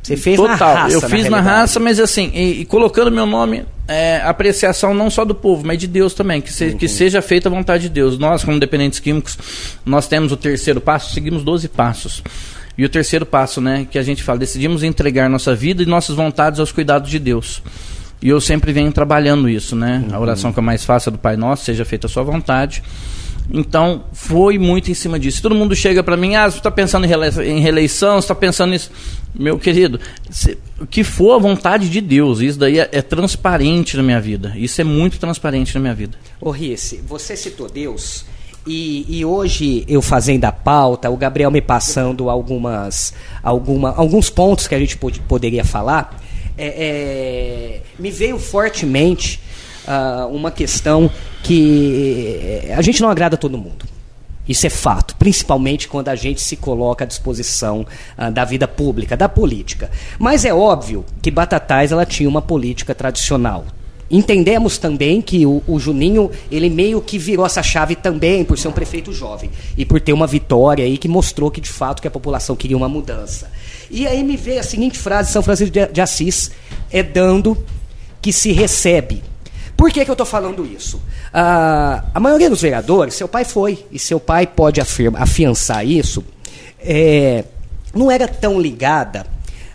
Você 0.02 0.16
fez 0.16 0.36
Total. 0.36 0.74
na 0.74 0.82
raça. 0.82 0.94
Eu 0.94 1.00
fiz 1.02 1.24
na, 1.24 1.30
na 1.30 1.40
raça, 1.40 1.78
mas 1.78 2.00
assim, 2.00 2.30
e, 2.34 2.62
e 2.62 2.64
colocando 2.64 3.10
meu 3.10 3.24
nome, 3.24 3.64
é, 3.86 4.20
apreciação 4.24 4.92
não 4.92 5.08
só 5.08 5.24
do 5.24 5.34
povo, 5.34 5.64
mas 5.64 5.78
de 5.78 5.86
Deus 5.86 6.12
também, 6.12 6.40
que, 6.40 6.52
se, 6.52 6.66
uhum. 6.66 6.76
que 6.76 6.88
seja 6.88 7.22
feita 7.22 7.48
a 7.48 7.52
vontade 7.52 7.84
de 7.84 7.88
Deus. 7.88 8.18
Nós, 8.18 8.42
como 8.42 8.58
dependentes 8.58 8.98
químicos, 8.98 9.38
nós 9.86 10.08
temos 10.08 10.32
o 10.32 10.36
terceiro 10.36 10.80
passo, 10.80 11.14
seguimos 11.14 11.44
12 11.44 11.68
passos. 11.68 12.22
E 12.76 12.84
o 12.84 12.88
terceiro 12.88 13.24
passo, 13.24 13.60
né, 13.60 13.86
que 13.88 13.98
a 13.98 14.02
gente 14.02 14.22
fala, 14.22 14.38
decidimos 14.38 14.82
entregar 14.82 15.28
nossa 15.28 15.54
vida 15.54 15.82
e 15.82 15.86
nossas 15.86 16.16
vontades 16.16 16.58
aos 16.58 16.72
cuidados 16.72 17.08
de 17.08 17.18
Deus. 17.18 17.62
E 18.20 18.28
eu 18.28 18.40
sempre 18.40 18.72
venho 18.72 18.90
trabalhando 18.92 19.48
isso, 19.48 19.76
né? 19.76 20.04
Uhum. 20.08 20.16
A 20.16 20.20
oração 20.20 20.52
que 20.52 20.58
eu 20.58 20.62
mais 20.62 20.84
faço 20.84 21.08
é 21.08 21.12
do 21.12 21.18
Pai 21.18 21.36
Nosso, 21.36 21.64
seja 21.64 21.84
feita 21.84 22.06
a 22.06 22.10
sua 22.10 22.22
vontade. 22.22 22.82
Então, 23.50 24.04
foi 24.12 24.58
muito 24.58 24.90
em 24.90 24.94
cima 24.94 25.18
disso. 25.18 25.42
Todo 25.42 25.54
mundo 25.54 25.74
chega 25.74 26.02
para 26.02 26.16
mim, 26.16 26.34
ah, 26.34 26.50
você 26.50 26.58
está 26.58 26.70
pensando 26.70 27.06
em 27.06 27.60
reeleição, 27.60 28.14
você 28.14 28.24
está 28.24 28.34
pensando 28.34 28.70
nisso. 28.70 28.90
Meu 29.34 29.58
querido, 29.58 29.98
se, 30.30 30.58
que 30.90 31.02
for 31.02 31.34
a 31.34 31.38
vontade 31.38 31.88
de 31.88 32.00
Deus, 32.00 32.40
isso 32.40 32.58
daí 32.58 32.78
é, 32.78 32.88
é, 32.92 33.02
transparente 33.02 33.96
na 33.96 34.02
minha 34.02 34.20
vida. 34.20 34.52
Isso 34.56 34.80
é 34.80 34.84
muito 34.84 35.18
transparente 35.18 35.74
na 35.74 35.80
minha 35.80 35.94
vida. 35.94 36.16
Ô 36.40 36.50
Risse, 36.50 37.02
você 37.06 37.36
citou 37.36 37.68
Deus, 37.68 38.24
e, 38.66 39.04
e, 39.08 39.24
hoje 39.24 39.84
eu 39.88 40.00
fazendo 40.00 40.44
a 40.44 40.52
pauta, 40.52 41.10
o 41.10 41.16
Gabriel 41.16 41.50
me 41.50 41.60
passando 41.60 42.30
algumas, 42.30 43.12
alguma, 43.42 43.92
alguns 43.96 44.30
pontos 44.30 44.68
que 44.68 44.74
a 44.74 44.78
gente 44.78 44.96
pod, 44.96 45.18
poderia 45.20 45.64
falar, 45.64 46.22
é, 46.56 46.66
é, 46.66 47.80
me 47.98 48.10
veio 48.10 48.38
fortemente 48.38 49.40
uh, 49.86 50.26
uma 50.28 50.50
questão 50.50 51.10
que 51.42 52.62
a 52.76 52.82
gente 52.82 53.00
não 53.02 53.08
agrada 53.08 53.34
a 53.34 53.38
todo 53.38 53.58
mundo. 53.58 53.86
Isso 54.48 54.66
é 54.66 54.70
fato, 54.70 55.14
principalmente 55.16 55.86
quando 55.86 56.08
a 56.08 56.16
gente 56.16 56.40
se 56.40 56.56
coloca 56.56 57.04
à 57.04 57.06
disposição 57.06 57.86
uh, 58.18 58.30
da 58.30 58.44
vida 58.44 58.66
pública, 58.66 59.16
da 59.16 59.28
política. 59.28 59.90
Mas 60.18 60.44
é 60.44 60.52
óbvio 60.52 61.04
que 61.20 61.30
Batatais 61.30 61.92
ela 61.92 62.04
tinha 62.04 62.28
uma 62.28 62.42
política 62.42 62.94
tradicional. 62.94 63.64
Entendemos 64.10 64.76
também 64.76 65.22
que 65.22 65.46
o, 65.46 65.62
o, 65.66 65.78
Juninho, 65.78 66.30
ele 66.50 66.68
meio 66.68 67.00
que 67.00 67.16
virou 67.16 67.46
essa 67.46 67.62
chave 67.62 67.96
também 67.96 68.44
por 68.44 68.58
ser 68.58 68.68
um 68.68 68.72
prefeito 68.72 69.10
jovem 69.10 69.50
e 69.74 69.86
por 69.86 70.00
ter 70.00 70.12
uma 70.12 70.26
vitória 70.26 70.84
aí 70.84 70.98
que 70.98 71.08
mostrou 71.08 71.50
que 71.50 71.62
de 71.62 71.70
fato 71.70 72.02
que 72.02 72.08
a 72.08 72.10
população 72.10 72.54
queria 72.54 72.76
uma 72.76 72.90
mudança. 72.90 73.50
E 73.90 74.06
aí 74.06 74.22
me 74.22 74.36
veio 74.36 74.60
a 74.60 74.62
seguinte 74.62 74.98
frase 74.98 75.32
São 75.32 75.42
Francisco 75.42 75.72
de, 75.72 75.86
de 75.86 76.00
Assis, 76.00 76.50
é 76.90 77.02
dando 77.02 77.56
que 78.20 78.32
se 78.34 78.52
recebe. 78.52 79.22
Por 79.82 79.90
que, 79.90 80.04
que 80.04 80.10
eu 80.12 80.12
estou 80.12 80.24
falando 80.24 80.64
isso? 80.64 81.02
Ah, 81.34 82.04
a 82.14 82.20
maioria 82.20 82.48
dos 82.48 82.62
vereadores, 82.62 83.14
seu 83.14 83.26
pai 83.26 83.44
foi, 83.44 83.84
e 83.90 83.98
seu 83.98 84.20
pai 84.20 84.46
pode 84.46 84.80
afirma, 84.80 85.18
afiançar 85.18 85.84
isso, 85.84 86.24
é, 86.78 87.42
não 87.92 88.08
era 88.08 88.28
tão 88.28 88.60
ligada. 88.60 89.26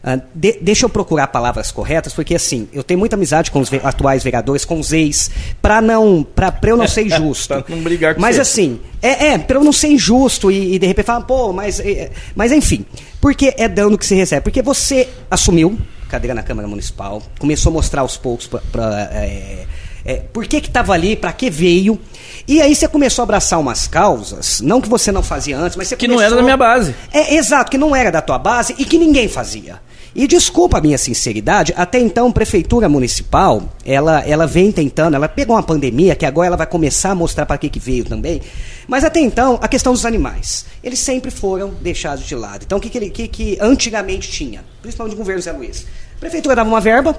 Ah, 0.02 0.18
de, 0.34 0.60
deixa 0.62 0.86
eu 0.86 0.90
procurar 0.90 1.28
palavras 1.28 1.72
corretas, 1.72 2.14
porque 2.14 2.36
assim, 2.36 2.70
eu 2.72 2.86
tenho 2.86 2.98
muita 2.98 3.18
amizade 3.18 3.52
com 3.52 3.60
os 3.60 3.68
ve 3.68 3.82
atuais 3.84 4.24
vereadores, 4.24 4.64
com 4.64 4.80
os 4.80 4.94
ex, 4.94 5.30
para 5.62 5.82
não, 5.82 6.24
para 6.24 6.58
eu 6.64 6.78
não 6.78 6.88
ser 6.88 7.02
injusto. 7.08 7.62
pra 7.62 7.76
não 7.76 7.84
brigar 7.84 8.16
com 8.16 8.22
Mas 8.22 8.38
você. 8.38 8.42
assim, 8.44 8.80
é, 9.02 9.34
é 9.34 9.38
para 9.38 9.58
eu 9.58 9.64
não 9.66 9.74
ser 9.74 9.90
injusto 9.90 10.50
e, 10.50 10.76
e 10.76 10.80
de 10.80 10.88
repente 10.88 11.06
falar, 11.08 11.26
pô, 11.26 11.52
mas, 11.52 11.82
é, 11.82 12.12
mas 12.34 12.54
enfim, 12.54 12.86
porque 13.20 13.54
é 13.58 13.68
dano 13.68 13.98
que 13.98 14.06
se 14.06 14.16
recebe? 14.16 14.42
Porque 14.42 14.62
você 14.62 15.10
assumiu 15.30 15.78
cadeira 16.08 16.34
na 16.34 16.44
Câmara 16.44 16.66
Municipal, 16.66 17.22
começou 17.38 17.70
a 17.72 17.74
mostrar 17.74 18.00
aos 18.00 18.16
poucos 18.16 18.48
para 18.48 19.10
é, 19.12 19.66
é, 20.06 20.16
por 20.16 20.46
que 20.46 20.58
estava 20.58 20.94
ali, 20.94 21.16
para 21.16 21.32
que 21.34 21.50
veio. 21.50 22.00
E 22.48 22.62
aí 22.62 22.76
você 22.76 22.88
começou 22.88 23.24
a 23.24 23.26
abraçar 23.26 23.60
umas 23.60 23.88
causas, 23.88 24.62
não 24.62 24.80
que 24.80 24.88
você 24.88 25.12
não 25.12 25.22
fazia 25.22 25.58
antes, 25.58 25.76
mas 25.76 25.88
você 25.88 25.96
Que 25.96 26.06
começou... 26.06 26.22
não 26.22 26.26
era 26.26 26.36
da 26.36 26.44
minha 26.44 26.58
base. 26.58 26.96
É, 27.12 27.36
exato, 27.36 27.70
que 27.70 27.78
não 27.78 27.96
era 27.96 28.12
da 28.12 28.22
tua 28.22 28.38
base 28.40 28.76
e 28.78 28.86
que 28.86 28.98
ninguém 28.98 29.28
fazia. 29.28 29.80
E 30.16 30.26
desculpa 30.26 30.80
a 30.80 30.82
minha 30.82 30.98
sinceridade, 30.98 31.74
até 31.78 32.00
então, 32.00 32.32
prefeitura 32.32 32.90
municipal, 32.90 33.62
ela, 33.86 34.22
ela 34.22 34.48
vem 34.48 34.72
tentando, 34.72 35.14
ela 35.14 35.30
pegou 35.30 35.56
uma 35.56 35.62
pandemia, 35.62 36.16
que 36.16 36.26
agora 36.26 36.48
ela 36.48 36.58
vai 36.58 36.66
começar 36.66 37.12
a 37.12 37.16
mostrar 37.16 37.46
para 37.46 37.56
que, 37.58 37.70
que 37.70 37.80
veio 37.80 38.04
também, 38.04 38.42
mas 38.88 39.04
até 39.04 39.20
então, 39.20 39.60
a 39.62 39.68
questão 39.68 39.94
dos 39.94 40.08
animais, 40.08 40.66
eles 40.84 40.98
sempre 40.98 41.30
foram 41.30 41.70
deixados 41.82 42.26
de 42.26 42.34
lado. 42.34 42.64
Então, 42.66 42.80
o 42.80 42.82
que, 42.82 42.90
que, 42.90 43.10
que, 43.12 43.28
que 43.28 43.58
antigamente 43.62 44.32
tinha, 44.32 44.66
principalmente 44.82 45.14
o 45.14 45.18
governo 45.18 45.40
Zé 45.40 45.52
Luiz? 45.52 45.86
A 46.16 46.20
prefeitura 46.20 46.56
dava 46.56 46.68
uma 46.68 46.82
verba, 46.82 47.16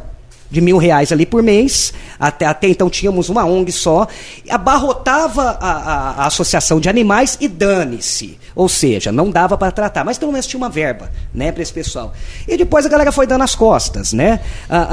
de 0.51 0.61
mil 0.61 0.79
reais 0.79 1.13
ali 1.13 1.27
por 1.27 1.43
mês. 1.43 1.93
Até, 2.19 2.47
até 2.47 2.69
então 2.69 2.89
tínhamos 2.89 3.29
uma 3.29 3.45
ONG 3.45 3.71
só. 3.73 4.07
Abarrotava 4.49 5.59
a, 5.61 5.71
a, 5.71 6.11
a 6.23 6.27
associação 6.27 6.81
de 6.81 6.89
animais 6.89 7.37
e 7.41 7.49
dane-se. 7.49 8.39
Ou 8.55 8.69
seja, 8.69 9.13
não 9.13 9.31
dava 9.31 9.57
para 9.57 9.71
tratar, 9.71 10.05
mas 10.05 10.19
pelo 10.19 10.33
menos 10.33 10.47
tinha 10.47 10.59
uma 10.59 10.69
verba 10.69 11.11
né, 11.33 11.53
para 11.53 11.63
esse 11.63 11.73
pessoal. 11.73 12.13
E 12.47 12.57
depois 12.57 12.85
a 12.85 12.89
galera 12.89 13.13
foi 13.13 13.27
dando 13.27 13.43
as 13.43 13.55
costas. 13.55 14.13
Né? 14.13 14.41
Ah, 14.69 14.89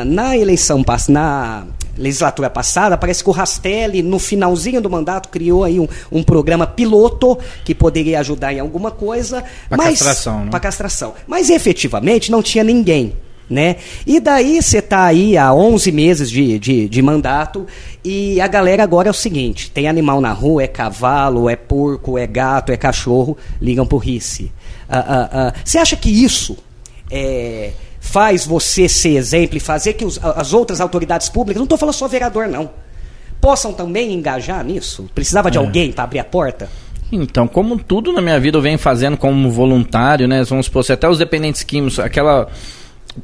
ah, 0.00 0.04
na 0.04 0.36
eleição, 0.36 0.84
na 1.08 1.64
legislatura 1.96 2.50
passada, 2.50 2.96
parece 2.96 3.24
que 3.24 3.30
o 3.30 3.32
Rastelli, 3.32 4.02
no 4.02 4.18
finalzinho 4.18 4.80
do 4.80 4.90
mandato, 4.90 5.28
criou 5.28 5.64
aí 5.64 5.80
um, 5.80 5.88
um 6.12 6.22
programa 6.22 6.66
piloto 6.66 7.38
que 7.64 7.74
poderia 7.74 8.20
ajudar 8.20 8.52
em 8.52 8.60
alguma 8.60 8.90
coisa. 8.90 9.42
Para 9.68 9.84
castração, 9.84 10.44
né? 10.44 10.50
Para 10.50 10.60
castração. 10.60 11.14
Mas 11.26 11.50
efetivamente 11.50 12.30
não 12.30 12.42
tinha 12.42 12.62
ninguém 12.62 13.14
né? 13.48 13.76
E 14.06 14.20
daí 14.20 14.60
você 14.62 14.82
tá 14.82 15.04
aí 15.04 15.36
há 15.36 15.52
11 15.52 15.90
meses 15.92 16.30
de, 16.30 16.58
de, 16.58 16.88
de, 16.88 17.02
mandato 17.02 17.66
e 18.04 18.40
a 18.40 18.46
galera 18.46 18.82
agora 18.82 19.08
é 19.08 19.10
o 19.10 19.14
seguinte, 19.14 19.70
tem 19.70 19.88
animal 19.88 20.20
na 20.20 20.32
rua, 20.32 20.62
é 20.62 20.66
cavalo, 20.66 21.48
é 21.48 21.56
porco, 21.56 22.18
é 22.18 22.26
gato, 22.26 22.72
é 22.72 22.76
cachorro, 22.76 23.36
ligam 23.60 23.86
pro 23.86 23.98
RICE. 23.98 24.44
Você 24.44 24.50
ah, 24.88 25.28
ah, 25.32 25.52
ah, 25.54 25.80
acha 25.80 25.96
que 25.96 26.10
isso 26.10 26.56
é, 27.10 27.72
faz 28.00 28.46
você 28.46 28.88
ser 28.88 29.16
exemplo 29.16 29.56
e 29.56 29.60
fazer 29.60 29.94
que 29.94 30.04
os, 30.04 30.18
as 30.22 30.52
outras 30.52 30.80
autoridades 30.80 31.28
públicas, 31.28 31.58
não 31.58 31.64
estou 31.64 31.78
falando 31.78 31.94
só 31.94 32.06
vereador 32.06 32.48
não, 32.48 32.70
possam 33.40 33.72
também 33.72 34.12
engajar 34.12 34.64
nisso? 34.64 35.08
Precisava 35.14 35.50
de 35.50 35.58
é. 35.58 35.60
alguém 35.60 35.92
para 35.92 36.04
abrir 36.04 36.18
a 36.18 36.24
porta? 36.24 36.68
Então, 37.10 37.48
como 37.48 37.78
tudo 37.78 38.12
na 38.12 38.20
minha 38.20 38.38
vida 38.38 38.58
eu 38.58 38.62
venho 38.62 38.78
fazendo 38.78 39.16
como 39.16 39.50
voluntário, 39.50 40.28
né? 40.28 40.44
Vamos 40.44 40.66
supor, 40.66 40.84
até 40.90 41.08
os 41.08 41.18
dependentes 41.18 41.62
químicos, 41.62 41.98
aquela 41.98 42.48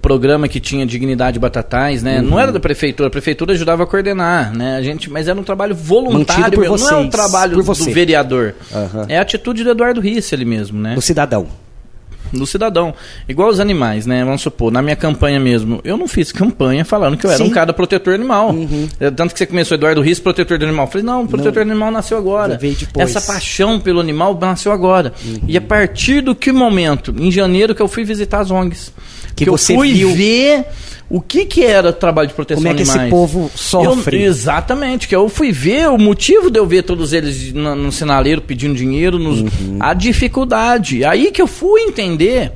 programa 0.01 0.49
que 0.49 0.61
tinha 0.61 0.87
Dignidade 0.87 1.39
Batatais, 1.39 2.03
né? 2.03 2.21
Uhum. 2.21 2.31
Não 2.31 2.41
era 2.41 2.53
da 2.53 2.61
prefeitura, 2.61 3.09
a 3.09 3.11
prefeitura 3.11 3.53
ajudava 3.53 3.83
a 3.83 3.87
coordenar, 3.87 4.55
né? 4.55 4.77
A 4.77 4.83
gente, 4.83 5.11
mas 5.11 5.29
era 5.29 5.39
um 5.39 5.45
trabalho 5.45 5.75
voluntário, 5.75 6.59
vocês, 6.59 6.81
não 6.81 6.99
é 6.99 7.01
um 7.01 7.09
trabalho 7.09 7.63
do 7.63 7.75
vereador. 7.75 8.55
Uhum. 8.73 9.05
É 9.09 9.19
a 9.19 9.23
atitude 9.23 9.65
do 9.65 9.71
Eduardo 9.71 10.01
Risse 10.01 10.35
ali 10.35 10.45
mesmo, 10.45 10.81
né? 10.81 10.95
Do 10.95 11.03
cidadão 11.03 11.49
do 12.39 12.47
cidadão. 12.47 12.95
Igual 13.29 13.49
os 13.49 13.61
animais, 13.61 14.07
né? 14.07 14.25
Vamos 14.25 14.43
supor, 14.43 14.71
na 14.71 14.83
minha 14.83 14.97
campanha 14.97 15.39
mesmo, 15.39 15.81
eu 15.85 15.97
não 15.97 16.09
fiz 16.09 16.33
campanha 16.33 16.85
falando 16.85 17.17
que 17.17 17.27
eu 17.27 17.31
era 17.31 17.39
Sim. 17.39 17.51
um 17.51 17.51
cara 17.51 17.73
protetor 17.73 18.15
animal. 18.15 18.51
Uhum. 18.51 18.89
É, 18.99 19.11
tanto 19.11 19.33
que 19.33 19.39
você 19.39 19.47
começou, 19.47 19.77
Eduardo 19.77 20.01
Rios, 20.01 20.19
protetor 20.19 20.59
do 20.59 20.65
animal. 20.65 20.87
Eu 20.87 20.91
falei, 20.91 21.07
não, 21.07 21.23
o 21.23 21.29
protetor 21.29 21.65
não. 21.65 21.67
do 21.67 21.71
animal 21.73 21.91
nasceu 21.91 22.19
agora. 22.19 22.59
Essa 22.99 23.21
paixão 23.21 23.79
pelo 23.81 24.01
animal 24.01 24.37
nasceu 24.39 24.73
agora. 24.73 25.13
Uhum. 25.25 25.41
E 25.47 25.57
a 25.57 25.61
partir 25.61 26.21
do 26.21 26.35
que 26.35 26.53
momento? 26.53 27.15
Em 27.19 27.31
janeiro 27.31 27.75
que 27.75 27.83
eu 27.83 27.89
fui 27.89 28.05
visitar 28.05 28.41
as 28.41 28.51
ONGs. 28.51 28.93
Que, 29.35 29.45
que 29.45 29.51
você 29.51 29.73
eu 29.73 29.79
fui 29.79 29.93
viu... 29.93 30.15
ver 30.15 30.67
o 31.09 31.21
que, 31.21 31.45
que 31.45 31.65
era 31.65 31.93
trabalho 31.93 32.29
de 32.29 32.35
proteção 32.35 32.63
Como 32.63 32.73
é 32.73 32.77
que 32.77 32.83
animais. 32.83 33.03
esse 33.03 33.11
povo 33.11 33.51
sofre? 33.55 34.23
Eu, 34.23 34.27
exatamente, 34.27 35.07
que 35.07 35.15
eu 35.15 35.29
fui 35.29 35.53
ver 35.53 35.89
o 35.89 35.99
motivo 35.99 36.51
de 36.51 36.59
eu 36.59 36.67
ver 36.67 36.83
todos 36.83 37.13
eles 37.13 37.53
no, 37.53 37.75
no 37.75 37.93
sinaleiro 37.93 38.41
pedindo 38.41 38.75
dinheiro, 38.75 39.19
nos, 39.19 39.41
uhum. 39.41 39.79
a 39.81 39.93
dificuldade. 39.93 41.05
Aí 41.05 41.31
que 41.31 41.43
eu 41.43 41.47
fui 41.47 41.83
entender 41.83 42.53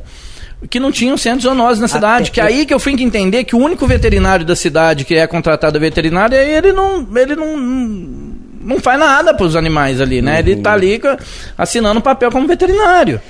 que 0.69 0.81
não 0.81 0.91
tinham 0.91 1.17
centros 1.17 1.45
zoonoses 1.45 1.81
na 1.81 1.87
cidade. 1.87 2.31
Até 2.31 2.31
que 2.33 2.41
é 2.41 2.45
aí 2.45 2.67
que 2.67 2.75
eu 2.75 2.81
fui 2.81 2.93
entender 2.93 3.45
que 3.45 3.55
o 3.55 3.59
único 3.59 3.87
veterinário 3.87 4.45
da 4.45 4.57
cidade 4.57 5.05
que 5.05 5.14
é 5.14 5.27
contratado 5.27 5.79
veterinário, 5.79 6.37
ele 6.37 6.73
não, 6.73 7.07
ele 7.17 7.37
não, 7.37 7.57
não 7.57 8.81
faz 8.81 8.99
nada 8.99 9.33
para 9.35 9.47
os 9.47 9.55
animais 9.55 10.01
ali, 10.01 10.21
né? 10.21 10.33
Uhum. 10.33 10.38
Ele 10.38 10.53
está 10.53 10.73
ali 10.73 11.01
assinando 11.57 12.01
papel 12.01 12.31
como 12.31 12.47
veterinário. 12.49 13.21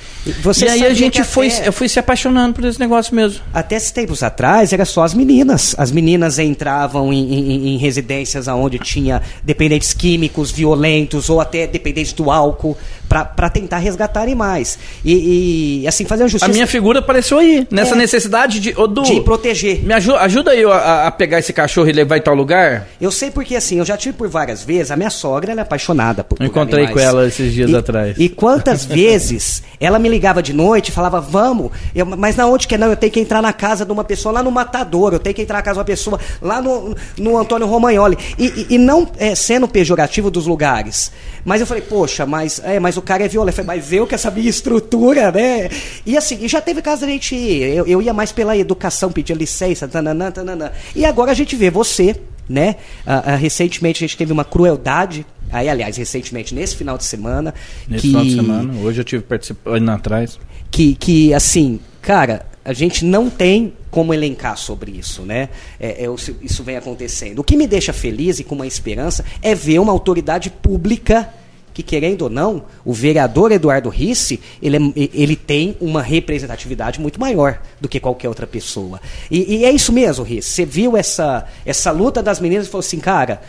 Você 0.42 0.66
e 0.66 0.68
aí 0.68 0.86
a 0.86 0.94
gente 0.94 1.22
foi, 1.24 1.48
até... 1.48 1.68
eu 1.68 1.72
fui 1.72 1.88
se 1.88 1.98
apaixonando 1.98 2.54
por 2.54 2.64
esse 2.64 2.78
negócio 2.78 3.14
mesmo. 3.14 3.40
Até 3.52 3.76
esses 3.76 3.90
tempos 3.90 4.22
atrás 4.22 4.72
era 4.72 4.84
só 4.84 5.02
as 5.02 5.14
meninas. 5.14 5.74
As 5.78 5.90
meninas 5.90 6.38
entravam 6.38 7.12
em, 7.12 7.34
em, 7.34 7.68
em 7.74 7.78
residências 7.78 8.48
onde 8.48 8.78
tinha 8.78 9.22
dependentes 9.42 9.92
químicos, 9.92 10.50
violentos 10.50 11.28
ou 11.30 11.40
até 11.40 11.66
dependentes 11.66 12.12
do 12.12 12.30
álcool 12.30 12.76
para 13.08 13.48
tentar 13.48 13.78
resgatar 13.78 14.22
animais. 14.22 14.78
E, 15.04 15.80
e, 15.82 15.88
assim, 15.88 16.04
fazer 16.04 16.24
uma 16.24 16.28
justiça. 16.28 16.50
A 16.50 16.54
minha 16.54 16.66
figura 16.66 16.98
apareceu 16.98 17.38
aí, 17.38 17.66
nessa 17.70 17.94
é, 17.94 17.98
necessidade 17.98 18.60
de, 18.60 18.74
oh, 18.76 18.86
do, 18.86 19.02
de 19.02 19.20
proteger. 19.22 19.82
Me 19.82 19.94
ajuda, 19.94 20.20
ajuda 20.20 20.54
eu 20.54 20.70
a, 20.70 21.06
a, 21.06 21.10
pegar 21.10 21.38
esse 21.38 21.52
cachorro 21.52 21.88
e 21.88 21.92
levar 21.92 22.18
em 22.18 22.20
tal 22.20 22.34
lugar? 22.34 22.86
Eu 23.00 23.10
sei 23.10 23.30
porque, 23.30 23.56
assim, 23.56 23.78
eu 23.78 23.84
já 23.84 23.96
tive 23.96 24.16
por 24.16 24.28
várias 24.28 24.62
vezes, 24.62 24.90
a 24.90 24.96
minha 24.96 25.10
sogra 25.10 25.52
ela 25.52 25.62
é 25.62 25.62
apaixonada 25.62 26.22
por. 26.22 26.38
Eu 26.40 26.46
encontrei 26.46 26.84
animais. 26.84 27.02
com 27.02 27.08
ela 27.08 27.26
esses 27.26 27.52
dias 27.52 27.70
e, 27.70 27.76
atrás. 27.76 28.16
E 28.18 28.28
quantas 28.28 28.84
vezes 28.86 29.62
ela 29.80 29.98
me 29.98 30.08
ligava 30.18 30.42
de 30.42 30.52
noite 30.52 30.90
falava, 30.90 31.20
vamos, 31.20 31.70
eu, 31.94 32.04
mas 32.04 32.34
na 32.34 32.46
onde 32.46 32.66
que 32.66 32.74
é? 32.74 32.78
Não, 32.78 32.88
eu 32.88 32.96
tenho 32.96 33.12
que 33.12 33.20
entrar 33.20 33.40
na 33.40 33.52
casa 33.52 33.86
de 33.86 33.92
uma 33.92 34.02
pessoa 34.02 34.32
lá 34.32 34.42
no 34.42 34.50
Matador, 34.50 35.12
eu 35.12 35.18
tenho 35.18 35.34
que 35.34 35.42
entrar 35.42 35.58
na 35.58 35.62
casa 35.62 35.74
de 35.74 35.78
uma 35.78 35.84
pessoa 35.84 36.18
lá 36.42 36.60
no, 36.60 36.96
no 37.16 37.38
Antônio 37.38 37.66
Romagnoli. 37.66 38.18
E, 38.36 38.46
e, 38.46 38.74
e 38.74 38.78
não 38.78 39.08
é, 39.16 39.34
sendo 39.34 39.68
pejorativo 39.68 40.30
dos 40.30 40.46
lugares. 40.46 41.12
Mas 41.44 41.60
eu 41.60 41.66
falei, 41.66 41.82
poxa, 41.82 42.26
mas, 42.26 42.60
é, 42.64 42.80
mas 42.80 42.96
o 42.96 43.02
cara 43.02 43.24
é 43.24 43.28
violento. 43.28 43.58
Eu 43.58 43.64
falei, 43.64 43.80
mas 43.80 43.92
eu 43.92 44.06
que 44.06 44.14
essa 44.14 44.30
minha 44.30 44.50
estrutura, 44.50 45.30
né? 45.30 45.70
E 46.04 46.16
assim, 46.16 46.46
já 46.48 46.60
teve 46.60 46.82
caso 46.82 47.02
da 47.02 47.06
gente 47.06 47.34
ir. 47.34 47.62
Eu, 47.62 47.86
eu 47.86 48.02
ia 48.02 48.12
mais 48.12 48.32
pela 48.32 48.56
educação, 48.56 49.12
pedir 49.12 49.36
licença, 49.36 49.86
tananã, 49.86 50.30
tananã. 50.30 50.72
E 50.96 51.04
agora 51.04 51.30
a 51.30 51.34
gente 51.34 51.54
vê 51.54 51.70
você, 51.70 52.16
né? 52.48 52.76
Uh, 53.06 53.34
uh, 53.34 53.36
recentemente 53.36 54.04
a 54.04 54.06
gente 54.06 54.16
teve 54.16 54.32
uma 54.32 54.44
crueldade 54.44 55.24
Aí, 55.50 55.68
aliás, 55.68 55.96
recentemente, 55.96 56.54
nesse 56.54 56.76
final 56.76 56.98
de 56.98 57.04
semana. 57.04 57.54
Nesse 57.86 58.02
que, 58.02 58.08
final 58.08 58.24
de 58.24 58.34
semana, 58.34 58.74
hoje 58.80 59.00
eu 59.00 59.04
tive 59.04 59.22
participando 59.22 59.88
atrás. 59.88 60.38
Que, 60.70 60.94
que, 60.94 61.32
assim, 61.32 61.80
cara, 62.02 62.46
a 62.64 62.72
gente 62.72 63.04
não 63.04 63.30
tem 63.30 63.72
como 63.90 64.12
elencar 64.12 64.56
sobre 64.56 64.90
isso, 64.90 65.22
né? 65.22 65.48
É, 65.80 66.04
é, 66.04 66.08
isso 66.42 66.62
vem 66.62 66.76
acontecendo. 66.76 67.38
O 67.38 67.44
que 67.44 67.56
me 67.56 67.66
deixa 67.66 67.92
feliz 67.92 68.38
e 68.38 68.44
com 68.44 68.54
uma 68.54 68.66
esperança 68.66 69.24
é 69.42 69.54
ver 69.54 69.78
uma 69.78 69.92
autoridade 69.92 70.50
pública 70.50 71.32
que, 71.72 71.82
querendo 71.82 72.22
ou 72.22 72.30
não, 72.30 72.64
o 72.84 72.92
vereador 72.92 73.52
Eduardo 73.52 73.88
Risse, 73.88 74.40
ele, 74.60 74.76
é, 74.76 75.08
ele 75.14 75.36
tem 75.36 75.76
uma 75.80 76.02
representatividade 76.02 77.00
muito 77.00 77.20
maior 77.20 77.60
do 77.80 77.88
que 77.88 78.00
qualquer 78.00 78.28
outra 78.28 78.46
pessoa. 78.46 79.00
E, 79.30 79.58
e 79.58 79.64
é 79.64 79.70
isso 79.70 79.92
mesmo, 79.92 80.24
Risse. 80.24 80.50
Você 80.50 80.66
viu 80.66 80.96
essa, 80.96 81.46
essa 81.64 81.90
luta 81.92 82.22
das 82.22 82.40
meninas 82.40 82.66
e 82.66 82.70
falou 82.70 82.80
assim, 82.80 82.98
cara, 82.98 83.40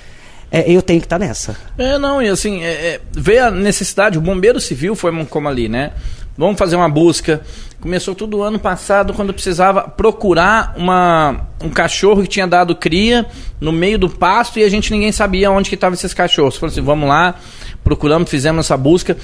é, 0.51 0.71
eu 0.71 0.81
tenho 0.81 0.99
que 0.99 1.05
estar 1.05 1.19
tá 1.19 1.25
nessa. 1.25 1.55
É, 1.77 1.97
não, 1.97 2.21
e 2.21 2.27
assim, 2.27 2.63
é, 2.63 2.99
é, 3.27 3.39
a 3.39 3.51
necessidade, 3.51 4.17
o 4.17 4.21
bombeiro 4.21 4.59
civil 4.59 4.95
foi 4.95 5.11
como 5.25 5.47
ali, 5.47 5.69
né? 5.69 5.91
Vamos 6.37 6.57
fazer 6.57 6.75
uma 6.75 6.89
busca. 6.89 7.41
Começou 7.81 8.15
tudo 8.15 8.41
ano 8.41 8.57
passado, 8.57 9.13
quando 9.13 9.33
precisava 9.33 9.83
procurar 9.83 10.73
uma, 10.77 11.47
um 11.61 11.69
cachorro 11.69 12.21
que 12.21 12.29
tinha 12.29 12.47
dado 12.47 12.75
cria 12.75 13.25
no 13.59 13.71
meio 13.71 13.99
do 13.99 14.09
pasto 14.09 14.57
e 14.57 14.63
a 14.63 14.69
gente 14.69 14.91
ninguém 14.91 15.11
sabia 15.11 15.51
onde 15.51 15.69
que 15.69 15.75
estavam 15.75 15.93
esses 15.93 16.13
cachorros. 16.13 16.57
Falou 16.57 16.71
assim, 16.71 16.81
vamos 16.81 17.07
lá, 17.07 17.35
procuramos, 17.83 18.29
fizemos 18.29 18.65
essa 18.65 18.77
busca, 18.77 19.17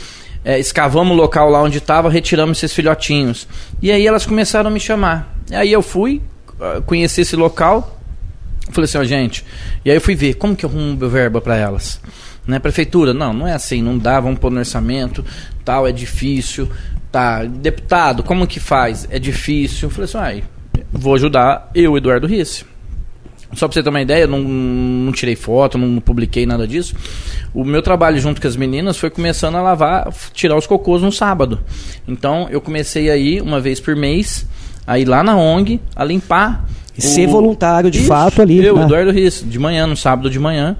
é, 0.43 0.59
escavamos 0.59 1.13
o 1.13 1.15
local 1.15 1.49
lá 1.49 1.61
onde 1.61 1.77
estava, 1.77 2.09
retiramos 2.09 2.57
esses 2.57 2.73
filhotinhos. 2.73 3.47
E 3.81 3.91
aí 3.91 4.05
elas 4.05 4.25
começaram 4.25 4.69
a 4.69 4.73
me 4.73 4.79
chamar. 4.79 5.33
Aí 5.51 5.71
eu 5.71 5.81
fui, 5.81 6.21
ah, 6.59 6.81
conheci 6.85 7.21
esse 7.21 7.35
local, 7.35 7.99
falei 8.71 8.85
assim, 8.85 8.97
ó, 8.97 9.03
gente. 9.03 9.45
E 9.83 9.89
aí 9.89 9.97
eu 9.97 10.01
fui 10.01 10.15
ver 10.15 10.35
como 10.35 10.55
que 10.55 10.65
eu 10.65 10.69
arrumo 10.69 11.09
verba 11.09 11.41
para 11.41 11.55
elas. 11.55 12.01
Né, 12.47 12.59
prefeitura, 12.59 13.13
não, 13.13 13.33
não 13.33 13.47
é 13.47 13.53
assim, 13.53 13.81
não 13.81 13.97
dá, 13.97 14.19
vamos 14.19 14.37
pôr 14.37 14.51
no 14.51 14.59
orçamento, 14.59 15.25
tal, 15.63 15.87
é 15.87 15.91
difícil, 15.91 16.69
tá, 17.11 17.43
deputado, 17.43 18.21
como 18.21 18.45
que 18.45 18.59
faz? 18.59 19.07
É 19.09 19.17
difícil. 19.17 19.87
Eu 19.87 19.89
falei 19.89 20.05
assim, 20.05 20.17
ai, 20.17 20.43
vou 20.91 21.15
ajudar 21.15 21.71
eu, 21.73 21.97
Eduardo 21.97 22.27
Risse. 22.27 22.65
Só 23.53 23.67
pra 23.67 23.73
você 23.73 23.81
ter 23.81 23.89
uma 23.89 24.01
ideia, 24.01 24.27
não, 24.27 24.39
não 24.39 25.11
tirei 25.13 25.35
foto, 25.35 25.77
não 25.77 26.01
publiquei 26.01 26.45
nada 26.45 26.67
disso. 26.67 26.95
O 27.53 27.63
meu 27.63 27.81
trabalho 27.81 28.19
junto 28.19 28.41
com 28.41 28.47
as 28.47 28.57
meninas 28.57 28.97
foi 28.97 29.09
começando 29.09 29.55
a 29.55 29.61
lavar, 29.61 30.13
tirar 30.33 30.57
os 30.57 30.67
cocôs 30.67 31.01
no 31.01 31.11
sábado. 31.11 31.59
Então 32.07 32.47
eu 32.49 32.59
comecei 32.59 33.09
aí 33.09 33.39
uma 33.39 33.61
vez 33.61 33.79
por 33.79 33.95
mês, 33.95 34.45
aí 34.85 35.05
lá 35.05 35.23
na 35.23 35.37
ONG, 35.37 35.79
a 35.95 36.03
limpar. 36.03 36.65
E 36.97 37.01
ser 37.01 37.27
voluntário 37.27 37.91
de 37.91 37.99
Isso, 37.99 38.07
fato 38.07 38.41
ali. 38.41 38.63
Eu, 38.63 38.75
né? 38.75 38.83
Eduardo 38.83 39.11
Riz, 39.11 39.43
de 39.45 39.59
manhã, 39.59 39.85
no 39.85 39.97
sábado 39.97 40.29
de 40.29 40.39
manhã 40.39 40.77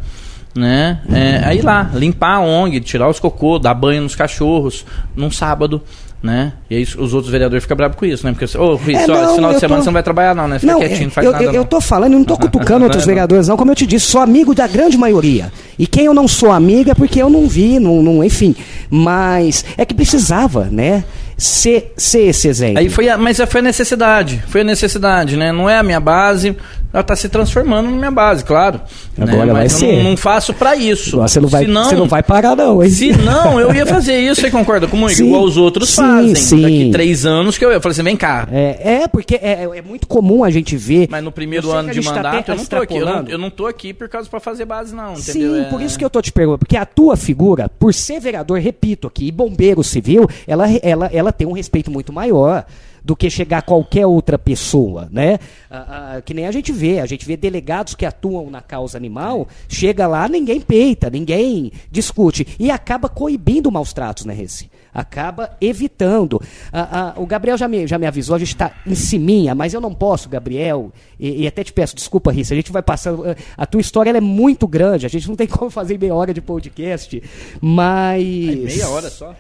né? 0.56 1.02
É, 1.12 1.42
aí 1.44 1.62
lá, 1.62 1.92
limpar 1.94 2.38
a 2.38 2.40
ONG, 2.40 2.80
tirar 2.80 3.10
os 3.10 3.20
cocô, 3.20 3.60
dar 3.60 3.74
banho 3.74 4.02
nos 4.02 4.16
cachorros, 4.16 4.86
num 5.14 5.30
sábado 5.30 5.82
né? 6.26 6.54
E 6.70 6.78
aí 6.78 6.84
os 6.84 7.14
outros 7.14 7.30
vereadores 7.32 7.64
ficam 7.64 7.78
bravos 7.78 7.96
com 7.98 8.06
isso, 8.06 8.26
né? 8.26 8.34
Porque, 8.34 8.58
ô, 8.58 8.72
oh, 8.72 8.76
Rui, 8.76 8.96
é, 8.96 9.04
esse 9.04 9.36
final 9.36 9.54
de 9.54 9.60
semana 9.60 9.78
tô... 9.78 9.84
você 9.84 9.86
não 9.86 9.94
vai 9.94 10.02
trabalhar 10.04 10.34
não, 10.34 10.48
né? 10.48 10.58
Fica 10.58 10.74
não, 10.74 10.80
quietinho, 10.80 11.04
não 11.04 11.12
faz 11.12 11.26
eu, 11.26 11.32
nada 11.32 11.44
eu, 11.44 11.52
não. 11.52 11.60
Eu 11.60 11.66
tô 11.66 11.80
falando, 11.80 12.14
eu 12.14 12.20
não 12.20 12.26
tô 12.26 12.36
cutucando 12.40 12.84
outros 12.84 13.06
vereadores 13.06 13.48
não, 13.48 13.56
como 13.56 13.70
eu 13.72 13.76
te 13.76 13.86
disse, 13.86 14.08
sou 14.08 14.20
amigo 14.20 14.56
da 14.56 14.66
grande 14.66 14.98
maioria. 14.98 15.54
E 15.78 15.86
quem 15.86 16.06
eu 16.06 16.16
não 16.16 16.28
sou 16.28 16.52
amigo 16.52 16.90
é 16.90 16.96
porque 16.96 17.22
eu 17.22 17.30
não 17.30 17.48
vi, 17.48 17.80
não, 17.80 18.02
não 18.02 18.24
enfim. 18.24 18.56
Mas 18.90 19.64
é 19.78 19.86
que 19.86 19.94
precisava, 19.94 20.66
né? 20.72 21.04
Ser, 21.38 21.94
ser 21.98 22.28
esse 22.28 22.48
exemplo. 22.48 22.80
Aí 22.80 22.90
foi 22.90 23.10
a, 23.10 23.18
mas 23.18 23.38
foi 23.48 23.60
a 23.60 23.64
necessidade, 23.64 24.42
foi 24.48 24.62
a 24.62 24.64
necessidade, 24.64 25.36
né? 25.36 25.52
Não 25.52 25.70
é 25.70 25.78
a 25.78 25.84
minha 25.84 26.00
base, 26.00 26.56
ela 26.96 27.04
tá 27.04 27.16
se 27.16 27.28
transformando 27.28 27.90
na 27.90 27.98
minha 27.98 28.12
base, 28.12 28.44
claro. 28.44 28.80
Agora 29.18 29.46
né? 29.46 29.54
vai 29.54 29.64
Mas 29.64 29.74
eu 29.74 29.80
ser. 29.80 29.98
não, 29.98 30.12
não 30.12 30.18
faço 30.18 30.54
para 30.54 30.76
isso. 30.76 31.18
Você 31.18 31.40
não 31.42 31.50
vai, 31.50 31.66
Senão- 31.66 31.84
você 31.84 31.96
não 31.96 32.08
vai 32.08 32.24
parar, 32.24 32.56
não, 32.56 32.82
hein? 32.82 32.90
Se 32.90 33.12
não, 33.18 33.60
eu 33.60 33.74
ia 33.74 33.86
fazer 33.86 34.18
isso, 34.18 34.40
você 34.42 34.50
concorda 34.50 34.88
comigo? 34.88 35.10
Sim. 35.10 35.28
Igual 35.28 35.44
os 35.44 35.58
outros 35.58 35.90
Sim, 35.90 35.96
fazem. 36.02 36.36
sim. 36.36 36.62
Daqui 36.62 36.90
três 36.92 37.26
anos 37.26 37.58
que 37.58 37.66
eu 37.66 37.70
ia. 37.70 37.76
Eu 37.76 37.82
falei 37.82 37.92
assim, 37.94 38.04
vem 38.04 38.16
cá. 38.16 38.48
É, 38.52 39.02
é, 39.04 39.08
porque 39.08 39.36
é, 39.36 39.64
é 39.76 39.82
muito 39.82 40.08
comum 40.08 40.44
a 40.44 40.50
gente 40.50 40.78
ver. 40.78 41.08
Mas 41.12 41.24
no 41.24 41.32
primeiro 41.32 41.70
ano 41.72 41.92
de 41.92 42.02
tá 42.02 42.12
mandato 42.14 42.50
eu 42.52 42.56
não 42.56 42.66
tô 42.66 42.76
aqui. 42.78 42.96
Eu 42.96 43.06
não, 43.06 43.28
eu 43.28 43.38
não 43.38 43.50
tô 43.50 43.68
aqui 43.68 43.94
por 43.94 44.08
causa 44.08 44.30
pra 44.30 44.40
fazer 44.40 44.64
base, 44.66 44.96
não. 44.96 45.16
Sim, 45.18 45.32
Entendeu? 45.32 45.56
É- 45.64 45.64
por 45.66 45.82
isso 45.82 45.98
que 46.00 46.06
eu 46.06 46.10
tô 46.10 46.22
te 46.22 46.32
perguntando, 46.32 46.60
porque 46.60 46.78
a 46.78 46.86
tua 46.86 47.18
figura, 47.18 47.68
por 47.78 47.94
ser 47.94 48.20
vereador, 48.22 48.60
repito 48.60 49.08
aqui, 49.08 49.28
e 49.28 49.32
bombeiro 49.32 49.84
civil, 49.84 50.28
ela, 50.48 50.66
ela, 50.82 51.10
ela 51.12 51.32
tem 51.34 51.46
um 51.46 51.52
respeito 51.52 51.92
muito 51.92 52.14
maior 52.14 52.66
do 53.06 53.16
que 53.16 53.30
chegar 53.30 53.62
qualquer 53.62 54.08
outra 54.08 54.36
pessoa, 54.36 55.08
né? 55.12 55.38
Ah, 55.70 56.16
ah, 56.16 56.22
que 56.22 56.34
nem 56.34 56.48
a 56.48 56.52
gente 56.52 56.72
vê, 56.72 57.00
a 57.00 57.06
gente 57.06 57.24
vê 57.24 57.38
delegados 57.38 57.94
que 57.94 58.04
atuam 58.04 58.50
na 58.50 58.62
causa 58.62 58.98
animal, 58.98 59.48
chega 59.70 60.08
lá, 60.08 60.28
ninguém 60.28 60.60
peita, 60.60 61.08
ninguém 61.08 61.72
discute, 61.92 62.48
e 62.60 62.72
acaba 62.72 63.08
coibindo 63.08 63.72
maus 63.72 63.94
tratos, 63.94 64.26
né, 64.26 64.34
Reci? 64.34 64.72
Acaba 64.92 65.56
evitando. 65.62 66.42
Ah, 66.74 67.14
o 67.18 67.28
Gabriel 67.28 67.58
já 67.58 67.68
me, 67.68 67.86
já 67.86 68.00
me 68.00 68.08
avisou, 68.08 68.38
a 68.38 68.40
gente 68.40 68.54
está 68.54 68.72
em 68.88 68.96
ciminha, 68.96 69.54
mas 69.54 69.76
eu 69.76 69.82
não 69.82 69.94
posso, 69.94 70.28
Gabriel, 70.28 70.92
e, 71.20 71.44
e 71.44 71.48
até 71.48 71.64
te 71.64 71.72
peço 71.72 71.96
desculpa, 71.96 72.32
Rissa, 72.32 72.56
a 72.56 72.58
gente 72.58 72.72
vai 72.72 72.82
passando. 72.82 73.24
A 73.56 73.66
tua 73.68 73.82
história 73.82 74.10
é 74.10 74.22
muito 74.22 74.68
grande, 74.68 75.06
a 75.06 75.10
gente 75.10 75.28
não 75.28 75.36
tem 75.36 75.46
como 75.48 75.70
fazer 75.70 76.00
meia 76.00 76.16
hora 76.16 76.34
de 76.34 76.42
podcast, 76.42 77.22
mas. 77.62 78.24
Meia 78.24 78.90
hora 78.90 79.12
só. 79.12 79.36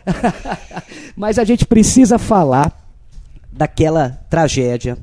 mas 1.17 1.39
a 1.39 1.43
gente 1.43 1.65
precisa 1.65 2.19
falar 2.19 2.84
daquela 3.55 4.19
tragédia 4.29 4.97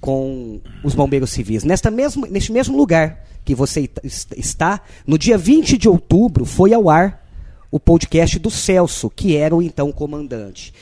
com 0.00 0.60
os 0.82 0.94
bombeiros 0.94 1.30
civis. 1.30 1.64
Nesta 1.64 1.90
mesmo, 1.90 2.26
neste 2.26 2.52
mesmo 2.52 2.76
lugar 2.76 3.24
que 3.44 3.54
você 3.54 3.88
está, 4.36 4.80
no 5.06 5.18
dia 5.18 5.36
20 5.36 5.76
de 5.76 5.88
outubro, 5.88 6.44
foi 6.44 6.72
ao 6.72 6.88
ar 6.88 7.22
o 7.70 7.80
podcast 7.80 8.38
do 8.38 8.50
Celso, 8.50 9.10
que 9.10 9.36
era 9.36 9.54
o 9.54 9.60
então 9.62 9.90
comandante. 9.90 10.72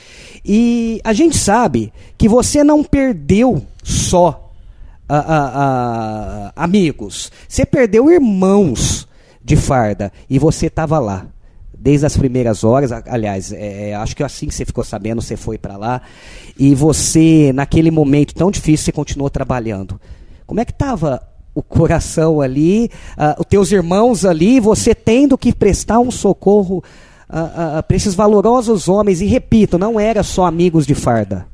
E 0.45 1.01
a 1.03 1.13
gente 1.13 1.37
sabe 1.37 1.93
que 2.19 2.29
você 2.29 2.63
não 2.63 2.85
perdeu 2.85 3.65
só 3.83 4.53
a- 5.09 5.19
a- 5.19 5.51
a- 6.57 6.65
amigos, 6.65 7.33
você 7.49 7.65
perdeu 7.65 8.11
irmãos 8.11 9.09
de 9.43 9.57
farda 9.57 10.13
e 10.29 10.39
você 10.39 10.67
estava 10.67 10.99
lá. 10.99 11.27
Desde 11.83 12.07
as 12.07 12.17
primeiras 12.17 12.63
horas, 12.63 12.93
aliás, 12.93 13.53
é, 13.53 13.91
é, 13.91 13.95
acho 13.97 14.15
que 14.15 14.23
assim 14.23 14.47
que 14.47 14.55
você 14.55 14.65
ficou 14.65 14.85
sabendo, 14.85 15.21
você 15.21 15.37
foi 15.37 15.59
para 15.59 15.77
lá 15.77 16.01
e 16.57 16.77
você, 16.77 17.51
naquele 17.53 17.91
momento 17.91 18.33
tão 18.37 18.53
difícil, 18.53 18.85
você 18.85 18.93
continuou 18.93 19.29
trabalhando. 19.29 20.01
Como 20.47 20.61
é 20.61 20.65
que 20.65 20.71
estava 20.71 21.21
o 21.53 21.61
coração 21.61 22.41
ali, 22.41 22.89
ah, 23.17 23.35
os 23.37 23.47
teus 23.47 23.73
irmãos 23.73 24.25
ali, 24.25 24.61
você 24.61 24.95
tendo 24.95 25.37
que 25.37 25.53
prestar 25.53 25.99
um 25.99 26.11
socorro 26.13 26.85
para 27.29 27.97
esses 27.97 28.15
valorosos 28.15 28.89
homens? 28.89 29.21
E 29.21 29.27
repito, 29.27 29.77
não 29.77 29.99
era 29.99 30.23
só 30.23 30.47
amigos 30.47 30.87
de 30.87 30.95
farda. 30.95 31.47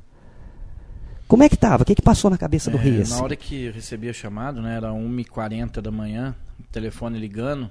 Como 1.26 1.42
é 1.42 1.48
que 1.48 1.54
estava? 1.54 1.84
O 1.84 1.86
que, 1.86 1.94
que 1.94 2.02
passou 2.02 2.30
na 2.30 2.36
cabeça 2.36 2.70
do 2.70 2.76
É, 2.76 2.80
Rias? 2.80 3.10
na 3.10 3.22
hora 3.22 3.34
que 3.34 3.64
eu 3.64 3.72
recebi 3.72 4.10
a 4.10 4.12
chamada, 4.12 4.60
né, 4.60 4.76
era 4.76 4.90
1h40 4.92 5.80
da 5.80 5.90
manhã, 5.90 6.34
o 6.60 6.72
telefone 6.72 7.18
ligando, 7.18 7.70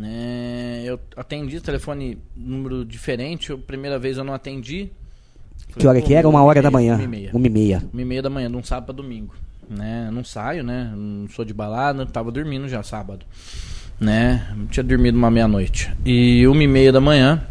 né, 0.00 0.82
eu 0.82 0.98
atendi 1.14 1.58
o 1.58 1.60
telefone 1.60 2.16
número 2.34 2.86
diferente, 2.86 3.52
a 3.52 3.58
primeira 3.58 3.98
vez 3.98 4.16
eu 4.16 4.24
não 4.24 4.32
atendi. 4.32 4.90
Que 5.76 5.86
hora 5.86 6.00
que 6.00 6.14
era? 6.14 6.26
Uma 6.26 6.42
hora 6.42 6.62
da 6.62 6.70
manhã. 6.70 6.94
Uma 6.94 7.04
e 7.04 7.06
meia. 7.06 7.30
Uma 7.34 7.46
e 7.46 7.50
meia. 7.50 7.82
Uma 7.92 8.00
e 8.00 8.04
meia 8.06 8.22
da 8.22 8.30
manhã, 8.30 8.50
de 8.50 8.56
um 8.56 8.62
sábado 8.62 8.86
pra 8.86 8.94
domingo. 8.94 9.34
Né? 9.68 10.06
Eu 10.08 10.12
Não 10.12 10.24
saio, 10.24 10.64
né? 10.64 10.90
Não 10.96 11.28
sou 11.28 11.44
de 11.44 11.52
balada, 11.52 12.06
tava 12.06 12.32
dormindo 12.32 12.66
já 12.66 12.82
sábado. 12.82 13.26
Né? 14.00 14.46
Tinha 14.70 14.82
dormido 14.82 15.18
uma 15.18 15.30
meia-noite. 15.30 15.92
E 16.02 16.46
uma 16.46 16.62
e 16.62 16.66
meia 16.66 16.90
da 16.90 17.00
manhã. 17.00 17.42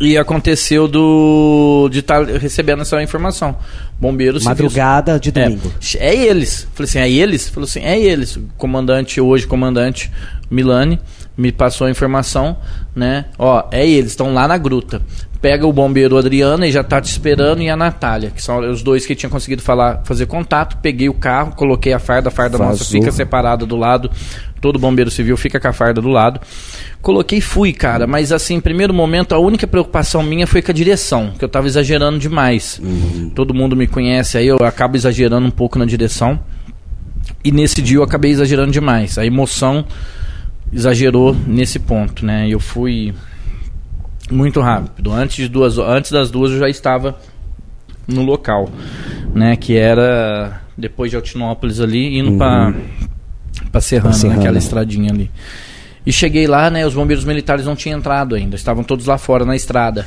E 0.00 0.16
aconteceu 0.16 0.88
do 0.88 1.88
de 1.90 1.98
estar 1.98 2.24
recebendo 2.24 2.80
essa 2.80 3.02
informação. 3.02 3.58
Bombeiros 4.00 4.44
Madrugada 4.44 5.20
de 5.20 5.30
domingo. 5.30 5.70
é, 5.98 6.14
é 6.14 6.16
eles. 6.16 6.66
Falei 6.72 6.88
assim, 6.88 6.98
é 6.98 7.10
eles? 7.10 7.48
Falou 7.50 7.68
assim, 7.68 7.80
é 7.80 8.00
eles. 8.00 8.38
Comandante, 8.56 9.20
hoje 9.20 9.46
comandante 9.46 10.10
Milani, 10.50 11.00
me 11.36 11.50
passou 11.50 11.86
a 11.86 11.90
informação, 11.90 12.56
né? 12.94 13.26
Ó, 13.38 13.64
é 13.70 13.86
eles, 13.86 14.12
estão 14.12 14.34
lá 14.34 14.46
na 14.46 14.58
gruta. 14.58 15.02
Pega 15.40 15.66
o 15.66 15.72
bombeiro 15.72 16.16
Adriana 16.16 16.68
e 16.68 16.70
já 16.70 16.84
tá 16.84 17.00
te 17.00 17.10
esperando 17.10 17.62
e 17.62 17.68
a 17.68 17.76
Natália, 17.76 18.30
que 18.30 18.40
são 18.40 18.60
os 18.70 18.80
dois 18.80 19.04
que 19.04 19.14
tinham 19.16 19.30
conseguido 19.30 19.60
falar, 19.60 20.02
fazer 20.04 20.26
contato. 20.26 20.76
Peguei 20.80 21.08
o 21.08 21.14
carro, 21.14 21.56
coloquei 21.56 21.92
a 21.92 21.98
farda, 21.98 22.28
a 22.28 22.30
farda 22.30 22.56
nossa 22.58 22.84
Vazou. 22.84 23.00
fica 23.00 23.10
separada 23.10 23.66
do 23.66 23.76
lado. 23.76 24.08
Todo 24.60 24.78
bombeiro 24.78 25.10
civil 25.10 25.36
fica 25.36 25.58
com 25.58 25.66
a 25.66 25.72
farda 25.72 26.00
do 26.00 26.08
lado. 26.08 26.40
Coloquei 27.00 27.38
e 27.38 27.40
fui, 27.40 27.72
cara. 27.72 28.06
Mas 28.06 28.30
assim, 28.30 28.54
em 28.54 28.60
primeiro 28.60 28.94
momento, 28.94 29.34
a 29.34 29.38
única 29.40 29.66
preocupação 29.66 30.22
minha 30.22 30.46
foi 30.46 30.62
com 30.62 30.70
a 30.70 30.74
direção, 30.74 31.32
que 31.36 31.44
eu 31.44 31.48
tava 31.48 31.66
exagerando 31.66 32.20
demais. 32.20 32.80
Todo 33.34 33.52
mundo 33.52 33.74
me 33.74 33.88
conhece 33.88 34.38
aí, 34.38 34.46
eu 34.46 34.58
acabo 34.64 34.96
exagerando 34.96 35.44
um 35.44 35.50
pouco 35.50 35.76
na 35.76 35.84
direção. 35.84 36.38
E 37.42 37.50
nesse 37.50 37.82
dia 37.82 37.96
eu 37.96 38.04
acabei 38.04 38.30
exagerando 38.30 38.70
demais. 38.70 39.18
A 39.18 39.26
emoção 39.26 39.84
exagerou 40.72 41.34
nesse 41.46 41.78
ponto, 41.78 42.24
né? 42.24 42.48
Eu 42.48 42.58
fui 42.60 43.12
muito 44.30 44.60
rápido. 44.60 45.12
Antes, 45.12 45.48
duas, 45.48 45.78
antes 45.78 46.10
das 46.10 46.30
duas 46.30 46.50
eu 46.52 46.58
já 46.58 46.68
estava 46.68 47.18
no 48.06 48.22
local, 48.22 48.70
né? 49.34 49.56
Que 49.56 49.76
era 49.76 50.60
depois 50.76 51.10
de 51.10 51.16
Altinópolis 51.16 51.80
ali, 51.80 52.18
indo 52.18 52.32
para 52.38 52.72
para 53.70 53.80
Serrana, 53.80 54.10
Pra 54.10 54.18
Serrana. 54.18 54.36
naquela 54.38 54.58
estradinha 54.58 55.10
ali. 55.12 55.30
E 56.04 56.12
cheguei 56.12 56.46
lá, 56.46 56.68
né? 56.68 56.84
Os 56.86 56.94
bombeiros 56.94 57.24
militares 57.24 57.64
não 57.64 57.76
tinham 57.76 57.98
entrado 57.98 58.34
ainda, 58.34 58.56
estavam 58.56 58.82
todos 58.82 59.06
lá 59.06 59.16
fora 59.18 59.44
na 59.44 59.54
estrada. 59.54 60.06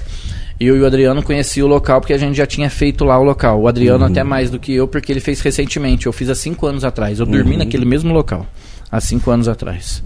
Eu 0.59 0.75
e 0.77 0.81
o 0.81 0.85
Adriano 0.85 1.21
conheci 1.21 1.61
o 1.61 1.67
local 1.67 1.99
porque 1.99 2.13
a 2.13 2.17
gente 2.17 2.35
já 2.37 2.45
tinha 2.45 2.69
feito 2.69 3.03
lá 3.03 3.19
o 3.19 3.23
local. 3.23 3.61
O 3.61 3.67
Adriano 3.67 4.05
até 4.05 4.23
mais 4.23 4.49
do 4.49 4.57
que 4.59 4.73
eu, 4.73 4.87
porque 4.87 5.11
ele 5.11 5.19
fez 5.19 5.41
recentemente. 5.41 6.05
Eu 6.05 6.13
fiz 6.13 6.29
há 6.29 6.35
cinco 6.35 6.65
anos 6.65 6.83
atrás. 6.85 7.19
Eu 7.19 7.25
dormi 7.25 7.57
naquele 7.57 7.85
mesmo 7.85 8.13
local, 8.13 8.45
há 8.91 8.99
cinco 9.01 9.31
anos 9.31 9.47
atrás. 9.47 10.03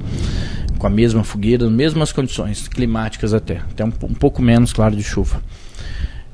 Com 0.77 0.87
a 0.87 0.89
mesma 0.89 1.23
fogueira, 1.23 1.69
mesmas 1.69 2.11
condições 2.11 2.67
climáticas 2.67 3.33
até. 3.33 3.57
Até 3.57 3.83
um, 3.83 3.91
um 4.03 4.13
pouco 4.13 4.41
menos, 4.41 4.71
claro, 4.71 4.95
de 4.95 5.03
chuva. 5.03 5.41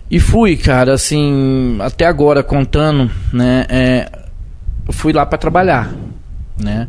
E 0.09 0.19
fui, 0.19 0.55
cara, 0.55 0.93
assim, 0.93 1.77
até 1.81 2.05
agora 2.05 2.43
contando, 2.43 3.09
né? 3.33 3.65
é, 3.69 4.11
fui 4.91 5.11
lá 5.11 5.25
para 5.25 5.37
trabalhar, 5.37 5.93
né? 6.61 6.87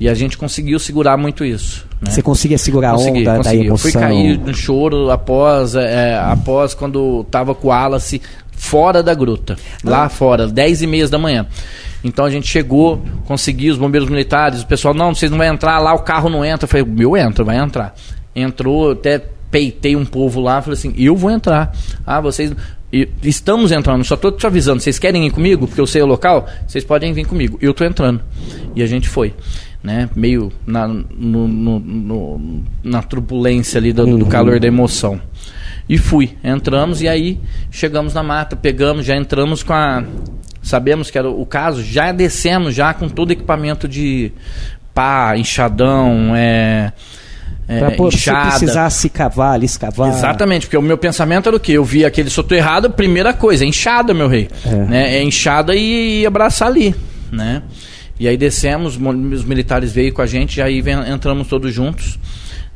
E 0.00 0.08
a 0.08 0.14
gente 0.14 0.38
conseguiu 0.38 0.78
segurar 0.78 1.16
muito 1.16 1.44
isso. 1.44 1.86
Né? 2.00 2.10
Você 2.10 2.22
conseguia 2.22 2.58
segurar 2.58 2.90
a 2.90 2.92
Consegui, 2.92 3.20
onda 3.20 3.36
consegui. 3.38 3.58
da 3.58 3.64
Eu 3.64 3.76
fui 3.76 3.90
emoção? 3.90 4.02
cair 4.02 4.38
no 4.38 4.54
choro 4.54 5.10
após, 5.10 5.74
é, 5.74 6.16
após 6.16 6.72
quando 6.74 7.24
tava 7.30 7.52
com 7.54 7.66
o 7.66 7.70
Wallace 7.70 8.22
fora 8.58 9.02
da 9.02 9.14
gruta. 9.14 9.56
Lá 9.82 10.04
Ah. 10.04 10.08
fora, 10.08 10.46
10 10.46 10.82
e 10.82 10.86
meia 10.86 11.08
da 11.08 11.18
manhã. 11.18 11.46
Então 12.04 12.24
a 12.24 12.30
gente 12.30 12.46
chegou, 12.46 13.02
consegui 13.24 13.70
os 13.70 13.78
bombeiros 13.78 14.08
militares, 14.08 14.62
o 14.62 14.66
pessoal, 14.66 14.92
não, 14.94 15.14
vocês 15.14 15.30
não 15.30 15.38
vão 15.38 15.46
entrar 15.46 15.78
lá, 15.78 15.94
o 15.94 16.00
carro 16.00 16.28
não 16.28 16.44
entra. 16.44 16.64
Eu 16.64 16.68
falei, 16.68 16.84
meu 16.86 17.16
entra, 17.16 17.42
vai 17.44 17.56
entrar. 17.56 17.94
Entrou, 18.36 18.92
até 18.92 19.22
peitei 19.50 19.96
um 19.96 20.04
povo 20.04 20.40
lá, 20.40 20.60
falei 20.60 20.78
assim, 20.78 20.92
eu 20.96 21.16
vou 21.16 21.30
entrar. 21.30 21.72
Ah, 22.06 22.20
vocês. 22.20 22.52
estamos 23.22 23.70
entrando, 23.72 24.02
só 24.04 24.16
tô 24.16 24.30
te 24.32 24.46
avisando, 24.46 24.80
vocês 24.80 24.98
querem 24.98 25.26
ir 25.26 25.30
comigo? 25.30 25.66
Porque 25.66 25.80
eu 25.80 25.86
sei 25.86 26.00
o 26.02 26.06
local, 26.06 26.46
vocês 26.66 26.84
podem 26.84 27.12
vir 27.12 27.26
comigo. 27.26 27.58
Eu 27.60 27.74
tô 27.74 27.84
entrando. 27.84 28.20
E 28.74 28.82
a 28.82 28.86
gente 28.86 29.08
foi. 29.08 29.34
Né, 29.80 30.10
meio 30.16 30.50
na, 30.66 30.88
no- 30.88 31.46
no- 31.46 31.78
no- 31.78 32.62
na 32.82 33.00
turbulência 33.00 33.78
ali 33.78 33.92
do, 33.92 34.18
do 34.18 34.26
calor 34.26 34.58
da 34.58 34.66
emoção. 34.66 35.20
E 35.88 35.96
fui, 35.96 36.36
entramos 36.44 37.00
e 37.00 37.08
aí 37.08 37.40
chegamos 37.70 38.12
na 38.14 38.22
mata, 38.22 38.54
pegamos, 38.54 39.06
já 39.06 39.16
entramos 39.16 39.62
com 39.62 39.72
a. 39.72 40.04
Sabemos 40.62 41.10
que 41.10 41.16
era 41.16 41.28
o 41.30 41.46
caso, 41.46 41.82
já 41.82 42.12
descemos 42.12 42.74
já 42.74 42.92
com 42.92 43.08
todo 43.08 43.30
o 43.30 43.32
equipamento 43.32 43.88
de 43.88 44.30
pá, 44.92 45.34
enxadão, 45.38 46.34
é. 46.36 46.92
é, 47.66 47.78
Pra 47.78 47.90
pô- 47.92 48.10
se 48.10 48.30
precisasse 48.30 49.08
cavar 49.08 49.54
ali, 49.54 49.64
escavar. 49.64 50.10
Exatamente, 50.10 50.66
porque 50.66 50.76
o 50.76 50.82
meu 50.82 50.98
pensamento 50.98 51.48
era 51.48 51.56
o 51.56 51.60
quê? 51.60 51.72
Eu 51.72 51.84
vi 51.84 52.04
aquele 52.04 52.28
soterrado, 52.28 52.90
primeira 52.90 53.32
coisa, 53.32 53.64
enxada, 53.64 54.12
meu 54.12 54.28
rei. 54.28 54.48
É. 54.66 54.74
Né? 54.74 55.16
É 55.16 55.22
enxada 55.22 55.74
e, 55.74 56.20
e 56.22 56.26
abraçar 56.26 56.68
ali, 56.68 56.94
né? 57.32 57.62
E 58.20 58.26
aí 58.28 58.36
descemos, 58.36 58.96
mo- 58.98 59.12
os 59.34 59.44
militares 59.44 59.90
veio 59.92 60.12
com 60.12 60.20
a 60.20 60.26
gente, 60.26 60.58
e 60.58 60.62
aí 60.62 60.82
entramos 61.10 61.46
todos 61.48 61.72
juntos, 61.72 62.18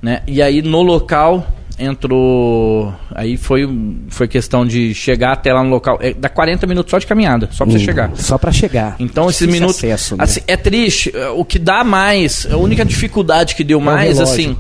né? 0.01 0.23
E 0.27 0.41
aí 0.41 0.63
no 0.63 0.81
local 0.83 1.47
entrou, 1.79 2.93
aí 3.15 3.37
foi 3.37 3.69
foi 4.09 4.29
questão 4.29 4.67
de 4.67 4.95
chegar 4.95 5.33
até 5.33 5.53
lá 5.53 5.63
no 5.63 5.71
local, 5.71 5.99
é, 6.01 6.13
dá 6.15 6.29
40 6.29 6.67
minutos 6.67 6.91
só 6.91 6.99
de 6.99 7.07
caminhada, 7.07 7.49
só 7.53 7.65
pra 7.65 7.73
você 7.73 7.79
Hum, 7.79 7.85
chegar. 7.85 8.11
Só 8.15 8.39
pra 8.39 8.53
chegar. 8.53 8.97
Então 8.99 9.29
esses 9.31 9.47
minutos. 9.47 9.77
acesso, 9.77 10.17
né? 10.17 10.25
assim, 10.25 10.41
é 10.47 10.57
triste. 10.57 11.11
eh, 11.15 11.29
O 11.31 11.45
que 11.45 11.59
dá 11.59 11.83
mais, 11.85 12.47
a 12.51 12.57
única 12.57 12.85
dificuldade 12.85 13.55
que 13.55 13.65
deu 13.65 13.81
mais, 13.81 14.19
relógio. 14.19 14.23
assim, 14.35 14.57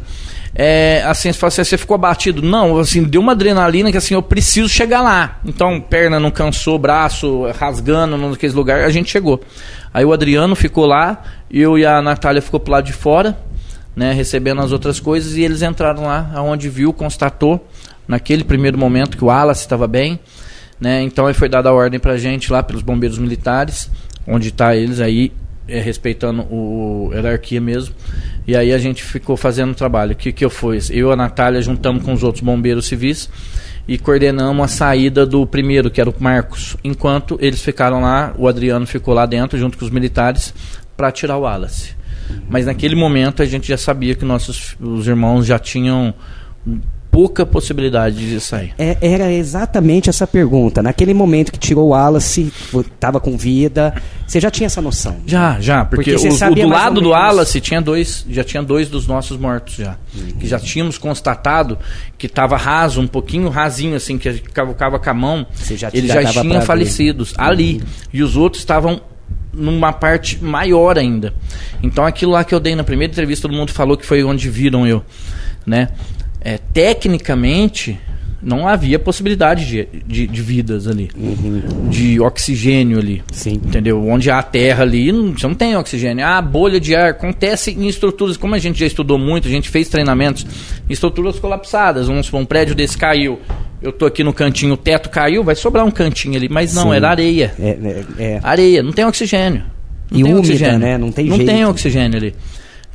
é, 0.54 1.02
assim, 1.06 1.32
você, 1.32 1.46
assim, 1.46 1.64
você 1.64 1.78
ficou 1.78 1.94
abatido? 1.94 2.42
Não, 2.42 2.78
assim, 2.78 3.02
deu 3.04 3.20
uma 3.20 3.32
adrenalina 3.32 3.90
que 3.90 3.96
assim, 3.96 4.14
eu 4.14 4.22
preciso 4.22 4.68
chegar 4.68 5.00
lá. 5.02 5.38
Então, 5.44 5.80
perna 5.80 6.20
não 6.20 6.30
cansou, 6.30 6.78
braço 6.78 7.46
rasgando 7.58 8.16
naqueles 8.16 8.54
lugares, 8.54 8.84
a 8.84 8.90
gente 8.90 9.10
chegou. 9.10 9.40
Aí 9.94 10.04
o 10.04 10.12
Adriano 10.12 10.54
ficou 10.54 10.86
lá, 10.86 11.22
eu 11.50 11.78
e 11.78 11.84
a 11.86 12.00
Natália 12.02 12.42
ficou 12.42 12.60
pro 12.60 12.72
lado 12.72 12.84
de 12.84 12.92
fora, 12.92 13.38
né, 13.94 14.12
recebendo 14.12 14.60
as 14.60 14.72
outras 14.72 14.98
coisas, 14.98 15.36
e 15.36 15.42
eles 15.42 15.62
entraram 15.62 16.04
lá, 16.04 16.30
aonde 16.34 16.68
viu, 16.68 16.92
constatou, 16.92 17.66
naquele 18.06 18.44
primeiro 18.44 18.76
momento 18.76 19.16
que 19.16 19.24
o 19.24 19.28
Wallace 19.28 19.60
estava 19.60 19.86
bem, 19.86 20.18
né, 20.80 21.02
então 21.02 21.26
aí 21.26 21.34
foi 21.34 21.48
dada 21.48 21.68
a 21.68 21.72
ordem 21.72 22.00
pra 22.00 22.16
gente 22.16 22.52
lá, 22.52 22.62
pelos 22.62 22.82
bombeiros 22.82 23.18
militares, 23.18 23.90
onde 24.26 24.48
está 24.48 24.74
eles 24.74 25.00
aí, 25.00 25.32
é, 25.68 25.80
respeitando 25.80 26.42
o, 26.42 27.10
a 27.12 27.16
hierarquia 27.16 27.60
mesmo. 27.60 27.94
E 28.46 28.56
aí 28.56 28.72
a 28.72 28.78
gente 28.78 29.02
ficou 29.02 29.36
fazendo 29.36 29.70
o 29.70 29.74
trabalho. 29.74 30.12
O 30.12 30.16
que, 30.16 30.32
que 30.32 30.44
eu 30.44 30.50
fiz? 30.50 30.90
Eu 30.90 31.10
e 31.10 31.12
a 31.12 31.16
Natália 31.16 31.62
juntamos 31.62 32.02
com 32.02 32.12
os 32.12 32.22
outros 32.22 32.42
bombeiros 32.42 32.86
civis 32.86 33.30
e 33.86 33.98
coordenamos 33.98 34.64
a 34.64 34.68
saída 34.68 35.24
do 35.24 35.46
primeiro, 35.46 35.90
que 35.90 36.00
era 36.00 36.10
o 36.10 36.14
Marcos. 36.18 36.76
Enquanto 36.82 37.38
eles 37.40 37.62
ficaram 37.62 38.00
lá, 38.00 38.34
o 38.36 38.48
Adriano 38.48 38.86
ficou 38.86 39.14
lá 39.14 39.26
dentro, 39.26 39.58
junto 39.58 39.78
com 39.78 39.84
os 39.84 39.90
militares, 39.90 40.52
para 40.96 41.12
tirar 41.12 41.36
o 41.36 41.42
Wallace. 41.42 41.94
Mas 42.48 42.66
naquele 42.66 42.94
momento 42.94 43.42
a 43.42 43.46
gente 43.46 43.68
já 43.68 43.76
sabia 43.76 44.14
que 44.14 44.24
nossos 44.24 44.76
os 44.80 45.06
irmãos 45.06 45.46
já 45.46 45.58
tinham 45.58 46.14
pouca 47.12 47.44
possibilidade 47.44 48.26
de 48.26 48.40
sair. 48.40 48.72
É, 48.78 48.96
era 49.02 49.30
exatamente 49.30 50.08
essa 50.08 50.26
pergunta. 50.26 50.82
Naquele 50.82 51.12
momento 51.12 51.52
que 51.52 51.58
tirou 51.58 51.88
o 51.88 51.88
Wallace, 51.90 52.50
estava 52.74 53.20
com 53.20 53.36
vida, 53.36 53.94
você 54.26 54.40
já 54.40 54.50
tinha 54.50 54.66
essa 54.66 54.80
noção? 54.80 55.18
Já, 55.26 55.60
já, 55.60 55.84
porque, 55.84 56.14
porque 56.14 56.26
o, 56.26 56.50
o, 56.50 56.54
do 56.54 56.68
lado 56.68 57.00
do 57.02 57.10
Wallace 57.10 57.60
tinha 57.60 57.82
dois, 57.82 58.24
já 58.30 58.42
tinha 58.42 58.62
dois 58.62 58.88
dos 58.88 59.06
nossos 59.06 59.36
mortos 59.36 59.74
já, 59.74 59.98
uhum. 60.16 60.38
que 60.40 60.48
já 60.48 60.58
tínhamos 60.58 60.96
constatado 60.96 61.78
que 62.16 62.26
estava 62.26 62.56
raso, 62.56 62.98
um 63.02 63.06
pouquinho 63.06 63.50
rasinho 63.50 63.94
assim, 63.94 64.16
que 64.16 64.32
cavucava 64.38 64.98
com 64.98 65.10
a 65.10 65.14
mão. 65.14 65.46
Já, 65.70 65.90
eles 65.92 66.10
já, 66.10 66.22
já 66.22 66.40
tinham 66.40 66.62
falecidos 66.62 67.32
uhum. 67.32 67.44
ali 67.44 67.82
e 68.10 68.22
os 68.22 68.36
outros 68.36 68.62
estavam 68.62 69.02
numa 69.52 69.92
parte 69.92 70.42
maior 70.42 70.98
ainda. 70.98 71.34
Então 71.82 72.04
aquilo 72.04 72.32
lá 72.32 72.44
que 72.44 72.54
eu 72.54 72.60
dei 72.60 72.74
na 72.74 72.84
primeira 72.84 73.12
entrevista, 73.12 73.48
todo 73.48 73.56
mundo 73.56 73.72
falou 73.72 73.96
que 73.96 74.06
foi 74.06 74.24
onde 74.24 74.48
viram 74.48 74.86
eu, 74.86 75.04
né? 75.66 75.88
é, 76.44 76.58
tecnicamente 76.58 77.98
não 78.42 78.66
havia 78.66 78.98
possibilidade 78.98 79.64
de, 79.64 79.88
de, 80.04 80.26
de 80.26 80.42
vidas 80.42 80.88
ali, 80.88 81.08
uhum. 81.16 81.88
de 81.88 82.18
oxigênio 82.18 82.98
ali, 82.98 83.22
Sim. 83.30 83.52
entendeu? 83.52 84.04
Onde 84.04 84.32
há 84.32 84.42
terra 84.42 84.82
ali, 84.82 85.12
não, 85.12 85.32
você 85.32 85.46
não 85.46 85.54
tem 85.54 85.76
oxigênio. 85.76 86.26
A 86.26 86.42
bolha 86.42 86.80
de 86.80 86.92
ar 86.92 87.10
acontece 87.10 87.70
em 87.70 87.86
estruturas, 87.86 88.36
como 88.36 88.56
a 88.56 88.58
gente 88.58 88.80
já 88.80 88.86
estudou 88.86 89.16
muito, 89.16 89.46
a 89.46 89.50
gente 89.50 89.68
fez 89.68 89.88
treinamentos, 89.88 90.44
estruturas 90.90 91.38
colapsadas. 91.38 92.08
Vamos 92.08 92.32
um 92.32 92.44
prédio 92.44 92.74
desse 92.74 92.98
caiu, 92.98 93.38
eu 93.82 93.92
tô 93.92 94.06
aqui 94.06 94.22
no 94.22 94.32
cantinho, 94.32 94.74
o 94.74 94.76
teto 94.76 95.10
caiu, 95.10 95.42
vai 95.42 95.56
sobrar 95.56 95.84
um 95.84 95.90
cantinho 95.90 96.36
ali, 96.36 96.48
mas 96.48 96.72
não, 96.72 96.90
Sim. 96.90 96.94
era 96.94 97.10
areia. 97.10 97.54
É, 97.58 97.68
é, 97.68 98.04
é. 98.18 98.40
Areia, 98.42 98.82
não 98.82 98.92
tem 98.92 99.04
oxigênio. 99.04 99.64
Não 100.10 100.20
e 100.20 100.22
tem 100.22 100.32
úmida, 100.32 100.38
oxigênio. 100.38 100.78
né? 100.78 100.98
Não 100.98 101.10
tem 101.10 101.26
não 101.26 101.36
jeito. 101.36 101.48
Não 101.48 101.56
tem 101.56 101.66
oxigênio 101.66 102.18
ali. 102.18 102.34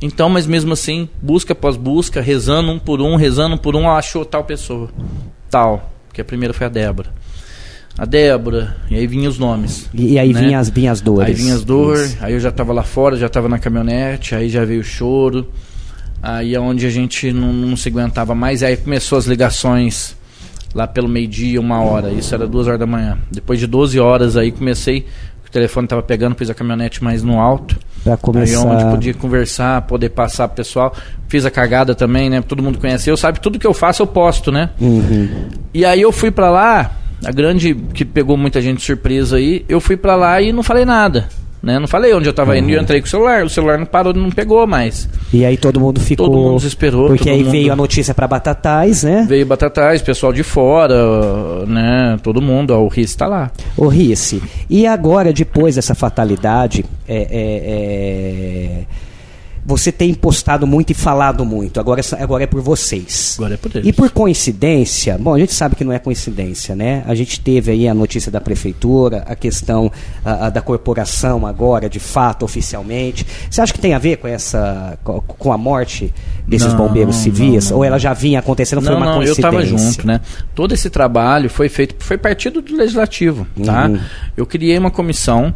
Então, 0.00 0.30
mas 0.30 0.46
mesmo 0.46 0.72
assim, 0.72 1.08
busca 1.20 1.52
após 1.52 1.76
busca, 1.76 2.20
rezando 2.20 2.70
um 2.70 2.78
por 2.78 3.00
um, 3.00 3.16
rezando 3.16 3.56
um 3.56 3.58
por 3.58 3.76
um, 3.76 3.90
achou 3.90 4.24
tal 4.24 4.44
pessoa. 4.44 4.88
Tal. 5.50 5.92
Que 6.12 6.20
a 6.20 6.24
primeira 6.24 6.54
foi 6.54 6.66
a 6.66 6.70
Débora. 6.70 7.10
A 7.98 8.04
Débora, 8.04 8.76
e 8.88 8.94
aí 8.94 9.06
vinham 9.08 9.28
os 9.28 9.38
nomes. 9.38 9.90
E, 9.92 10.12
e 10.12 10.18
aí 10.18 10.32
né? 10.32 10.40
vinham 10.40 10.60
as, 10.60 10.70
vinha 10.70 10.92
as 10.92 11.00
dores. 11.00 11.28
Aí 11.28 11.34
vinha 11.34 11.54
as 11.54 11.64
dores, 11.64 12.16
aí 12.20 12.32
eu 12.32 12.40
já 12.40 12.48
estava 12.50 12.72
lá 12.72 12.84
fora, 12.84 13.16
já 13.16 13.26
estava 13.26 13.48
na 13.48 13.58
caminhonete, 13.58 14.36
aí 14.36 14.48
já 14.48 14.64
veio 14.64 14.80
o 14.80 14.84
choro. 14.84 15.50
Aí 16.22 16.54
é 16.54 16.60
onde 16.60 16.86
a 16.86 16.90
gente 16.90 17.32
não, 17.32 17.52
não 17.52 17.76
se 17.76 17.88
aguentava 17.88 18.34
mais, 18.34 18.62
aí 18.62 18.76
começou 18.76 19.18
as 19.18 19.26
ligações 19.26 20.16
lá 20.74 20.86
pelo 20.86 21.08
meio-dia, 21.08 21.60
uma 21.60 21.82
hora. 21.82 22.10
Isso 22.10 22.34
era 22.34 22.46
duas 22.46 22.66
horas 22.66 22.80
da 22.80 22.86
manhã. 22.86 23.18
Depois 23.30 23.58
de 23.58 23.66
12 23.66 23.98
horas 23.98 24.36
aí 24.36 24.52
comecei 24.52 25.06
o 25.48 25.50
telefone 25.50 25.86
estava 25.86 26.02
pegando, 26.02 26.34
pus 26.34 26.50
a 26.50 26.54
caminhonete 26.54 27.02
mais 27.02 27.22
no 27.22 27.40
alto. 27.40 27.78
Pra 28.04 28.16
começar. 28.16 28.60
Aí 28.60 28.66
onde 28.66 28.84
podia 28.84 29.14
conversar, 29.14 29.82
poder 29.82 30.10
passar 30.10 30.46
pro 30.46 30.56
pessoal. 30.56 30.94
Fiz 31.26 31.46
a 31.46 31.50
cagada 31.50 31.94
também, 31.94 32.28
né? 32.28 32.42
Todo 32.42 32.62
mundo 32.62 32.78
conhece. 32.78 33.08
Eu 33.08 33.16
sabe, 33.16 33.40
tudo 33.40 33.58
que 33.58 33.66
eu 33.66 33.72
faço 33.72 34.02
eu 34.02 34.06
posto, 34.06 34.52
né? 34.52 34.70
Uhum. 34.78 35.48
E 35.72 35.84
aí 35.84 36.02
eu 36.02 36.12
fui 36.12 36.30
para 36.30 36.50
lá, 36.50 36.92
a 37.24 37.32
grande 37.32 37.74
que 37.74 38.04
pegou 38.04 38.36
muita 38.36 38.60
gente 38.60 38.78
de 38.78 38.84
surpresa 38.84 39.36
aí, 39.36 39.64
eu 39.68 39.80
fui 39.80 39.96
para 39.96 40.14
lá 40.16 40.40
e 40.40 40.52
não 40.52 40.62
falei 40.62 40.84
nada. 40.84 41.28
Né? 41.62 41.78
Não 41.78 41.88
falei 41.88 42.14
onde 42.14 42.28
eu 42.28 42.30
estava 42.30 42.52
uhum. 42.52 42.58
indo, 42.58 42.70
eu 42.70 42.80
entrei 42.80 43.00
com 43.00 43.06
o 43.06 43.10
celular, 43.10 43.44
o 43.44 43.50
celular 43.50 43.78
não 43.78 43.86
parou, 43.86 44.14
não 44.14 44.30
pegou 44.30 44.66
mais. 44.66 45.08
E 45.32 45.44
aí 45.44 45.56
todo 45.56 45.80
mundo 45.80 46.00
ficou. 46.00 46.26
Todo 46.26 46.38
mundo 46.38 46.56
desesperou. 46.56 47.08
Porque 47.08 47.28
aí 47.28 47.42
mundo... 47.42 47.50
veio 47.50 47.72
a 47.72 47.76
notícia 47.76 48.14
para 48.14 48.28
Batatais, 48.28 49.02
né? 49.02 49.26
Veio 49.28 49.44
Batatais, 49.44 50.00
pessoal 50.00 50.32
de 50.32 50.42
fora, 50.42 51.66
né? 51.66 52.16
Todo 52.22 52.40
mundo, 52.40 52.70
ó, 52.70 52.80
o 52.80 52.88
Rice 52.88 53.10
está 53.10 53.26
lá. 53.26 53.50
O 53.76 53.88
Rice. 53.88 54.40
E 54.70 54.86
agora, 54.86 55.32
depois 55.32 55.74
dessa 55.74 55.94
fatalidade, 55.94 56.84
é, 57.08 57.16
é, 57.16 57.26
é 57.30 58.84
você 59.68 59.92
tem 59.92 60.14
postado 60.14 60.66
muito 60.66 60.92
e 60.92 60.94
falado 60.94 61.44
muito. 61.44 61.78
Agora, 61.78 62.00
agora 62.18 62.44
é 62.44 62.46
por 62.46 62.62
vocês. 62.62 63.34
Agora 63.36 63.52
é 63.52 63.56
por 63.58 63.70
eles. 63.74 63.86
E 63.86 63.92
por 63.92 64.10
coincidência, 64.10 65.18
bom, 65.18 65.34
a 65.34 65.38
gente 65.38 65.52
sabe 65.52 65.76
que 65.76 65.84
não 65.84 65.92
é 65.92 65.98
coincidência, 65.98 66.74
né? 66.74 67.04
A 67.06 67.14
gente 67.14 67.38
teve 67.38 67.72
aí 67.72 67.86
a 67.86 67.92
notícia 67.92 68.32
da 68.32 68.40
prefeitura, 68.40 69.24
a 69.26 69.36
questão 69.36 69.92
a, 70.24 70.46
a 70.46 70.50
da 70.50 70.62
corporação 70.62 71.46
agora, 71.46 71.86
de 71.86 72.00
fato, 72.00 72.46
oficialmente. 72.46 73.26
Você 73.50 73.60
acha 73.60 73.70
que 73.70 73.78
tem 73.78 73.92
a 73.92 73.98
ver 73.98 74.16
com 74.16 74.26
essa, 74.26 74.98
com 75.04 75.52
a 75.52 75.58
morte 75.58 76.14
desses 76.46 76.72
não, 76.72 76.78
bombeiros 76.78 77.16
civis? 77.16 77.66
Não, 77.66 77.72
não, 77.72 77.76
ou 77.76 77.84
ela 77.84 77.98
já 77.98 78.14
vinha 78.14 78.38
acontecendo? 78.38 78.80
Foi 78.80 78.94
uma 78.94 79.04
não, 79.04 79.16
coincidência? 79.16 79.42
Eu 79.42 79.60
estava 79.60 79.66
junto, 79.66 80.06
né? 80.06 80.22
Todo 80.54 80.72
esse 80.72 80.88
trabalho 80.88 81.50
foi 81.50 81.68
feito, 81.68 81.94
foi 81.98 82.16
partido 82.16 82.62
do 82.62 82.74
legislativo, 82.74 83.46
tá? 83.62 83.86
Uhum. 83.86 84.00
Eu 84.34 84.46
criei 84.46 84.78
uma 84.78 84.90
comissão 84.90 85.54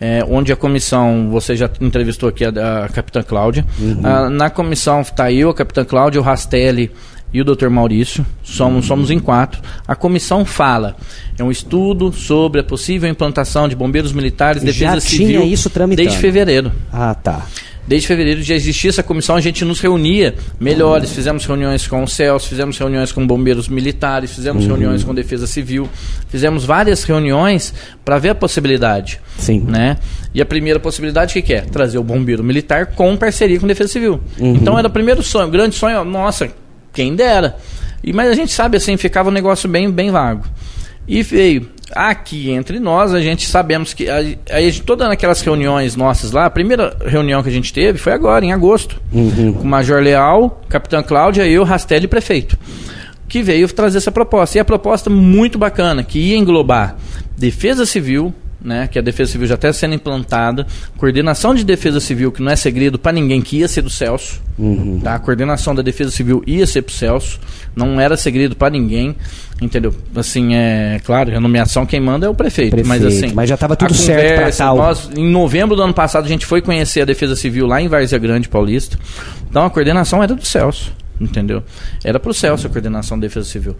é, 0.00 0.24
onde 0.26 0.50
a 0.50 0.56
comissão, 0.56 1.28
você 1.30 1.54
já 1.54 1.68
entrevistou 1.80 2.28
aqui 2.28 2.44
a, 2.44 2.84
a 2.84 2.88
Capitã 2.88 3.22
Cláudia. 3.22 3.66
Uhum. 3.78 4.00
Ah, 4.02 4.30
na 4.30 4.48
comissão 4.48 5.02
está 5.02 5.30
eu, 5.30 5.50
a 5.50 5.54
Capitã 5.54 5.84
Cláudia, 5.84 6.20
o 6.20 6.24
Rastelli 6.24 6.90
e 7.32 7.40
o 7.40 7.44
Dr. 7.44 7.68
Maurício. 7.68 8.24
Somos, 8.42 8.86
somos 8.86 9.10
em 9.10 9.18
quatro. 9.18 9.60
A 9.86 9.94
comissão 9.94 10.44
fala. 10.44 10.96
É 11.38 11.44
um 11.44 11.50
estudo 11.50 12.12
sobre 12.12 12.60
a 12.60 12.64
possível 12.64 13.08
implantação 13.08 13.68
de 13.68 13.76
bombeiros 13.76 14.12
militares, 14.12 14.62
defesa 14.62 14.94
já 14.94 15.00
civil. 15.00 15.42
Tinha 15.42 15.44
isso 15.44 15.68
tramitando. 15.68 16.08
Desde 16.08 16.20
fevereiro. 16.20 16.72
Ah, 16.92 17.14
tá. 17.14 17.46
Desde 17.86 18.06
fevereiro 18.06 18.42
já 18.42 18.54
existia 18.54 18.90
essa 18.90 19.02
comissão, 19.02 19.36
a 19.36 19.40
gente 19.40 19.64
nos 19.64 19.80
reunia 19.80 20.34
melhores, 20.60 21.10
fizemos 21.10 21.44
reuniões 21.44 21.86
com 21.88 22.02
o 22.04 22.06
CELS, 22.06 22.44
fizemos 22.44 22.78
reuniões 22.78 23.10
com 23.10 23.26
bombeiros 23.26 23.68
militares, 23.68 24.32
fizemos 24.32 24.62
uhum. 24.62 24.70
reuniões 24.70 25.02
com 25.02 25.14
defesa 25.14 25.46
civil, 25.46 25.88
fizemos 26.28 26.64
várias 26.64 27.02
reuniões 27.02 27.74
para 28.04 28.18
ver 28.18 28.30
a 28.30 28.34
possibilidade. 28.34 29.20
Sim. 29.38 29.60
Né? 29.60 29.96
E 30.32 30.40
a 30.40 30.46
primeira 30.46 30.78
possibilidade 30.78 31.32
que, 31.32 31.42
que 31.42 31.54
é? 31.54 31.62
Trazer 31.62 31.98
o 31.98 32.04
bombeiro 32.04 32.44
militar 32.44 32.86
com 32.86 33.16
parceria 33.16 33.58
com 33.58 33.66
defesa 33.66 33.92
civil. 33.92 34.20
Uhum. 34.38 34.54
Então 34.54 34.78
era 34.78 34.86
o 34.86 34.90
primeiro 34.90 35.22
sonho, 35.22 35.48
o 35.48 35.50
grande 35.50 35.74
sonho, 35.74 36.04
nossa, 36.04 36.48
quem 36.92 37.16
dera. 37.16 37.56
E, 38.04 38.12
mas 38.12 38.30
a 38.30 38.34
gente 38.34 38.52
sabe 38.52 38.76
assim, 38.76 38.96
ficava 38.96 39.30
um 39.30 39.32
negócio 39.32 39.68
bem, 39.68 39.90
bem 39.90 40.10
vago. 40.10 40.44
E 41.08 41.22
veio. 41.22 41.68
Aqui 41.92 42.50
entre 42.50 42.78
nós, 42.78 43.12
a 43.12 43.20
gente 43.20 43.46
sabemos 43.46 43.92
que. 43.92 44.06
Aí, 44.50 44.72
todas 44.80 45.08
aquelas 45.08 45.40
reuniões 45.40 45.96
nossas 45.96 46.32
lá, 46.32 46.46
a 46.46 46.50
primeira 46.50 46.96
reunião 47.04 47.42
que 47.42 47.48
a 47.48 47.52
gente 47.52 47.72
teve 47.72 47.98
foi 47.98 48.12
agora, 48.12 48.44
em 48.44 48.52
agosto. 48.52 49.00
Uhum. 49.12 49.52
Com 49.52 49.62
o 49.62 49.66
Major 49.66 50.00
Leal, 50.00 50.60
Capitã 50.68 51.02
Cláudia, 51.02 51.46
eu, 51.46 51.64
Rastelli 51.64 52.04
e 52.04 52.08
prefeito. 52.08 52.58
Que 53.28 53.42
veio 53.42 53.68
trazer 53.72 53.98
essa 53.98 54.12
proposta. 54.12 54.58
E 54.58 54.60
a 54.60 54.64
proposta 54.64 55.08
muito 55.10 55.58
bacana, 55.58 56.02
que 56.02 56.18
ia 56.18 56.36
englobar 56.36 56.96
defesa 57.36 57.86
civil, 57.86 58.34
né, 58.62 58.86
que 58.86 58.98
a 58.98 59.02
Defesa 59.02 59.32
Civil 59.32 59.46
já 59.46 59.54
está 59.54 59.72
sendo 59.72 59.94
implantada, 59.94 60.66
coordenação 60.96 61.54
de 61.54 61.64
Defesa 61.64 61.98
Civil, 62.00 62.30
que 62.30 62.42
não 62.42 62.52
é 62.52 62.56
segredo 62.56 62.98
para 62.98 63.12
ninguém, 63.12 63.40
que 63.40 63.58
ia 63.58 63.68
ser 63.68 63.82
do 63.82 63.90
Celso, 63.90 64.40
uhum. 64.58 65.00
tá? 65.02 65.14
a 65.14 65.18
coordenação 65.18 65.74
da 65.74 65.82
Defesa 65.82 66.10
Civil 66.10 66.42
ia 66.46 66.66
ser 66.66 66.82
para 66.82 66.92
o 66.92 66.94
Celso, 66.94 67.40
não 67.74 68.00
era 68.00 68.16
segredo 68.16 68.54
para 68.54 68.70
ninguém, 68.70 69.16
entendeu? 69.60 69.94
Assim, 70.14 70.54
é 70.54 71.00
claro, 71.04 71.34
a 71.34 71.40
nomeação 71.40 71.86
quem 71.86 72.00
manda 72.00 72.26
é 72.26 72.28
o 72.28 72.34
prefeito, 72.34 72.72
prefeito 72.72 72.88
mas 72.88 73.04
assim... 73.04 73.32
Mas 73.34 73.48
já 73.48 73.54
estava 73.54 73.74
tudo 73.76 73.94
certo 73.94 74.40
para 74.40 74.52
tal. 74.52 74.76
Nós, 74.76 75.10
em 75.16 75.30
novembro 75.30 75.74
do 75.74 75.82
ano 75.82 75.94
passado, 75.94 76.24
a 76.24 76.28
gente 76.28 76.44
foi 76.44 76.60
conhecer 76.60 77.02
a 77.02 77.04
Defesa 77.04 77.34
Civil 77.34 77.66
lá 77.66 77.80
em 77.80 77.88
Várzea 77.88 78.18
Grande, 78.18 78.48
Paulista, 78.48 78.98
então 79.48 79.64
a 79.64 79.70
coordenação 79.70 80.22
era 80.22 80.34
do 80.34 80.44
Celso, 80.44 80.92
entendeu? 81.20 81.62
Era 82.04 82.20
para 82.20 82.30
o 82.30 82.34
Celso 82.34 82.66
a 82.66 82.70
coordenação 82.70 83.18
da 83.18 83.26
Defesa 83.26 83.48
Civil. 83.48 83.74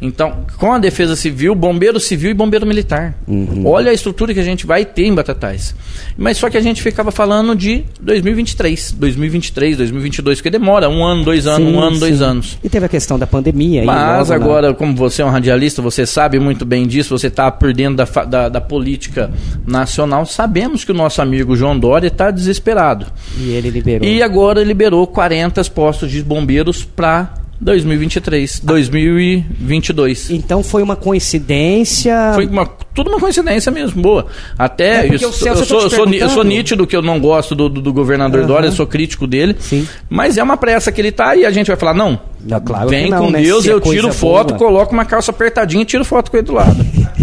Então, 0.00 0.44
com 0.58 0.72
a 0.72 0.78
defesa 0.78 1.16
civil, 1.16 1.54
bombeiro 1.54 1.98
civil 1.98 2.30
e 2.30 2.34
bombeiro 2.34 2.66
militar. 2.66 3.14
Uhum. 3.26 3.66
Olha 3.66 3.90
a 3.90 3.94
estrutura 3.94 4.34
que 4.34 4.40
a 4.40 4.44
gente 4.44 4.66
vai 4.66 4.84
ter 4.84 5.04
em 5.04 5.14
Batatais. 5.14 5.74
Mas 6.16 6.36
só 6.36 6.50
que 6.50 6.56
a 6.56 6.60
gente 6.60 6.82
ficava 6.82 7.10
falando 7.10 7.54
de 7.54 7.84
2023, 8.00 8.92
2023, 8.92 9.76
2022, 9.78 10.38
porque 10.38 10.50
demora 10.50 10.88
um 10.88 11.04
ano, 11.04 11.24
dois 11.24 11.46
anos, 11.46 11.68
sim, 11.68 11.74
um 11.74 11.80
ano, 11.80 11.94
sim. 11.94 12.00
dois 12.00 12.22
anos. 12.22 12.58
E 12.62 12.68
teve 12.68 12.86
a 12.86 12.88
questão 12.88 13.18
da 13.18 13.26
pandemia. 13.26 13.84
Mas 13.84 14.30
agora, 14.30 14.74
como 14.74 14.94
você 14.94 15.22
é 15.22 15.24
um 15.24 15.30
radialista, 15.30 15.80
você 15.80 16.04
sabe 16.04 16.38
muito 16.38 16.64
bem 16.64 16.86
disso, 16.86 17.16
você 17.16 17.28
está 17.28 17.50
por 17.50 17.72
dentro 17.72 17.96
da, 17.96 18.24
da, 18.24 18.48
da, 18.48 18.60
política 18.60 19.30
nacional, 19.66 20.26
sabemos 20.26 20.84
que 20.84 20.90
o 20.90 20.94
nosso 20.94 21.22
amigo 21.22 21.56
João 21.56 21.78
Dória 21.78 22.08
está 22.08 22.30
desesperado. 22.30 23.06
E 23.38 23.50
ele 23.52 23.70
liberou. 23.70 24.08
E 24.08 24.22
agora 24.22 24.62
liberou 24.62 25.06
40 25.06 25.62
postos 25.70 26.10
de 26.10 26.22
bombeiros 26.22 26.84
para 26.84 27.43
2023, 27.64 28.60
2022. 28.60 30.30
Então 30.30 30.62
foi 30.62 30.82
uma 30.82 30.94
coincidência. 30.94 32.32
Foi 32.34 32.46
uma, 32.46 32.66
tudo 32.66 33.08
uma 33.08 33.18
coincidência 33.18 33.72
mesmo, 33.72 34.02
boa. 34.02 34.26
Até 34.58 35.06
é 35.06 35.08
eu, 35.08 35.12
eu, 35.12 35.32
sou, 35.32 35.48
eu, 35.48 35.56
sou, 35.64 36.12
eu 36.12 36.28
sou 36.28 36.44
nítido 36.44 36.86
que 36.86 36.94
eu 36.94 37.00
não 37.00 37.18
gosto 37.18 37.54
do, 37.54 37.70
do, 37.70 37.80
do 37.80 37.92
governador 37.92 38.42
uhum. 38.42 38.46
Dória, 38.46 38.68
eu 38.68 38.72
sou 38.72 38.86
crítico 38.86 39.26
dele. 39.26 39.56
Sim. 39.58 39.88
Mas 40.10 40.36
é 40.36 40.42
uma 40.42 40.58
pressa 40.58 40.92
que 40.92 41.00
ele 41.00 41.10
tá 41.10 41.34
e 41.34 41.46
a 41.46 41.50
gente 41.50 41.68
vai 41.68 41.76
falar, 41.76 41.94
não. 41.94 42.20
não 42.44 42.60
claro 42.60 42.90
vem 42.90 43.08
não, 43.08 43.24
com 43.24 43.30
né? 43.30 43.40
Deus, 43.40 43.64
eu 43.64 43.80
tiro 43.80 44.12
foto, 44.12 44.48
boa. 44.48 44.58
coloco 44.58 44.92
uma 44.92 45.06
calça 45.06 45.30
apertadinha 45.30 45.82
e 45.82 45.86
tiro 45.86 46.04
foto 46.04 46.30
com 46.30 46.36
ele 46.36 46.46
do 46.46 46.52
lado. 46.52 46.76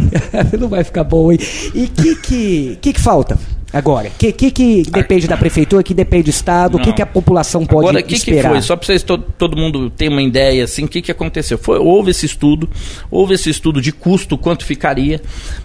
não 0.59 0.67
vai 0.67 0.83
ficar 0.83 1.03
bom, 1.03 1.31
hein? 1.31 1.37
E 1.75 1.83
o 1.83 1.87
que, 1.87 2.15
que, 2.15 2.77
que, 2.81 2.93
que 2.93 2.99
falta? 2.99 3.37
Agora, 3.73 4.09
o 4.09 4.11
que, 4.11 4.31
que, 4.31 4.51
que, 4.51 4.83
depende 4.83 5.27
da 5.27 5.37
prefeitura, 5.37 5.81
que 5.81 5.93
depende 5.93 6.23
do 6.23 6.29
Estado, 6.29 6.77
o 6.77 6.81
que, 6.81 6.91
que 6.91 7.01
a 7.01 7.05
população 7.05 7.65
pode 7.65 7.87
Agora, 7.87 8.03
que 8.03 8.15
esperar? 8.15 8.39
Agora, 8.39 8.49
o 8.49 8.53
que 8.53 8.59
foi? 8.59 8.67
Só 8.67 8.75
para 8.75 8.85
vocês, 8.85 9.03
todo, 9.03 9.23
todo 9.37 9.55
mundo 9.55 9.89
ter 9.89 10.09
uma 10.09 10.21
ideia, 10.21 10.65
assim, 10.65 10.83
o 10.83 10.87
que, 10.87 11.01
que 11.01 11.11
aconteceu? 11.11 11.57
Foi, 11.57 11.79
houve 11.79 12.11
esse 12.11 12.25
estudo, 12.25 12.69
houve 13.09 13.33
esse 13.33 13.49
estudo 13.49 13.81
de 13.81 13.93
custo, 13.93 14.37
quanto 14.37 14.65
ficaria. 14.65 15.21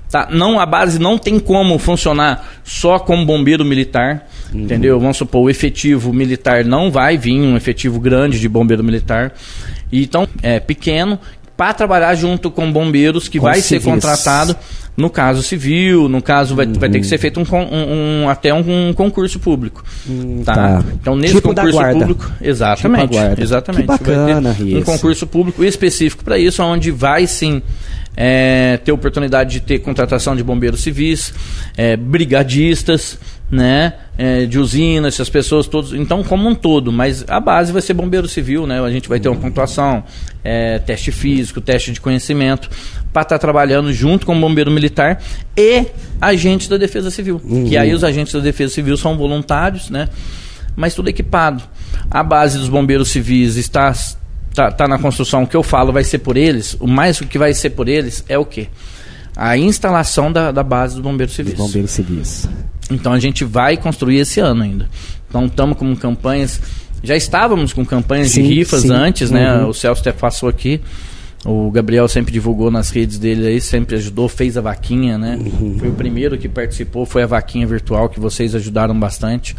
Tá? 0.08 0.28
Não, 0.30 0.60
a 0.60 0.66
base 0.66 1.00
não 1.00 1.18
tem 1.18 1.40
como 1.40 1.78
funcionar 1.78 2.60
só 2.62 2.98
como 2.98 3.26
bombeiro 3.26 3.64
militar, 3.64 4.28
uhum. 4.54 4.60
entendeu? 4.60 5.00
Vamos 5.00 5.16
supor, 5.16 5.42
o 5.42 5.50
efetivo 5.50 6.12
militar 6.12 6.64
não 6.64 6.92
vai 6.92 7.18
vir, 7.18 7.40
um 7.40 7.56
efetivo 7.56 7.98
grande 7.98 8.38
de 8.38 8.48
bombeiro 8.48 8.84
militar. 8.84 9.34
Então, 9.92 10.28
é 10.42 10.58
pequeno, 10.58 11.18
para 11.56 11.72
trabalhar 11.72 12.14
junto 12.14 12.50
com 12.50 12.70
bombeiros 12.70 13.28
que 13.28 13.38
com 13.38 13.44
vai 13.44 13.60
civis. 13.60 13.82
ser 13.82 13.90
contratado 13.90 14.56
no 14.96 15.10
caso 15.10 15.42
civil, 15.42 16.08
no 16.08 16.22
caso 16.22 16.56
vai, 16.56 16.66
uhum. 16.66 16.72
vai 16.74 16.88
ter 16.88 17.00
que 17.00 17.06
ser 17.06 17.18
feito 17.18 17.38
um, 17.38 17.44
um, 17.54 18.22
um 18.24 18.28
até 18.28 18.52
um, 18.54 18.88
um, 18.88 18.92
concurso 18.94 19.38
público. 19.38 19.84
Hum, 20.08 20.42
tá? 20.44 20.54
tá? 20.54 20.84
Então 20.94 21.14
nesse 21.14 21.34
tipo 21.34 21.54
concurso 21.54 21.78
público, 21.92 22.32
exatamente, 22.40 23.18
tipo 23.18 23.42
exatamente. 23.42 23.82
Que 23.82 23.86
bacana, 23.86 24.56
um 24.60 24.82
concurso 24.82 25.26
público 25.26 25.62
específico 25.62 26.24
para 26.24 26.38
isso, 26.38 26.62
onde 26.62 26.90
vai 26.90 27.26
sim 27.26 27.62
é, 28.16 28.78
ter 28.82 28.92
oportunidade 28.92 29.50
de 29.50 29.60
ter 29.60 29.80
contratação 29.80 30.34
de 30.34 30.42
bombeiros 30.42 30.80
civis, 30.80 31.34
é, 31.76 31.96
brigadistas, 31.96 33.18
né, 33.50 33.92
é, 34.18 34.44
de 34.44 34.58
usinas, 34.58 35.14
essas 35.14 35.28
pessoas 35.28 35.68
todos, 35.68 35.92
então 35.92 36.22
como 36.24 36.48
um 36.48 36.54
todo, 36.54 36.90
mas 36.90 37.24
a 37.28 37.38
base 37.38 37.72
vai 37.72 37.80
ser 37.80 37.94
bombeiro 37.94 38.26
civil, 38.28 38.66
né? 38.66 38.80
A 38.80 38.90
gente 38.90 39.08
vai 39.08 39.20
ter 39.20 39.28
uma 39.28 39.40
pontuação, 39.40 40.02
é, 40.42 40.78
teste 40.80 41.12
físico, 41.12 41.60
teste 41.60 41.92
de 41.92 42.00
conhecimento, 42.00 42.68
para 43.12 43.22
estar 43.22 43.36
tá 43.36 43.38
trabalhando 43.38 43.92
junto 43.92 44.26
com 44.26 44.36
o 44.36 44.40
bombeiro 44.40 44.70
militar 44.70 45.22
e 45.56 45.86
agentes 46.20 46.68
da 46.68 46.76
Defesa 46.76 47.10
Civil. 47.10 47.40
Uhum. 47.44 47.66
Que 47.66 47.76
aí 47.76 47.94
os 47.94 48.02
agentes 48.02 48.32
da 48.32 48.40
Defesa 48.40 48.74
Civil 48.74 48.96
são 48.96 49.16
voluntários, 49.16 49.90
né? 49.90 50.08
Mas 50.74 50.94
tudo 50.94 51.08
equipado. 51.08 51.62
A 52.10 52.22
base 52.22 52.58
dos 52.58 52.68
bombeiros 52.68 53.08
civis 53.08 53.56
está 53.56 53.94
tá, 54.54 54.70
tá 54.70 54.88
na 54.88 54.98
construção. 54.98 55.44
O 55.44 55.46
que 55.46 55.56
eu 55.56 55.62
falo 55.62 55.92
vai 55.92 56.04
ser 56.04 56.18
por 56.18 56.36
eles. 56.36 56.76
O 56.80 56.86
mais 56.86 57.20
o 57.20 57.26
que 57.26 57.38
vai 57.38 57.54
ser 57.54 57.70
por 57.70 57.88
eles 57.88 58.24
é 58.28 58.36
o 58.36 58.44
quê? 58.44 58.68
A 59.34 59.56
instalação 59.56 60.32
da, 60.32 60.50
da 60.50 60.62
base 60.62 60.94
dos 60.94 61.02
bombeiros 61.02 61.34
civis. 61.34 61.54
Dos 61.54 61.66
bombeiros 61.66 61.90
civis. 61.90 62.48
Então 62.90 63.12
a 63.12 63.18
gente 63.18 63.44
vai 63.44 63.76
construir 63.76 64.18
esse 64.18 64.40
ano 64.40 64.62
ainda. 64.62 64.88
Então 65.28 65.46
estamos 65.46 65.76
com 65.76 65.94
campanhas. 65.96 66.60
Já 67.02 67.16
estávamos 67.16 67.72
com 67.72 67.84
campanhas 67.84 68.30
sim, 68.30 68.42
de 68.42 68.48
rifas 68.48 68.82
sim. 68.82 68.92
antes, 68.92 69.30
né? 69.30 69.62
Uhum. 69.62 69.68
O 69.68 69.74
Celso 69.74 70.00
até 70.00 70.12
passou 70.12 70.48
aqui. 70.48 70.80
O 71.44 71.70
Gabriel 71.70 72.08
sempre 72.08 72.32
divulgou 72.32 72.70
nas 72.70 72.90
redes 72.90 73.18
dele 73.18 73.46
aí, 73.46 73.60
sempre 73.60 73.94
ajudou, 73.96 74.28
fez 74.28 74.56
a 74.56 74.60
vaquinha, 74.60 75.16
né? 75.16 75.38
Uhum. 75.40 75.76
Foi 75.78 75.88
o 75.88 75.92
primeiro 75.92 76.36
que 76.36 76.48
participou, 76.48 77.06
foi 77.06 77.22
a 77.22 77.26
vaquinha 77.26 77.66
virtual 77.66 78.08
que 78.08 78.18
vocês 78.18 78.54
ajudaram 78.54 78.98
bastante. 78.98 79.54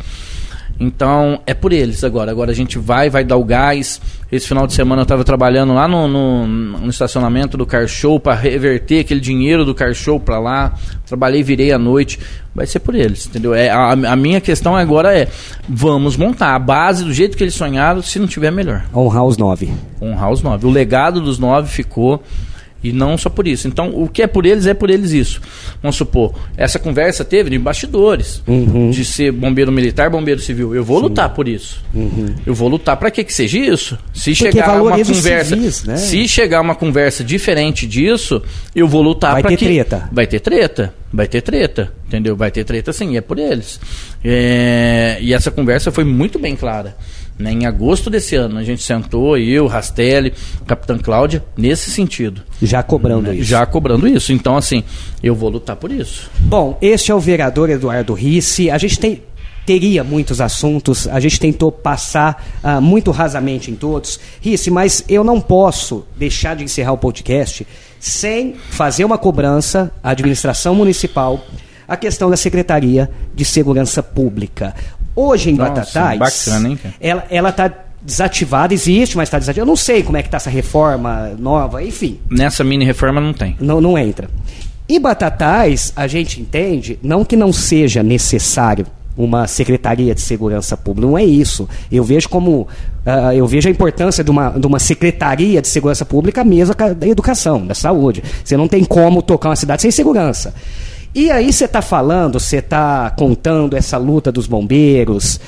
Então, 0.79 1.41
é 1.45 1.53
por 1.53 1.73
eles 1.73 2.03
agora. 2.03 2.29
Agora 2.29 2.51
a 2.51 2.53
gente 2.53 2.77
vai, 2.77 3.09
vai 3.09 3.23
dar 3.23 3.37
o 3.37 3.43
gás. 3.43 3.99
Esse 4.31 4.47
final 4.47 4.67
de 4.67 4.73
semana 4.73 5.01
eu 5.01 5.03
estava 5.03 5.23
trabalhando 5.23 5.73
lá 5.73 5.87
no, 5.87 6.07
no, 6.07 6.47
no, 6.47 6.89
estacionamento 6.89 7.57
do 7.57 7.65
Car 7.65 7.87
Show 7.87 8.19
para 8.19 8.35
reverter 8.35 8.99
aquele 8.99 9.19
dinheiro 9.19 9.65
do 9.65 9.73
Car 9.73 9.93
Show 9.93 10.19
para 10.19 10.37
lá. 10.39 10.73
Trabalhei, 11.05 11.41
virei 11.41 11.71
à 11.71 11.79
noite. 11.79 12.19
Vai 12.53 12.67
ser 12.67 12.79
por 12.79 12.93
eles, 12.93 13.25
entendeu? 13.25 13.53
É, 13.53 13.69
a, 13.69 13.91
a, 13.91 14.15
minha 14.15 14.41
questão 14.41 14.75
agora 14.75 15.17
é: 15.17 15.27
vamos 15.67 16.15
montar 16.15 16.53
a 16.53 16.59
base 16.59 17.03
do 17.03 17.13
jeito 17.13 17.37
que 17.37 17.43
eles 17.43 17.55
sonharam, 17.55 18.01
se 18.01 18.19
não 18.19 18.27
tiver 18.27 18.51
melhor. 18.51 18.85
Honrar 18.93 19.25
os 19.25 19.37
nove. 19.37 19.71
Honrar 20.01 20.31
os 20.31 20.41
nove. 20.41 20.65
O 20.67 20.69
legado 20.69 21.21
dos 21.21 21.39
nove 21.39 21.69
ficou. 21.69 22.21
E 22.87 22.93
não 22.93 23.17
só 23.17 23.29
por 23.29 23.47
isso. 23.47 23.67
Então, 23.67 23.89
o 23.93 24.07
que 24.07 24.21
é 24.21 24.27
por 24.27 24.45
eles, 24.45 24.65
é 24.65 24.73
por 24.73 24.89
eles 24.89 25.11
isso. 25.11 25.41
Vamos 25.81 25.97
supor, 25.97 26.33
essa 26.55 26.79
conversa 26.79 27.25
teve 27.25 27.49
de 27.49 27.59
bastidores, 27.59 28.41
uhum. 28.47 28.89
de 28.91 29.03
ser 29.03 29.31
bombeiro 29.31 29.71
militar, 29.71 30.09
bombeiro 30.09 30.39
civil. 30.39 30.73
Eu 30.73 30.83
vou 30.83 30.97
Sim. 30.97 31.03
lutar 31.03 31.33
por 31.33 31.47
isso. 31.47 31.83
Uhum. 31.93 32.33
Eu 32.45 32.53
vou 32.53 32.69
lutar 32.69 32.95
para 32.97 33.11
que 33.11 33.23
que 33.23 33.33
seja 33.33 33.57
isso. 33.57 33.97
Se 34.13 34.31
Porque 34.31 34.51
chegar 34.51 34.81
uma 34.81 34.97
conversa, 34.97 35.55
civis, 35.55 35.83
né? 35.83 35.97
se 35.97 36.27
chegar 36.27 36.61
uma 36.61 36.75
conversa 36.75 37.23
diferente 37.23 37.85
disso, 37.85 38.41
eu 38.73 38.87
vou 38.87 39.01
lutar 39.01 39.41
para 39.41 39.49
que 39.49 39.57
treta. 39.57 40.09
vai 40.11 40.25
ter 40.25 40.39
treta. 40.39 40.93
Vai 41.11 41.27
ter 41.27 41.41
treta, 41.41 41.91
entendeu? 42.05 42.35
Vai 42.35 42.51
ter 42.51 42.63
treta 42.63 42.91
sim, 42.91 43.15
é 43.15 43.21
por 43.21 43.39
eles. 43.39 43.79
É... 44.23 45.17
E 45.21 45.33
essa 45.33 45.49
conversa 45.49 45.91
foi 45.91 46.03
muito 46.03 46.37
bem 46.37 46.55
clara. 46.55 46.97
Né? 47.37 47.51
Em 47.51 47.65
agosto 47.65 48.09
desse 48.09 48.35
ano, 48.35 48.57
a 48.57 48.63
gente 48.63 48.81
sentou, 48.81 49.37
eu, 49.37 49.67
Rastelli, 49.67 50.33
Capitã 50.65 50.97
Cláudia, 50.97 51.43
nesse 51.55 51.91
sentido. 51.91 52.41
Já 52.61 52.81
cobrando 52.81 53.29
né? 53.29 53.35
isso. 53.35 53.43
Já 53.43 53.65
cobrando 53.65 54.07
isso. 54.07 54.33
Então, 54.33 54.57
assim, 54.57 54.83
eu 55.21 55.35
vou 55.35 55.49
lutar 55.49 55.75
por 55.75 55.91
isso. 55.91 56.29
Bom, 56.39 56.77
este 56.81 57.11
é 57.11 57.15
o 57.15 57.19
vereador 57.19 57.69
Eduardo 57.69 58.13
Risse. 58.13 58.71
A 58.71 58.77
gente 58.77 58.99
tem 58.99 59.21
teria 59.67 60.01
muitos 60.01 60.39
assuntos, 60.39 61.09
a 61.09 61.19
gente 61.19 61.41
tentou 61.41 61.69
passar 61.69 62.41
uh, 62.63 62.81
muito 62.81 63.11
rasamente 63.11 63.69
em 63.69 63.75
todos. 63.75 64.17
Risse, 64.39 64.71
mas 64.71 65.03
eu 65.09 65.25
não 65.25 65.41
posso 65.41 66.05
deixar 66.15 66.55
de 66.55 66.63
encerrar 66.63 66.93
o 66.93 66.97
podcast 66.97 67.67
sem 67.99 68.55
fazer 68.69 69.03
uma 69.03 69.17
cobrança 69.17 69.91
à 70.01 70.11
administração 70.11 70.73
municipal, 70.73 71.45
a 71.85 71.97
questão 71.97 72.29
da 72.29 72.37
Secretaria 72.37 73.09
de 73.35 73.43
Segurança 73.43 74.01
Pública. 74.01 74.73
Hoje 75.19 75.49
em 75.49 75.55
Nossa, 75.55 75.71
Batatais, 75.71 76.19
bacana, 76.19 76.69
hein, 76.69 76.79
ela 77.01 77.25
ela 77.31 77.49
está 77.49 77.73
desativada, 78.03 78.71
existe, 78.71 79.17
mas 79.17 79.27
está 79.27 79.39
desativada. 79.39 79.63
Eu 79.63 79.65
não 79.65 79.75
sei 79.75 80.03
como 80.03 80.15
é 80.15 80.21
que 80.21 80.27
está 80.27 80.37
essa 80.37 80.49
reforma 80.51 81.31
nova, 81.39 81.83
enfim. 81.83 82.19
Nessa 82.29 82.63
mini 82.63 82.85
reforma 82.85 83.19
não 83.19 83.33
tem. 83.33 83.57
Não, 83.59 83.81
não 83.81 83.97
entra. 83.97 84.29
E 84.87 84.99
Batatais, 84.99 85.91
a 85.95 86.05
gente 86.05 86.39
entende, 86.39 86.99
não 87.01 87.25
que 87.25 87.35
não 87.35 87.51
seja 87.51 88.03
necessário 88.03 88.85
uma 89.17 89.47
secretaria 89.47 90.13
de 90.13 90.21
segurança 90.21 90.77
pública, 90.77 91.07
não 91.07 91.17
é 91.17 91.25
isso. 91.25 91.67
Eu 91.91 92.03
vejo 92.03 92.29
como 92.29 92.61
uh, 92.61 93.33
eu 93.35 93.47
vejo 93.47 93.67
a 93.67 93.71
importância 93.71 94.23
de 94.23 94.29
uma, 94.29 94.51
de 94.51 94.67
uma 94.67 94.77
secretaria 94.77 95.59
de 95.59 95.67
segurança 95.67 96.05
pública 96.05 96.43
mesmo 96.43 96.75
da 96.75 97.07
educação, 97.07 97.65
da 97.65 97.73
saúde. 97.73 98.23
Você 98.45 98.55
não 98.55 98.67
tem 98.67 98.85
como 98.85 99.23
tocar 99.23 99.49
uma 99.49 99.55
cidade 99.55 99.81
sem 99.81 99.89
segurança. 99.89 100.53
E 101.17 101.31
aí 101.31 101.51
você 101.51 101.65
está 101.65 101.81
falando, 101.81 102.39
você 102.39 102.57
está 102.57 103.09
contando 103.09 103.75
essa 103.75 103.97
luta 103.97 104.31
dos 104.31 104.45
bombeiros, 104.45 105.39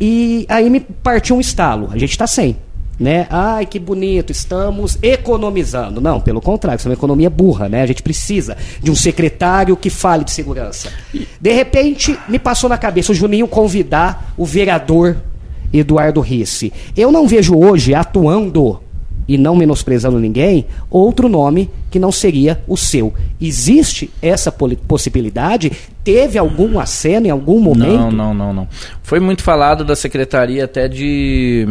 e 0.00 0.46
aí 0.48 0.70
me 0.70 0.78
partiu 0.78 1.34
um 1.34 1.40
estalo. 1.40 1.88
A 1.90 1.98
gente 1.98 2.12
está 2.12 2.28
sem. 2.28 2.56
Né? 2.96 3.26
Ai, 3.28 3.66
que 3.66 3.80
bonito, 3.80 4.30
estamos 4.30 4.96
economizando. 5.02 6.00
Não, 6.00 6.20
pelo 6.20 6.40
contrário, 6.40 6.78
isso 6.78 6.86
é 6.86 6.90
uma 6.90 6.94
economia 6.94 7.28
burra, 7.28 7.68
né? 7.68 7.82
A 7.82 7.86
gente 7.86 8.04
precisa 8.04 8.56
de 8.80 8.88
um 8.88 8.94
secretário 8.94 9.76
que 9.76 9.90
fale 9.90 10.22
de 10.22 10.30
segurança. 10.30 10.92
De 11.40 11.52
repente, 11.52 12.16
me 12.28 12.38
passou 12.38 12.70
na 12.70 12.78
cabeça 12.78 13.10
o 13.10 13.14
Juninho 13.14 13.48
convidar 13.48 14.32
o 14.36 14.44
vereador 14.44 15.16
Eduardo 15.72 16.20
Risse. 16.20 16.72
Eu 16.96 17.10
não 17.10 17.26
vejo 17.26 17.58
hoje 17.58 17.96
atuando 17.96 18.80
e 19.28 19.36
não 19.36 19.56
menosprezando 19.56 20.18
ninguém, 20.18 20.66
outro 20.90 21.28
nome 21.28 21.70
que 21.90 21.98
não 21.98 22.12
seria 22.12 22.60
o 22.66 22.76
seu. 22.76 23.12
Existe 23.40 24.10
essa 24.22 24.52
possibilidade? 24.52 25.72
Teve 26.04 26.38
algum 26.38 26.78
aceno 26.78 27.26
em 27.26 27.30
algum 27.30 27.60
momento? 27.60 28.10
Não, 28.10 28.12
não, 28.12 28.34
não, 28.34 28.52
não. 28.52 28.68
Foi 29.02 29.18
muito 29.18 29.42
falado 29.42 29.84
da 29.84 29.96
secretaria 29.96 30.64
até 30.64 30.88
de 30.88 31.66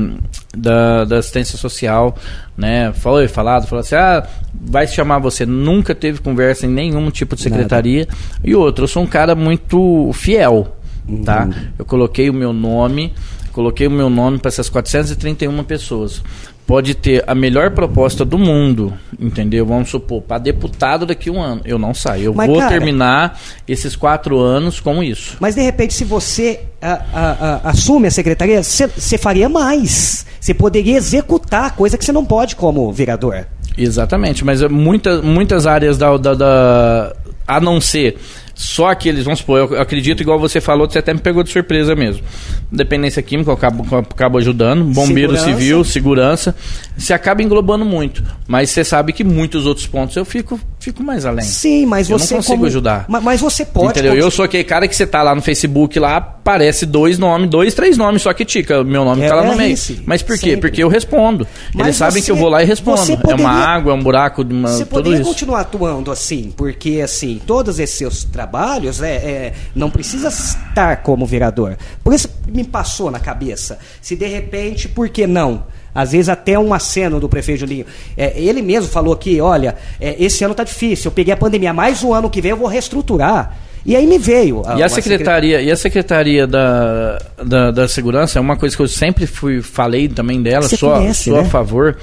da, 0.56 1.06
da 1.06 1.18
assistência 1.20 1.58
social, 1.58 2.16
né? 2.58 2.91
Falou, 2.93 3.28
falado, 3.30 3.68
falou 3.68 3.82
assim: 3.82 3.95
"Ah, 3.95 4.28
vai 4.53 4.88
chamar 4.88 5.20
você". 5.20 5.45
Nunca 5.45 5.95
teve 5.95 6.20
conversa 6.20 6.66
em 6.66 6.70
nenhum 6.70 7.10
tipo 7.10 7.36
de 7.36 7.41
secretaria. 7.41 8.06
Nada. 8.06 8.18
E 8.43 8.56
outro, 8.56 8.84
eu 8.84 8.88
sou 8.88 9.03
um 9.03 9.08
cara 9.08 9.36
muito 9.36 10.12
fiel, 10.14 10.76
tá? 11.24 11.43
uhum. 11.43 11.51
tá? 11.51 11.58
Eu 11.80 11.86
coloquei 11.86 12.30
o 12.30 12.34
meu 12.34 12.51
nome 12.51 13.14
coloquei 13.56 13.88
o 13.88 13.91
meu 13.91 14.10
nome 14.10 14.38
para 14.38 14.49
essas 14.49 14.68
431 14.68 15.64
pessoas 15.64 16.22
pode 16.68 16.95
ter 16.95 17.24
a 17.28 17.36
melhor 17.36 17.72
proposta 17.72 18.26
do 18.26 18.38
mundo, 18.38 18.93
entendeu? 19.20 19.66
Vamos 19.66 19.89
supor, 19.89 20.22
para 20.22 20.39
deputado 20.39 21.05
daqui 21.05 21.30
a 21.30 21.32
um 21.32 21.41
ano. 21.41 21.61
Eu 21.63 21.78
não 21.78 21.93
saio. 21.93 22.26
Eu 22.26 22.34
Mas, 22.34 22.47
vou 22.47 22.57
cara- 22.57 22.70
terminar 22.72 23.39
esses 23.68 23.95
quatro 23.95 24.39
anos 24.39 24.80
com 24.80 25.03
isso. 25.03 25.38
Mas 25.39 25.55
de 25.55 25.61
repente, 25.61 25.93
se 25.93 26.03
você 26.03 26.61
a- 26.82 27.01
a- 27.13 27.32
a- 27.66 27.70
assume 27.70 28.07
a 28.07 28.11
secretaria, 28.11 28.63
você 28.63 28.88
você 28.88 29.18
faria 29.18 29.47
mais. 29.47 30.26
Você 30.39 30.53
poderia 30.53 30.97
executar 30.97 31.76
coisa 31.76 31.97
que 31.97 32.05
você 32.05 32.11
não 32.11 32.26
pode 32.26 32.55
como 32.55 32.91
vereador. 32.91 33.45
Exatamente, 33.78 34.43
mas 34.45 34.61
é 34.61 34.70
muita, 34.70 35.22
muitas 35.22 35.68
áreas 35.68 35.97
da, 35.97 36.16
da, 36.18 36.34
da- 36.34 37.16
A 37.47 37.59
não 37.59 37.80
ser 37.80 38.18
só 38.56 38.88
aqueles, 38.88 39.26
vamos 39.26 39.39
supor, 39.39 39.74
eu 39.74 39.82
acredito, 39.82 40.22
igual 40.22 40.39
você 40.39 40.62
falou, 40.62 40.89
você 40.89 40.99
até 40.99 41.14
me 41.14 41.20
pegou 41.20 41.43
de 41.43 41.49
surpresa 41.49 41.93
mesmo. 41.93 42.24
Dependência 42.72 43.22
química, 43.22 43.51
eu 43.51 43.53
acabo, 43.53 43.86
acabo 43.97 44.38
ajudando, 44.38 44.86
bombeiro 44.86 45.36
Segurança. 45.36 45.60
civil, 45.60 45.84
segurança. 45.84 46.56
Você 46.97 47.14
acaba 47.14 47.43
englobando 47.43 47.84
muito. 47.84 48.24
Mas 48.47 48.70
você 48.70 48.86
sabe 48.86 49.12
que 49.12 49.26
muitos 49.26 49.66
outros 49.66 49.86
pontos 49.86 50.16
eu 50.16 50.24
fico, 50.24 50.58
fico 50.86 51.03
mais 51.03 51.25
além. 51.25 51.43
Sim, 51.43 51.86
mas 51.86 52.09
Eu 52.09 52.17
não 52.17 52.25
você 52.25 52.36
consigo 52.36 52.53
como- 52.55 52.65
ajudar. 52.67 53.05
Ma- 53.09 53.19
Mas, 53.19 53.41
você 53.41 53.65
pode. 53.65 53.88
Entendeu? 53.99 54.13
Eu 54.13 54.29
sou 54.29 54.45
aquele 54.45 54.63
cara 54.63 54.88
que 54.88 54.95
você 54.95 55.05
tá 55.07 55.23
lá 55.23 55.33
no 55.33 55.41
Facebook, 55.41 55.97
lá 55.99 56.17
aparece 56.17 56.86
dois 56.86 57.17
nomes, 57.17 57.49
dois, 57.49 57.73
três 57.73 57.97
nomes, 57.97 58.21
só 58.21 58.31
que 58.33 58.45
tica, 58.45 58.83
meu 58.83 59.03
nome 59.03 59.23
É, 59.23 59.27
tá 59.29 59.36
lá 59.36 59.43
no 59.45 59.53
é 59.53 59.55
meio. 59.55 59.73
esse, 59.73 60.01
Mas 60.05 60.21
por 60.21 60.38
quê? 60.38 60.51
sempre. 60.51 60.69
Porque 60.69 60.83
eu 60.83 60.88
respondo. 60.88 61.47
Mas 61.73 61.88
Eles 61.88 61.97
sabem 61.97 62.21
você- 62.21 62.25
que 62.27 62.31
eu 62.31 62.36
vou 62.36 62.49
lá 62.49 62.61
e 62.61 62.65
respondo. 62.65 62.97
você 62.97 63.13
É 63.13 63.17
poderia- 63.17 63.43
uma 63.45 63.51
água, 63.51 63.91
é 63.91 63.95
um 63.95 64.03
buraco, 64.03 64.43
de 64.43 64.53
uma, 64.53 64.69
Você 64.69 64.86
poderia 64.86 65.19
isso. 65.19 65.27
continuar 65.29 65.61
atuando 65.61 66.11
assim, 66.11 66.53
porque 66.55 67.01
assim, 67.03 67.41
todos 67.47 67.79
esses 67.79 67.97
seus 67.97 68.23
trabalhos 68.23 69.01
é, 69.01 69.15
é, 69.15 69.53
não 69.75 69.89
precisa 69.89 70.27
estar 70.27 70.97
como 70.97 71.25
vereador. 71.25 71.77
Por 72.03 72.13
isso 72.13 72.29
me 72.47 72.63
passou 72.63 73.09
na 73.09 73.19
cabeça. 73.19 73.79
Se 74.01 74.15
de 74.15 74.27
repente, 74.27 74.88
por 74.88 75.09
que 75.09 75.25
não? 75.25 75.63
Às 75.96 76.12
vezes 76.12 76.28
até 76.28 76.60
um 76.60 76.74
aceno 76.74 77.20
do 77.22 77.30
prefeito 77.30 77.62
Julinho. 77.62 77.86
É, 78.18 78.34
ele 78.39 78.62
mesmo 78.62 78.89
falou 78.89 79.14
aqui, 79.14 79.39
olha, 79.39 79.76
é, 80.00 80.22
esse 80.22 80.43
ano 80.43 80.54
tá 80.54 80.66
difícil, 80.66 81.08
eu 81.08 81.14
peguei 81.14 81.34
a 81.34 81.38
pandemia, 81.38 81.74
mais 81.74 82.04
um 82.04 82.14
ano 82.14 82.30
que 82.30 82.41
vem 82.41 82.52
eu 82.52 82.58
vou 82.58 82.68
reestruturar. 82.68 83.58
E 83.86 83.96
aí 83.96 84.08
me 84.08 84.18
veio. 84.18 84.64
E 84.78 84.82
a 84.82 84.89
secretaria, 84.89 85.62
e 85.62 85.72
a 85.72 85.76
secretaria 85.76 86.48
da, 86.48 87.20
da, 87.43 87.70
da 87.72 87.88
segurança 87.88 88.39
é 88.39 88.41
uma 88.41 88.58
coisa 88.58 88.76
que 88.76 88.82
eu 88.82 88.88
sempre 88.88 89.28
fui 89.28 89.62
falei 89.62 90.08
também 90.08 90.41
dela, 90.41 90.68
Você 90.68 90.76
a- 90.76 90.80
conhece, 90.80 91.26
sou 91.30 91.38
a 91.39 91.43
né? 91.43 91.50
favor. 91.50 91.96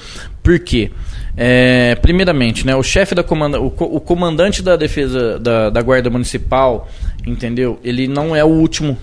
Por 0.44 0.58
quê? 0.60 0.90
É, 1.36 1.96
primeiramente, 2.00 2.64
né, 2.64 2.76
o 2.76 2.82
chefe 2.82 3.14
da 3.14 3.22
comanda, 3.24 3.60
o, 3.60 3.66
o 3.66 4.00
comandante 4.00 4.62
da 4.62 4.76
defesa 4.76 5.38
da, 5.40 5.70
da 5.70 5.82
guarda 5.82 6.08
municipal, 6.08 6.88
entendeu? 7.26 7.80
Ele 7.82 8.06
não 8.06 8.34
é 8.36 8.44
o 8.44 8.48
último. 8.48 8.96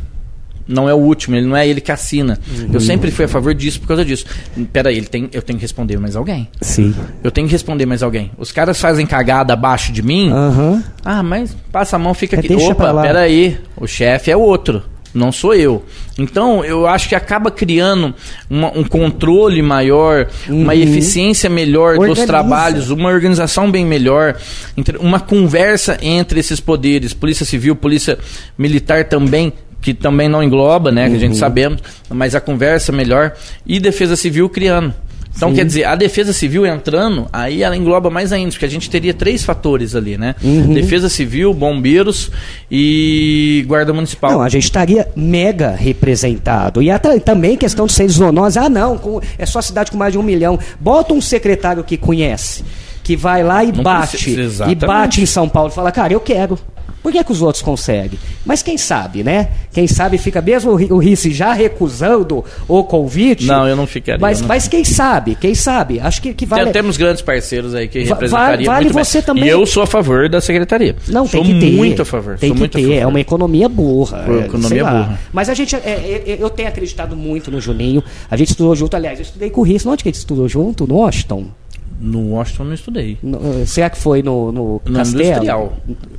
Não 0.71 0.87
é 0.87 0.93
o 0.93 0.97
último, 0.97 1.35
ele 1.35 1.47
não 1.47 1.57
é 1.57 1.67
ele 1.67 1.81
que 1.81 1.91
assina. 1.91 2.37
Uhum. 2.55 2.69
Eu 2.73 2.79
sempre 2.79 3.09
fui 3.09 3.25
a 3.25 3.27
favor 3.27 3.55
disso 3.55 3.79
por 3.81 3.87
causa 3.87 4.05
disso. 4.05 4.23
Peraí, 4.71 4.95
ele 4.97 5.07
tem, 5.07 5.27
eu 5.33 5.41
tenho 5.41 5.57
que 5.57 5.63
responder 5.63 5.97
mais 5.97 6.15
alguém. 6.15 6.47
Sim. 6.61 6.93
Eu 7.23 7.31
tenho 7.31 7.47
que 7.47 7.53
responder 7.53 7.87
mais 7.87 8.03
alguém. 8.03 8.29
Os 8.37 8.51
caras 8.51 8.79
fazem 8.79 9.03
cagada 9.07 9.51
abaixo 9.53 9.91
de 9.91 10.03
mim. 10.03 10.29
Aham. 10.31 10.83
Ah, 11.03 11.23
mas 11.23 11.57
passa 11.71 11.95
a 11.95 11.99
mão, 11.99 12.13
fica 12.13 12.35
É, 12.35 12.39
aqui. 12.39 12.53
Opa, 12.53 13.01
peraí. 13.01 13.57
O 13.75 13.87
chefe 13.87 14.29
é 14.29 14.37
outro. 14.37 14.83
Não 15.11 15.31
sou 15.31 15.55
eu. 15.55 15.83
Então, 16.19 16.63
eu 16.63 16.85
acho 16.85 17.09
que 17.09 17.15
acaba 17.15 17.49
criando 17.49 18.13
uma- 18.47 18.71
um 18.77 18.83
controle 18.83 19.59
maior, 19.59 20.27
uma 20.47 20.75
eficiência 20.75 21.49
melhor 21.49 21.93
Uhum. 21.95 22.01
Organiza. 22.01 22.21
dos 22.21 22.27
trabalhos, 22.27 22.89
uma 22.91 23.09
organização 23.09 23.71
bem 23.71 23.83
melhor, 23.83 24.37
uma 24.99 25.19
conversa 25.19 25.97
entre 25.99 26.39
esses 26.39 26.59
poderes, 26.59 27.11
polícia 27.11 27.43
civil, 27.43 27.75
polícia 27.75 28.19
militar 28.55 29.05
também, 29.05 29.51
que 29.81 29.93
também 29.93 30.27
não 30.29 30.43
engloba, 30.43 30.91
né? 30.91 31.09
Que 31.09 31.15
a 31.15 31.19
gente 31.19 31.33
Uhum. 31.33 31.37
sabemos, 31.39 31.81
mas 32.09 32.35
a 32.35 32.41
conversa 32.41 32.91
melhor, 32.91 33.33
e 33.65 33.79
defesa 33.79 34.15
civil 34.15 34.49
criando. 34.49 34.93
Então, 35.35 35.49
Sim. 35.51 35.55
quer 35.55 35.65
dizer, 35.65 35.83
a 35.85 35.95
defesa 35.95 36.33
civil 36.33 36.65
entrando, 36.65 37.27
aí 37.31 37.63
ela 37.63 37.77
engloba 37.77 38.09
mais 38.09 38.33
ainda, 38.33 38.51
porque 38.51 38.65
a 38.65 38.69
gente 38.69 38.89
teria 38.89 39.13
três 39.13 39.43
fatores 39.43 39.95
ali, 39.95 40.17
né? 40.17 40.35
Uhum. 40.43 40.73
Defesa 40.73 41.07
civil, 41.07 41.53
bombeiros 41.53 42.29
e 42.69 43.63
guarda 43.67 43.93
municipal. 43.93 44.31
Não, 44.31 44.41
a 44.41 44.49
gente 44.49 44.63
estaria 44.63 45.07
mega 45.15 45.71
representado. 45.71 46.81
E 46.81 46.89
até, 46.91 47.17
também 47.19 47.55
questão 47.55 47.85
de 47.85 47.93
ser 47.93 48.07
zoonose. 48.09 48.59
Ah, 48.59 48.67
não, 48.69 48.97
com- 48.97 49.21
é 49.37 49.45
só 49.45 49.61
cidade 49.61 49.91
com 49.91 49.97
mais 49.97 50.11
de 50.11 50.17
um 50.19 50.23
milhão. 50.23 50.59
Bota 50.79 51.13
um 51.13 51.21
secretário 51.21 51.83
que 51.83 51.95
conhece, 51.95 52.63
que 53.03 53.15
vai 53.15 53.43
lá 53.43 53.63
e 53.63 53.71
Não 53.71 53.83
bate. 53.83 54.17
precisa, 54.17 54.69
E 54.69 54.75
bate 54.75 55.21
em 55.21 55.25
São 55.25 55.47
Paulo 55.47 55.69
e 55.71 55.73
fala, 55.73 55.91
cara, 55.91 56.11
eu 56.11 56.19
quero. 56.19 56.57
Por 57.01 57.11
que, 57.11 57.23
que 57.23 57.31
os 57.31 57.41
outros 57.41 57.61
conseguem? 57.61 58.19
Mas 58.45 58.61
quem 58.61 58.77
sabe, 58.77 59.23
né? 59.23 59.49
Quem 59.71 59.87
sabe 59.87 60.17
fica 60.17 60.41
mesmo 60.41 60.71
o 60.71 60.75
Ri- 60.75 60.91
o 60.91 60.97
Rice 60.97 61.31
já 61.31 61.53
recusando 61.53 62.43
o 62.67 62.83
convite. 62.83 63.45
Não, 63.45 63.67
eu 63.67 63.75
não 63.75 63.87
ficaria, 63.87 64.19
Mas, 64.19 64.41
não 64.41 64.47
mas 64.47 64.67
quem 64.67 64.83
sabe? 64.83 65.35
Quem 65.35 65.55
sabe? 65.55 65.99
Acho 65.99 66.21
que, 66.21 66.33
que 66.33 66.45
Tem- 66.45 66.57
vale. 66.57 66.71
Temos 66.71 66.97
grandes 66.97 67.21
parceiros 67.21 67.73
aí 67.73 67.87
que 67.87 68.03
representariam 68.03 68.71
vale 68.71 68.85
muito 68.85 68.95
bem. 68.95 69.03
você 69.03 69.21
também. 69.21 69.43
E 69.45 69.47
eu 69.47 69.65
sou 69.65 69.83
a 69.83 69.87
favor 69.87 70.27
da 70.27 70.41
secretaria. 70.41 70.95
Não, 71.07 71.25
sou 71.27 71.41
tem 71.41 71.53
que 71.53 71.59
ter. 71.59 71.71
muito 71.71 72.01
a 72.01 72.05
favor. 72.05 72.37
Tem 72.37 72.49
sou 72.49 72.55
que 72.55 72.59
muito 72.59 72.73
ter. 72.77 72.93
É 72.95 73.07
uma 73.07 73.19
economia 73.19 73.69
burra. 73.69 74.25
É, 74.27 74.45
economia 74.45 74.83
burra. 74.83 75.19
Mas 75.31 75.47
a 75.49 75.53
gente, 75.53 75.75
é, 75.75 75.79
é, 75.79 76.37
eu 76.39 76.49
tenho 76.49 76.67
acreditado 76.67 77.15
muito 77.15 77.49
no 77.49 77.61
Juninho. 77.61 78.03
A 78.29 78.35
gente 78.35 78.49
estudou 78.49 78.75
junto. 78.75 78.95
Aliás, 78.95 79.19
eu 79.19 79.23
estudei 79.23 79.49
com 79.49 79.61
o 79.61 79.63
Rice. 79.63 79.87
Onde 79.87 80.03
que 80.03 80.09
a 80.09 80.11
gente 80.11 80.19
estudou 80.19 80.47
junto? 80.49 80.85
No 80.85 80.95
Washington? 80.97 81.45
No 81.99 82.31
Washington 82.31 82.63
eu 82.63 82.67
não 82.67 82.73
estudei. 82.73 83.17
No- 83.21 83.65
será 83.67 83.89
que 83.89 83.97
foi 83.97 84.23
no, 84.23 84.51
no, 84.51 84.81
No 84.85 84.93
Castelo? 84.93 85.21
Industrial. 85.23 85.73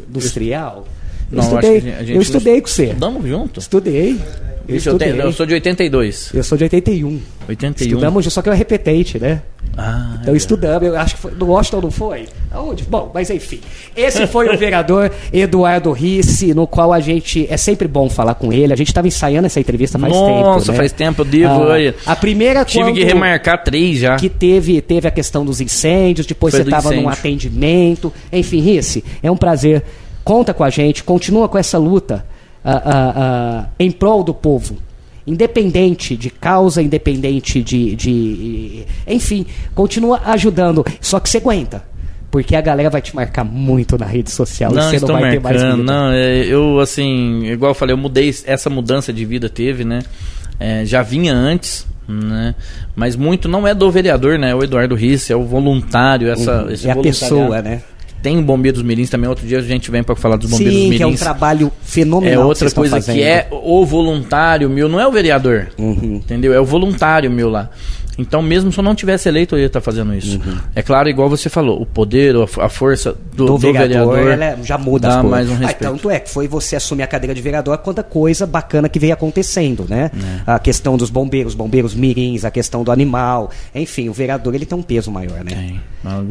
Industrial? 0.08 0.86
Eu 1.32 1.36
Não, 1.38 1.44
eu 1.44 1.48
estudei, 1.60 1.76
acho 1.76 1.80
que 1.82 1.88
a 1.90 1.98
gente 2.00 2.08
eu 2.10 2.14
não 2.16 2.22
estudei 2.22 2.60
com 2.60 2.66
você. 2.68 2.84
Estudamos 2.86 3.28
junto? 3.28 3.60
Estudei. 3.60 4.20
Eu, 4.68 4.74
Vixe, 4.74 4.88
eu, 4.88 4.92
estudei. 4.92 5.12
tenho- 5.12 5.22
eu 5.24 5.32
sou 5.32 5.46
de 5.46 5.54
82. 5.54 6.30
Eu 6.34 6.42
sou 6.44 6.56
de 6.56 6.64
81. 6.64 7.20
81. 7.48 7.86
Estudamos, 7.88 8.32
só 8.32 8.42
que 8.42 8.48
eu 8.48 8.52
é 8.52 8.56
repetente, 8.56 9.18
né? 9.18 9.42
Ah, 9.76 10.18
Então 10.20 10.34
é. 10.34 10.36
estudamos, 10.36 10.86
eu 10.88 10.96
acho 10.96 11.14
que 11.14 11.20
foi, 11.20 11.32
no 11.32 11.46
Washington 11.46 11.80
não 11.82 11.90
foi? 11.90 12.26
Aonde? 12.50 12.82
Bom, 12.84 13.10
mas 13.14 13.30
enfim. 13.30 13.60
Esse 13.96 14.26
foi 14.26 14.48
o 14.48 14.56
vereador 14.58 15.10
Eduardo 15.32 15.90
Risse, 15.92 16.52
no 16.54 16.66
qual 16.66 16.92
a 16.92 17.00
gente. 17.00 17.46
É 17.50 17.56
sempre 17.56 17.88
bom 17.88 18.08
falar 18.10 18.34
com 18.34 18.52
ele. 18.52 18.72
A 18.72 18.76
gente 18.76 18.88
estava 18.88 19.08
ensaiando 19.08 19.46
essa 19.46 19.58
entrevista 19.60 19.98
faz 19.98 20.12
tempo. 20.12 20.24
Nossa, 20.24 20.72
né? 20.72 20.78
faz 20.78 20.92
tempo, 20.92 21.22
eu 21.22 21.24
devo. 21.26 21.62
Ah, 22.06 22.12
a 22.12 22.16
primeira 22.16 22.64
tive 22.64 22.84
quando 22.84 22.94
que 22.94 23.04
remarcar 23.04 23.62
três 23.64 23.98
já. 23.98 24.16
que 24.16 24.28
teve, 24.28 24.80
teve 24.80 25.08
a 25.08 25.10
questão 25.10 25.44
dos 25.44 25.60
incêndios, 25.60 26.26
depois 26.26 26.52
Foi 26.54 26.62
você 26.62 26.68
estava 26.68 26.90
num 26.94 27.08
atendimento. 27.08 28.12
Enfim, 28.32 28.60
Risse, 28.60 29.02
é 29.22 29.30
um 29.30 29.36
prazer. 29.36 29.82
Conta 30.22 30.52
com 30.52 30.62
a 30.62 30.70
gente, 30.70 31.02
continua 31.02 31.48
com 31.48 31.56
essa 31.58 31.78
luta 31.78 32.24
ah, 32.64 32.82
ah, 32.84 33.66
em 33.78 33.90
prol 33.90 34.22
do 34.22 34.34
povo. 34.34 34.76
Independente 35.26 36.16
de 36.16 36.30
causa, 36.30 36.82
independente 36.82 37.62
de, 37.62 37.94
de. 37.94 38.84
Enfim, 39.06 39.46
continua 39.74 40.20
ajudando. 40.24 40.84
Só 41.00 41.20
que 41.20 41.28
você 41.28 41.38
aguenta. 41.38 41.84
Porque 42.30 42.54
a 42.54 42.60
galera 42.60 42.88
vai 42.88 43.02
te 43.02 43.14
marcar 43.14 43.44
muito 43.44 43.98
na 43.98 44.06
rede 44.06 44.30
social 44.30 44.70
e 44.70 44.74
Não, 44.76 44.90
você 44.90 45.00
não 45.00 45.08
vai 45.08 45.30
ter 45.32 45.40
mais 45.40 45.56
marcando. 45.56 45.80
vida. 45.80 45.92
Não, 45.92 46.12
é, 46.12 46.44
eu, 46.46 46.78
assim, 46.78 47.44
igual 47.46 47.72
eu 47.72 47.74
falei, 47.74 47.92
eu 47.92 47.98
mudei, 47.98 48.32
essa 48.44 48.70
mudança 48.70 49.12
de 49.12 49.24
vida 49.24 49.48
teve, 49.48 49.84
né? 49.84 50.00
É, 50.58 50.84
já 50.84 51.02
vinha 51.02 51.34
antes, 51.34 51.86
né? 52.06 52.54
Mas 52.94 53.16
muito 53.16 53.48
não 53.48 53.66
é 53.66 53.74
do 53.74 53.90
vereador, 53.90 54.38
né? 54.38 54.50
É 54.50 54.54
o 54.54 54.62
Eduardo 54.62 54.94
Risse, 54.94 55.32
é 55.32 55.36
o 55.36 55.42
voluntário, 55.42 56.30
essa, 56.30 56.66
esse 56.70 56.88
é 56.88 56.92
a 56.92 56.96
pessoa, 56.96 57.60
né? 57.62 57.82
Tem 58.22 58.42
Bombeiros 58.42 58.82
Mirins 58.82 59.08
também, 59.08 59.28
outro 59.28 59.46
dia 59.46 59.58
a 59.58 59.62
gente 59.62 59.90
vem 59.90 60.02
para 60.02 60.14
falar 60.14 60.36
dos 60.36 60.50
Bombeiros 60.50 60.74
Sim, 60.74 60.84
Mirins. 60.84 60.96
que 60.98 61.02
é 61.02 61.06
um 61.06 61.14
trabalho 61.14 61.72
fenomenal. 61.82 62.32
É 62.32 62.36
que 62.36 62.42
outra 62.42 62.66
estão 62.68 62.82
coisa 62.82 63.00
que 63.00 63.22
é 63.22 63.48
o 63.50 63.84
voluntário 63.86 64.68
meu, 64.68 64.88
não 64.88 65.00
é 65.00 65.06
o 65.06 65.12
vereador. 65.12 65.68
Uhum. 65.78 66.16
Entendeu? 66.16 66.52
É 66.52 66.60
o 66.60 66.64
voluntário 66.64 67.30
meu 67.30 67.48
lá. 67.48 67.70
Então, 68.20 68.42
mesmo 68.42 68.70
se 68.72 68.78
eu 68.78 68.84
não 68.84 68.94
tivesse 68.94 69.28
eleito, 69.28 69.54
eu 69.54 69.60
ia 69.60 69.66
estar 69.66 69.80
fazendo 69.80 70.14
isso. 70.14 70.40
É 70.74 70.82
claro, 70.82 71.08
igual 71.08 71.28
você 71.28 71.48
falou, 71.48 71.80
o 71.80 71.86
poder, 71.86 72.34
a 72.60 72.68
força 72.68 73.12
do, 73.34 73.46
do, 73.46 73.46
do 73.46 73.58
vereador, 73.58 74.18
é- 74.18 74.58
já 74.62 74.76
muda 74.78 75.08
dá 75.08 75.14
as 75.16 75.20
coisas. 75.22 75.30
mais 75.30 75.48
um 75.48 75.52
Ah, 75.54 75.56
respeito. 75.68 75.78
tanto 75.92 76.10
é 76.10 76.20
que 76.20 76.30
foi 76.30 76.46
você 76.46 76.76
assumir 76.76 77.02
a 77.02 77.06
cadeira 77.06 77.34
de 77.34 77.40
vereador, 77.42 77.76
quanta 77.78 78.02
coisa 78.02 78.46
bacana 78.46 78.88
que 78.88 78.98
veio 78.98 79.12
acontecendo, 79.14 79.86
né? 79.88 80.10
É. 80.46 80.50
A 80.52 80.58
questão 80.58 80.96
dos 80.96 81.10
bombeiros, 81.10 81.54
bombeiros 81.54 81.94
mirins, 81.94 82.44
a 82.44 82.50
questão 82.50 82.84
do 82.84 82.92
animal, 82.92 83.50
enfim, 83.74 84.08
o 84.08 84.12
vereador 84.12 84.54
ele 84.54 84.66
tem 84.66 84.76
um 84.78 84.82
peso 84.82 85.10
maior, 85.10 85.42
né? 85.44 85.50
Tem. 85.54 85.80
Não, 86.02 86.22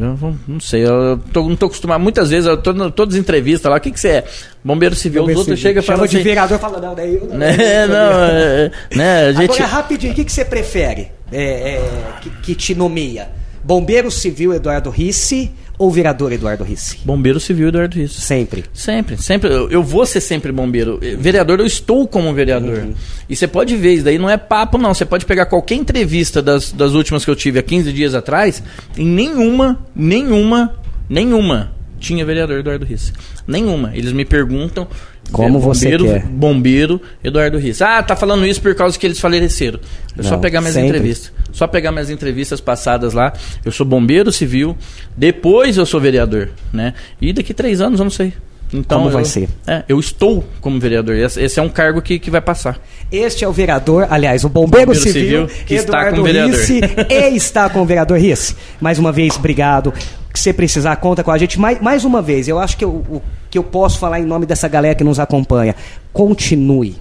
não- 0.48 0.60
sei, 0.60 0.84
eu 0.84 1.18
tô- 1.32 1.48
não 1.48 1.54
tô 1.56 1.66
acostumado. 1.66 2.00
Muitas 2.00 2.30
vezes, 2.30 2.46
eu 2.46 2.56
tô 2.56 2.72
todas 2.90 3.14
as 3.14 3.20
entrevistas 3.20 3.70
lá, 3.70 3.76
o 3.76 3.80
que, 3.80 3.90
que 3.90 4.00
você 4.00 4.08
é? 4.08 4.24
Bombeiro 4.62 4.94
civil, 4.94 5.24
os 5.24 5.36
outros 5.36 5.58
chegam 5.58 5.82
e 5.82 5.86
falam 5.86 6.06
de 6.06 6.16
assim. 6.16 6.24
vereador 6.24 6.58
e 6.58 6.60
fala, 6.60 6.80
não, 6.80 6.94
daí 6.94 7.14
eu 7.14 7.26
não. 7.26 7.36
Né, 7.38 7.86
não, 7.86 8.24
é, 8.24 8.70
né, 8.94 9.26
a 9.26 9.32
gente. 9.32 9.52
Agora, 9.52 9.66
rapidinho, 9.66 10.12
o 10.12 10.16
que, 10.16 10.24
que 10.24 10.32
você 10.32 10.44
prefere 10.44 11.08
é, 11.32 11.42
é, 11.42 11.90
que, 12.20 12.30
que 12.30 12.54
te 12.54 12.74
nomeia? 12.74 13.30
Bombeiro 13.64 14.10
civil 14.10 14.54
Eduardo 14.54 14.90
Risse 14.90 15.50
ou 15.78 15.90
vereador 15.90 16.30
Eduardo 16.30 16.62
Risse? 16.62 16.98
Bombeiro 17.04 17.40
civil, 17.40 17.68
Eduardo 17.68 17.96
Risso. 17.96 18.20
Sempre. 18.20 18.64
Sempre, 18.72 19.16
sempre. 19.16 19.50
Eu, 19.50 19.70
eu 19.70 19.82
vou 19.82 20.04
ser 20.04 20.20
sempre 20.20 20.52
bombeiro. 20.52 20.98
Eh, 21.02 21.16
Vereador, 21.16 21.58
eu 21.58 21.66
estou 21.66 22.06
como 22.06 22.32
vereador. 22.34 22.88
E 23.28 23.34
você 23.34 23.48
pode 23.48 23.74
ver, 23.76 23.94
isso 23.94 24.04
daí 24.04 24.18
não 24.18 24.28
é 24.28 24.36
papo, 24.36 24.76
não. 24.76 24.92
Você 24.92 25.06
pode 25.06 25.24
pegar 25.24 25.46
qualquer 25.46 25.76
entrevista 25.76 26.42
das, 26.42 26.70
das 26.70 26.92
últimas 26.92 27.24
que 27.24 27.30
eu 27.30 27.36
tive 27.36 27.58
há 27.58 27.62
15 27.62 27.92
dias 27.94 28.14
atrás, 28.14 28.62
e 28.94 29.04
nenhuma, 29.04 29.86
nenhuma, 29.94 30.74
nenhuma 31.08 31.79
tinha 32.00 32.24
vereador 32.24 32.58
Eduardo 32.58 32.84
Risse. 32.84 33.12
Nenhuma. 33.46 33.92
Eles 33.94 34.12
me 34.12 34.24
perguntam 34.24 34.88
Como 35.30 35.60
você 35.60 35.84
bombeiro, 35.96 36.04
quer. 36.06 36.22
Bombeiro 36.26 37.00
Eduardo 37.22 37.58
Rios. 37.58 37.80
Ah, 37.82 38.02
tá 38.02 38.16
falando 38.16 38.44
isso 38.46 38.60
por 38.60 38.74
causa 38.74 38.98
que 38.98 39.06
eles 39.06 39.20
faleceram. 39.20 39.78
É 40.18 40.22
só 40.22 40.36
pegar 40.38 40.60
minhas 40.60 40.74
sempre. 40.74 40.88
entrevistas. 40.90 41.32
Só 41.52 41.66
pegar 41.66 41.92
minhas 41.92 42.10
entrevistas 42.10 42.60
passadas 42.60 43.12
lá. 43.12 43.32
Eu 43.64 43.70
sou 43.70 43.84
bombeiro 43.86 44.32
civil, 44.32 44.76
depois 45.16 45.76
eu 45.76 45.84
sou 45.86 46.00
vereador, 46.00 46.48
né? 46.72 46.94
E 47.20 47.32
daqui 47.32 47.52
três 47.54 47.80
anos 47.80 48.00
eu 48.00 48.04
não 48.04 48.10
sei. 48.10 48.32
Então 48.72 49.00
Como 49.00 49.10
vai 49.10 49.22
eu- 49.22 49.26
ser? 49.26 49.48
É, 49.66 49.82
eu 49.88 49.98
estou 49.98 50.44
como 50.60 50.78
vereador. 50.78 51.16
Esse, 51.16 51.42
esse 51.42 51.58
é 51.58 51.62
um 51.62 51.68
cargo 51.68 52.00
que, 52.00 52.20
que 52.20 52.30
vai 52.30 52.40
passar. 52.40 52.78
Este 53.10 53.44
é 53.44 53.48
o 53.48 53.52
vereador, 53.52 54.06
aliás, 54.08 54.44
o 54.44 54.48
bombeiro, 54.48 54.92
Bombeiro 54.92 55.12
civil, 55.12 55.48
civil, 55.48 55.64
que 55.66 55.74
está 55.74 55.88
Eduardo 55.98 56.14
com 56.16 56.20
o 56.20 56.24
vereador. 56.24 56.54
Risse, 56.54 56.80
e 57.10 57.36
está 57.36 57.68
com 57.68 57.80
o 57.82 57.84
vereador 57.84 58.16
Risse. 58.18 58.54
Mais 58.80 58.96
uma 58.96 59.10
vez, 59.10 59.36
obrigado. 59.36 59.92
Que 60.32 60.38
você 60.38 60.52
precisar, 60.52 60.94
conta 60.96 61.24
com 61.24 61.30
a 61.30 61.38
gente. 61.38 61.58
Mais, 61.58 61.80
mais 61.80 62.04
uma 62.04 62.22
vez, 62.22 62.46
eu 62.46 62.58
acho 62.58 62.76
que 62.76 62.84
eu, 62.84 62.90
o, 62.90 63.22
que 63.50 63.58
eu 63.58 63.64
posso 63.64 63.98
falar 63.98 64.20
em 64.20 64.24
nome 64.24 64.46
dessa 64.46 64.68
galera 64.68 64.94
que 64.94 65.04
nos 65.04 65.18
acompanha. 65.18 65.74
Continue. 66.12 66.96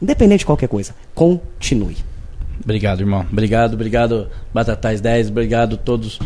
Independente 0.00 0.40
de 0.40 0.46
qualquer 0.46 0.68
coisa, 0.68 0.94
continue. 1.14 1.96
Obrigado, 2.62 3.00
irmão. 3.00 3.26
Obrigado, 3.30 3.74
obrigado, 3.74 4.28
Batatais 4.52 5.00
10. 5.00 5.30
Obrigado 5.30 5.76
todos 5.76 6.20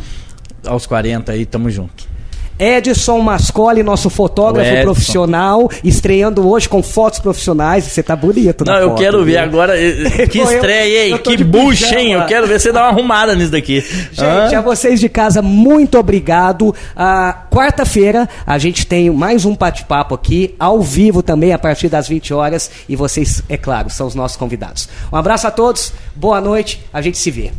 aos 0.64 0.86
40 0.86 1.32
aí. 1.32 1.46
Tamo 1.46 1.70
junto. 1.70 2.15
Edson 2.58 3.18
Mascoli, 3.20 3.82
nosso 3.82 4.08
fotógrafo 4.08 4.82
profissional, 4.82 5.70
estreando 5.84 6.48
hoje 6.48 6.68
com 6.68 6.82
fotos 6.82 7.18
profissionais. 7.18 7.84
Você 7.84 8.02
tá 8.02 8.16
bonito 8.16 8.64
na 8.64 8.72
Não, 8.74 8.80
eu 8.80 8.88
foto, 8.90 8.98
quero 8.98 9.18
ver 9.24 9.32
viu? 9.32 9.40
agora. 9.40 9.78
eh, 9.78 10.26
Que 10.30 10.38
Eu- 10.38 10.50
estreia, 10.50 11.08
hein? 11.08 11.18
Que 11.18 11.44
bucha, 11.44 11.98
hein? 12.00 12.12
Eu 12.12 12.24
quero 12.26 12.46
ver 12.46 12.58
você 12.58 12.72
dar 12.72 12.82
uma 12.84 12.88
arrumada 12.88 13.34
nisso 13.34 13.50
daqui. 13.52 13.80
Gente, 14.12 14.54
a 14.54 14.60
vocês 14.60 14.98
de 15.00 15.08
casa, 15.08 15.42
muito 15.42 15.98
obrigado. 15.98 16.74
Ah, 16.96 17.42
Quarta-feira 17.50 18.28
a 18.46 18.58
gente 18.58 18.86
tem 18.86 19.08
mais 19.10 19.44
um 19.46 19.56
bate-papo 19.56 20.14
aqui, 20.14 20.54
ao 20.58 20.80
vivo 20.82 21.22
também, 21.22 21.52
a 21.52 21.58
partir 21.58 21.88
das 21.88 22.06
20 22.08 22.32
horas. 22.34 22.70
E 22.88 22.94
vocês, 22.96 23.42
é 23.48 23.56
claro, 23.56 23.88
são 23.90 24.06
os 24.06 24.14
nossos 24.14 24.36
convidados. 24.36 24.88
Um 25.12 25.16
abraço 25.16 25.46
a 25.46 25.50
todos, 25.50 25.92
boa 26.14 26.40
noite, 26.40 26.82
a 26.92 27.00
gente 27.00 27.16
se 27.18 27.30
vê. 27.30 27.50